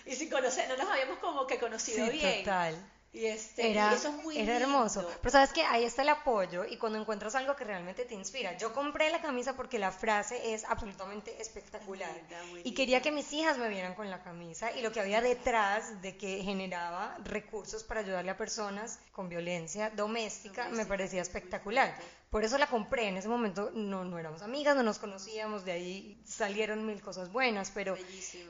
Y 0.06 0.16
sin 0.16 0.30
conocer, 0.30 0.68
no 0.68 0.78
nos 0.78 0.90
habíamos 0.90 1.20
como 1.20 1.48
que 1.48 1.60
conocido 1.60 2.06
sí, 2.08 2.12
bien. 2.12 2.44
Total. 2.44 2.76
Y, 3.14 3.28
este, 3.28 3.70
era, 3.70 3.94
eso 3.94 4.10
es 4.10 4.24
muy 4.24 4.40
era 4.40 4.58
hermoso. 4.58 5.08
Pero 5.22 5.32
sabes 5.32 5.54
que 5.54 5.64
ahí 5.64 5.84
está 5.84 6.02
el 6.02 6.10
apoyo 6.10 6.66
y 6.66 6.78
cuando 6.78 7.00
encuentras 7.00 7.36
algo 7.36 7.56
que 7.56 7.64
realmente 7.64 8.06
te 8.06 8.16
inspira. 8.16 8.58
Yo 8.58 8.74
compré 8.74 9.12
la 9.12 9.22
camisa 9.22 9.56
porque 9.56 9.78
la 9.78 9.92
frase 9.92 10.54
es 10.54 10.66
absolutamente 10.66 11.40
espectacular. 11.40 12.10
y 12.64 12.74
quería 12.74 13.02
que 13.02 13.12
mis 13.12 13.32
hijas 13.34 13.60
me 13.60 13.70
vieran 13.70 13.94
con 13.94 14.10
la 14.10 14.24
camisa 14.24 14.72
y 14.72 14.82
lo 14.82 14.92
que 14.92 15.00
había 15.00 15.22
detrás 15.22 16.02
de 16.02 16.18
que 16.18 16.42
generaba 16.44 17.16
recursos 17.24 17.84
para 17.84 18.00
ayudarle 18.00 18.32
a 18.32 18.38
personas 18.38 19.00
con 19.12 19.30
violencia 19.30 19.92
doméstica, 19.92 20.70
me 20.70 20.86
parecía 20.86 21.22
espectacular. 21.22 21.96
Por 22.34 22.44
eso 22.44 22.58
la 22.58 22.66
compré. 22.66 23.10
En 23.10 23.18
ese 23.18 23.28
momento 23.28 23.70
no, 23.76 24.06
no 24.06 24.18
éramos 24.18 24.42
amigas, 24.42 24.76
no 24.76 24.82
nos 24.82 24.98
conocíamos, 24.98 25.66
de 25.66 25.72
ahí 25.74 26.20
salieron 26.26 26.84
mil 26.84 27.00
cosas 27.00 27.32
buenas, 27.32 27.70
pero, 27.70 27.96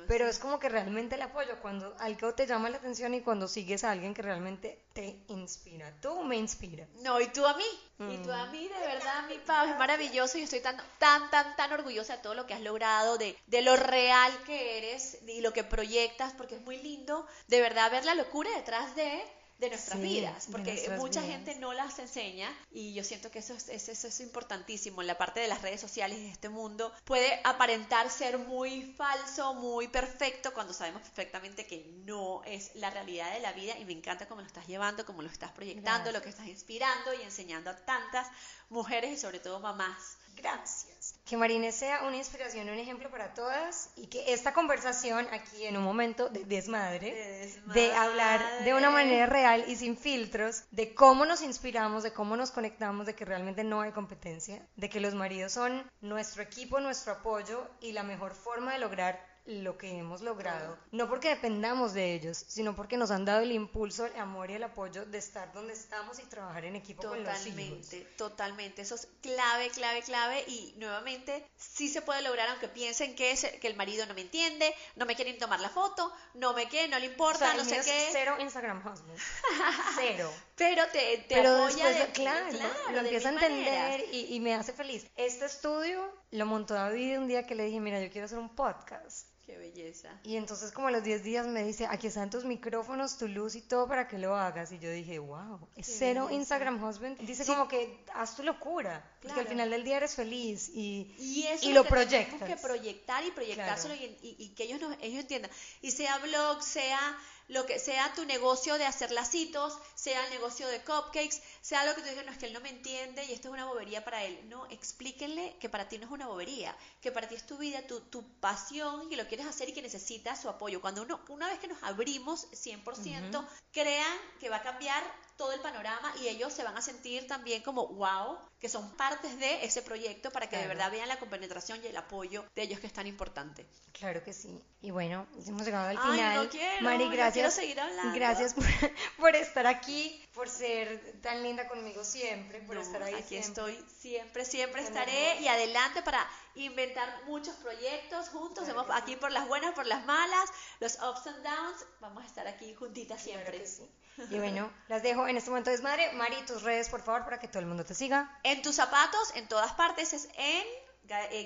pero 0.07 0.25
es 0.25 0.39
como 0.39 0.57
que 0.57 0.69
realmente 0.69 1.15
el 1.15 1.21
apoyo, 1.21 1.59
cuando 1.61 1.93
algo 1.99 2.33
te 2.33 2.47
llama 2.47 2.69
la 2.69 2.77
atención 2.77 3.13
y 3.13 3.19
cuando 3.19 3.45
sigues 3.49 3.83
a 3.83 3.91
alguien 3.91 4.13
que 4.13 4.21
realmente 4.21 4.85
te 4.93 5.25
inspira. 5.27 5.93
Tú 5.99 6.23
me 6.23 6.37
inspiras. 6.37 6.87
No, 7.01 7.19
y 7.19 7.27
tú 7.27 7.45
a 7.45 7.57
mí. 7.57 7.65
Y 7.99 8.23
tú 8.23 8.31
a 8.31 8.45
mm. 8.45 8.51
mí, 8.53 8.69
de 8.69 8.87
verdad, 8.87 9.27
mi 9.27 9.37
Pau, 9.39 9.67
es 9.67 9.77
maravilloso 9.77 10.37
y 10.37 10.43
estoy 10.43 10.61
tan, 10.61 10.77
tan, 10.97 11.29
tan, 11.29 11.53
tan 11.57 11.73
orgullosa 11.73 12.15
de 12.15 12.23
todo 12.23 12.35
lo 12.35 12.47
que 12.47 12.53
has 12.53 12.61
logrado, 12.61 13.17
de, 13.17 13.37
de 13.47 13.61
lo 13.63 13.75
real 13.75 14.31
que 14.45 14.77
eres 14.77 15.17
y 15.27 15.41
lo 15.41 15.51
que 15.51 15.65
proyectas, 15.65 16.31
porque 16.31 16.55
es 16.55 16.61
muy 16.61 16.77
lindo, 16.77 17.27
de 17.49 17.59
verdad, 17.59 17.91
ver 17.91 18.05
la 18.05 18.15
locura 18.15 18.49
detrás 18.55 18.95
de 18.95 19.21
de 19.59 19.69
nuestras 19.69 20.01
vidas, 20.01 20.47
porque 20.51 20.89
mucha 20.97 21.21
gente 21.21 21.55
no 21.55 21.73
las 21.73 21.97
enseña 21.99 22.49
y 22.71 22.93
yo 22.93 23.03
siento 23.03 23.31
que 23.31 23.39
eso 23.39 23.53
es, 23.53 23.69
eso 23.69 24.07
es 24.07 24.19
importantísimo 24.19 25.01
en 25.01 25.07
la 25.07 25.17
parte 25.17 25.39
de 25.39 25.47
las 25.47 25.61
redes 25.61 25.79
sociales 25.79 26.17
de 26.17 26.29
este 26.29 26.49
mundo. 26.49 26.91
Puede 27.05 27.39
aparentar 27.43 28.09
ser 28.09 28.37
muy 28.37 28.93
falso, 28.97 29.53
muy 29.53 29.87
perfecto, 29.87 30.53
cuando 30.53 30.73
sabemos 30.73 31.01
perfectamente 31.01 31.65
que 31.65 31.85
no 32.05 32.43
es 32.43 32.75
la 32.75 32.89
realidad 32.89 33.33
de 33.33 33.39
la 33.39 33.53
vida 33.53 33.77
y 33.77 33.85
me 33.85 33.93
encanta 33.93 34.27
cómo 34.27 34.41
lo 34.41 34.47
estás 34.47 34.67
llevando, 34.67 35.05
cómo 35.05 35.21
lo 35.21 35.29
estás 35.29 35.51
proyectando, 35.51 36.11
lo 36.11 36.21
que 36.21 36.29
estás 36.29 36.47
inspirando 36.47 37.13
y 37.13 37.21
enseñando 37.21 37.69
a 37.69 37.77
tantas 37.77 38.27
mujeres 38.69 39.11
y 39.11 39.17
sobre 39.17 39.39
todo 39.39 39.59
mamás. 39.59 40.17
Gracias. 40.35 41.19
Que 41.25 41.37
Marine 41.37 41.71
sea 41.71 42.03
una 42.03 42.17
inspiración, 42.17 42.69
un 42.69 42.79
ejemplo 42.79 43.09
para 43.09 43.33
todas 43.33 43.91
y 43.95 44.07
que 44.07 44.33
esta 44.33 44.53
conversación 44.53 45.27
aquí 45.31 45.65
en 45.65 45.77
un 45.77 45.83
momento 45.83 46.29
de 46.29 46.45
desmadre, 46.45 47.51
de, 47.73 47.93
hablar 47.93 48.63
de 48.63 48.73
una 48.73 48.89
manera 48.89 49.25
real 49.25 49.65
y 49.67 49.75
sin 49.75 49.97
filtros, 49.97 50.63
de 50.71 50.93
cómo 50.93 51.25
nos 51.25 51.41
inspiramos, 51.41 52.03
de 52.03 52.13
cómo 52.13 52.35
nos 52.35 52.51
conectamos, 52.51 53.05
de 53.05 53.15
que 53.15 53.25
realmente 53.25 53.63
no 53.63 53.81
hay 53.81 53.91
competencia, 53.91 54.65
de 54.75 54.89
que 54.89 54.99
los 54.99 55.13
maridos 55.13 55.53
son 55.53 55.89
nuestro 56.01 56.43
equipo, 56.43 56.79
nuestro 56.79 57.13
apoyo 57.13 57.69
y 57.79 57.91
la 57.93 58.03
mejor 58.03 58.33
forma 58.33 58.73
de 58.73 58.79
lograr 58.79 59.32
lo 59.45 59.77
que 59.77 59.99
hemos 59.99 60.21
logrado, 60.21 60.77
no 60.91 61.09
porque 61.09 61.27
dependamos 61.29 61.93
de 61.93 62.13
ellos, 62.13 62.45
sino 62.47 62.75
porque 62.75 62.95
nos 62.95 63.11
han 63.11 63.25
dado 63.25 63.41
el 63.41 63.51
impulso, 63.51 64.05
el 64.05 64.15
amor 64.15 64.49
y 64.49 64.53
el 64.53 64.63
apoyo 64.63 65.05
de 65.05 65.17
estar 65.17 65.51
donde 65.51 65.73
estamos 65.73 66.19
y 66.19 66.23
trabajar 66.23 66.63
en 66.63 66.77
equipo 66.77 67.01
totalmente, 67.01 67.33
con 67.33 67.77
los 67.77 67.93
hijos. 67.93 68.15
Totalmente, 68.15 68.81
eso 68.81 68.95
es 68.95 69.09
clave, 69.21 69.69
clave, 69.69 70.01
clave 70.01 70.45
y 70.47 70.73
nuevamente 70.77 71.45
sí 71.57 71.89
se 71.89 72.01
puede 72.01 72.21
lograr 72.21 72.47
aunque 72.49 72.69
piensen 72.69 73.15
que, 73.15 73.31
es, 73.31 73.45
que 73.59 73.67
el 73.67 73.75
marido 73.75 74.05
no 74.05 74.13
me 74.13 74.21
entiende, 74.21 74.73
no 74.95 75.05
me 75.05 75.15
quieren 75.15 75.37
tomar 75.37 75.59
la 75.59 75.69
foto, 75.69 76.13
no 76.35 76.53
me 76.53 76.69
quiere, 76.69 76.87
no 76.87 76.99
le 76.99 77.07
importa, 77.07 77.53
no 77.55 77.65
sé 77.65 77.81
qué. 77.83 78.09
Cero 78.13 78.37
Instagram 78.39 78.79
husband. 78.79 79.19
cero. 79.97 80.31
Pero 80.55 80.85
te, 80.87 81.17
te 81.27 81.35
Pero 81.35 81.65
después, 81.65 82.09
claro, 82.13 82.47
lo 82.91 82.99
empieza 82.99 83.29
a 83.29 83.33
entender 83.33 84.05
y, 84.13 84.35
y 84.35 84.39
me 84.39 84.55
hace 84.55 84.71
feliz. 84.71 85.05
Este 85.17 85.45
estudio 85.45 86.13
lo 86.31 86.45
montó 86.45 86.75
David 86.75 87.17
un 87.19 87.27
día 87.27 87.45
que 87.45 87.55
le 87.55 87.65
dije, 87.65 87.81
mira, 87.81 88.01
yo 88.01 88.09
quiero 88.09 88.25
hacer 88.25 88.37
un 88.37 88.55
podcast 88.55 89.32
Qué 89.53 89.59
belleza. 89.59 90.09
Y 90.23 90.37
entonces 90.37 90.71
como 90.71 90.87
a 90.87 90.91
los 90.91 91.03
10 91.03 91.23
días 91.23 91.45
me 91.45 91.63
dice, 91.63 91.85
aquí 91.87 92.07
están 92.07 92.31
tus 92.31 92.43
micrófonos, 92.43 93.17
tu 93.17 93.27
luz 93.27 93.55
y 93.55 93.61
todo 93.61 93.87
para 93.87 94.07
que 94.07 94.17
lo 94.17 94.35
hagas. 94.35 94.71
Y 94.71 94.79
yo 94.79 94.89
dije, 94.89 95.19
wow, 95.19 95.59
es 95.75 95.95
cero 95.99 96.29
Instagram 96.31 96.83
Husband. 96.83 97.19
Dice 97.19 97.45
como 97.45 97.67
que 97.67 98.03
haz 98.15 98.35
tu 98.35 98.41
locura, 98.41 99.03
porque 99.21 99.39
al 99.39 99.47
final 99.47 99.69
del 99.69 99.83
día 99.83 99.97
eres 99.97 100.15
feliz 100.15 100.69
y, 100.69 101.13
y, 101.19 101.45
eso 101.47 101.69
y 101.69 101.73
lo, 101.73 101.83
lo 101.83 101.89
proyectas. 101.89 102.49
que 102.49 102.57
proyectar 102.57 103.23
y 103.25 103.31
proyectárselo 103.31 103.93
y, 103.93 104.17
y, 104.21 104.49
que 104.55 104.63
ellos, 104.63 104.81
no, 104.81 104.91
ellos 105.01 105.21
entiendan. 105.21 105.51
Y 105.81 105.91
sea 105.91 106.17
blog, 106.17 106.63
sea 106.63 107.17
lo 107.49 107.65
que 107.65 107.77
sea 107.77 108.11
tu 108.15 108.25
negocio 108.25 108.77
de 108.77 108.85
hacer 108.85 109.11
lacitos, 109.11 109.77
sea 109.95 110.25
el 110.25 110.31
negocio 110.31 110.67
de 110.67 110.79
cupcakes, 110.79 111.41
sea 111.63 111.85
lo 111.85 111.95
que 111.95 112.01
tú 112.01 112.09
digas, 112.09 112.25
no 112.25 112.31
es 112.33 112.37
que 112.37 112.47
él 112.47 112.53
no 112.53 112.59
me 112.59 112.69
entiende 112.69 113.23
y 113.23 113.31
esto 113.31 113.47
es 113.47 113.53
una 113.53 113.65
bobería 113.65 114.03
para 114.03 114.21
él. 114.25 114.37
No, 114.49 114.67
explíquenle 114.69 115.55
que 115.61 115.69
para 115.69 115.87
ti 115.87 115.97
no 115.97 116.05
es 116.05 116.11
una 116.11 116.27
bobería, 116.27 116.75
que 116.99 117.09
para 117.09 117.29
ti 117.29 117.35
es 117.35 117.45
tu 117.45 117.57
vida, 117.57 117.87
tu, 117.87 118.01
tu 118.01 118.21
pasión 118.41 119.03
y 119.03 119.09
que 119.09 119.15
lo 119.15 119.25
quieres 119.27 119.45
hacer 119.45 119.69
y 119.69 119.73
que 119.73 119.81
necesitas 119.81 120.41
su 120.41 120.49
apoyo. 120.49 120.81
Cuando 120.81 121.03
uno, 121.03 121.21
una 121.29 121.47
vez 121.47 121.59
que 121.59 121.69
nos 121.69 121.81
abrimos 121.81 122.51
100%, 122.51 123.47
crean 123.71 124.17
que 124.41 124.49
va 124.49 124.57
a 124.57 124.61
cambiar 124.61 125.01
todo 125.37 125.53
el 125.53 125.61
panorama 125.61 126.13
y 126.21 126.27
ellos 126.27 126.53
se 126.53 126.63
van 126.63 126.77
a 126.77 126.81
sentir 126.81 127.27
también 127.27 127.63
como 127.63 127.87
wow, 127.87 128.37
que 128.59 128.69
son 128.69 128.95
partes 128.95 129.39
de 129.39 129.65
ese 129.65 129.81
proyecto 129.81 130.31
para 130.31 130.47
que 130.47 130.57
de 130.57 130.67
verdad 130.67 130.91
vean 130.91 131.07
la 131.07 131.17
compenetración 131.17 131.79
y 131.83 131.87
el 131.87 131.97
apoyo 131.97 132.45
de 132.55 132.63
ellos 132.63 132.79
que 132.79 132.87
es 132.87 132.93
tan 132.93 133.07
importante. 133.07 133.65
Claro 133.93 134.23
que 134.23 134.33
sí. 134.33 134.61
Y 134.81 134.91
bueno, 134.91 135.27
hemos 135.47 135.65
llegado 135.65 135.89
al 135.89 135.97
final. 135.97 136.43
No 136.43 136.49
quiero, 136.49 136.81
Mari, 136.81 137.05
gracias. 137.05 137.33
quiero 137.33 137.51
seguir 137.51 137.79
hablando. 137.79 138.13
Gracias 138.15 138.53
por, 138.53 138.65
por, 139.17 139.35
estar 139.35 139.65
aquí, 139.67 140.23
por 140.33 140.49
ser 140.49 141.19
tan 141.21 141.41
linda 141.41 141.52
conmigo 141.67 142.03
siempre, 142.03 142.59
por 142.61 142.77
estar 142.77 143.01
ahí. 143.03 143.13
Aquí 143.13 143.35
estoy 143.35 143.73
siempre, 143.99 144.45
siempre 144.45 144.81
estaré 144.81 145.39
y 145.39 145.47
adelante 145.47 146.01
para 146.01 146.27
inventar 146.55 147.23
muchos 147.25 147.55
proyectos 147.57 148.29
juntos. 148.29 148.65
Claro 148.65 148.85
aquí 148.93 149.15
por 149.15 149.31
las 149.31 149.47
buenas, 149.47 149.73
por 149.73 149.85
las 149.85 150.05
malas, 150.05 150.49
los 150.79 150.95
ups 150.95 151.27
and 151.27 151.43
downs. 151.43 151.85
Vamos 151.99 152.23
a 152.23 152.27
estar 152.27 152.47
aquí 152.47 152.73
juntitas 152.75 153.21
siempre. 153.21 153.65
sí. 153.65 153.89
Y 154.29 154.37
bueno, 154.37 154.71
las 154.89 155.01
dejo 155.01 155.27
en 155.27 155.37
este 155.37 155.49
momento 155.49 155.71
desmadre. 155.71 156.11
Mari, 156.13 156.35
tus 156.45 156.61
redes, 156.61 156.89
por 156.89 157.01
favor, 157.01 157.23
para 157.23 157.39
que 157.39 157.47
todo 157.47 157.59
el 157.59 157.65
mundo 157.65 157.83
te 157.83 157.95
siga. 157.95 158.39
En 158.43 158.61
tus 158.61 158.75
zapatos, 158.75 159.35
en 159.35 159.47
todas 159.47 159.73
partes, 159.73 160.13
es 160.13 160.29
en 160.35 160.63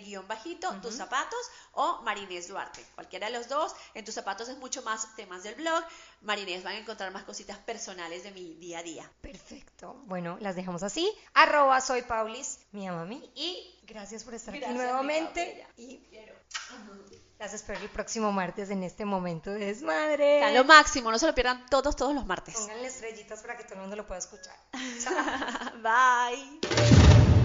guion 0.03 0.27
bajito, 0.27 0.71
tus 0.81 0.95
zapatos 0.95 1.39
o 1.73 2.01
Marinés 2.03 2.47
Duarte. 2.47 2.85
Cualquiera 2.95 3.27
de 3.27 3.33
los 3.33 3.47
dos. 3.47 3.75
En 3.93 4.05
tus 4.05 4.13
zapatos 4.13 4.49
es 4.49 4.57
mucho 4.57 4.81
más 4.83 5.15
temas 5.15 5.43
del 5.43 5.55
blog. 5.55 5.83
Marinés 6.21 6.63
van 6.63 6.75
a 6.75 6.79
encontrar 6.79 7.11
más 7.11 7.23
cositas 7.23 7.57
personales 7.57 8.23
de 8.23 8.31
mi 8.31 8.55
día 8.55 8.79
a 8.79 8.83
día. 8.83 9.11
Perfecto. 9.21 10.01
Bueno, 10.05 10.37
las 10.39 10.55
dejamos 10.55 10.83
así. 10.83 11.11
Arroba 11.33 11.81
soy 11.81 12.03
Paulis, 12.03 12.59
mi 12.71 12.87
mami. 12.87 13.31
Y 13.35 13.79
gracias 13.83 14.23
por 14.23 14.33
estar 14.33 14.53
aquí 14.53 14.65
nuevamente. 14.73 15.65
Y 15.77 16.01
las 17.39 17.53
espero 17.53 17.79
el 17.79 17.89
próximo 17.89 18.31
martes 18.31 18.71
en 18.71 18.81
este 18.83 19.05
momento 19.05 19.51
de 19.51 19.67
desmadre. 19.67 20.39
Está 20.39 20.51
lo 20.51 20.65
máximo, 20.65 21.11
no 21.11 21.19
se 21.19 21.27
lo 21.27 21.35
pierdan 21.35 21.67
todos, 21.67 21.95
todos 21.95 22.15
los 22.15 22.25
martes. 22.25 22.55
Pónganle 22.55 22.87
estrellitas 22.87 23.41
para 23.41 23.55
que 23.55 23.63
todo 23.63 23.75
el 23.75 23.81
mundo 23.81 23.95
lo 23.95 24.07
pueda 24.07 24.19
escuchar. 24.19 24.55
Bye. 25.83 27.36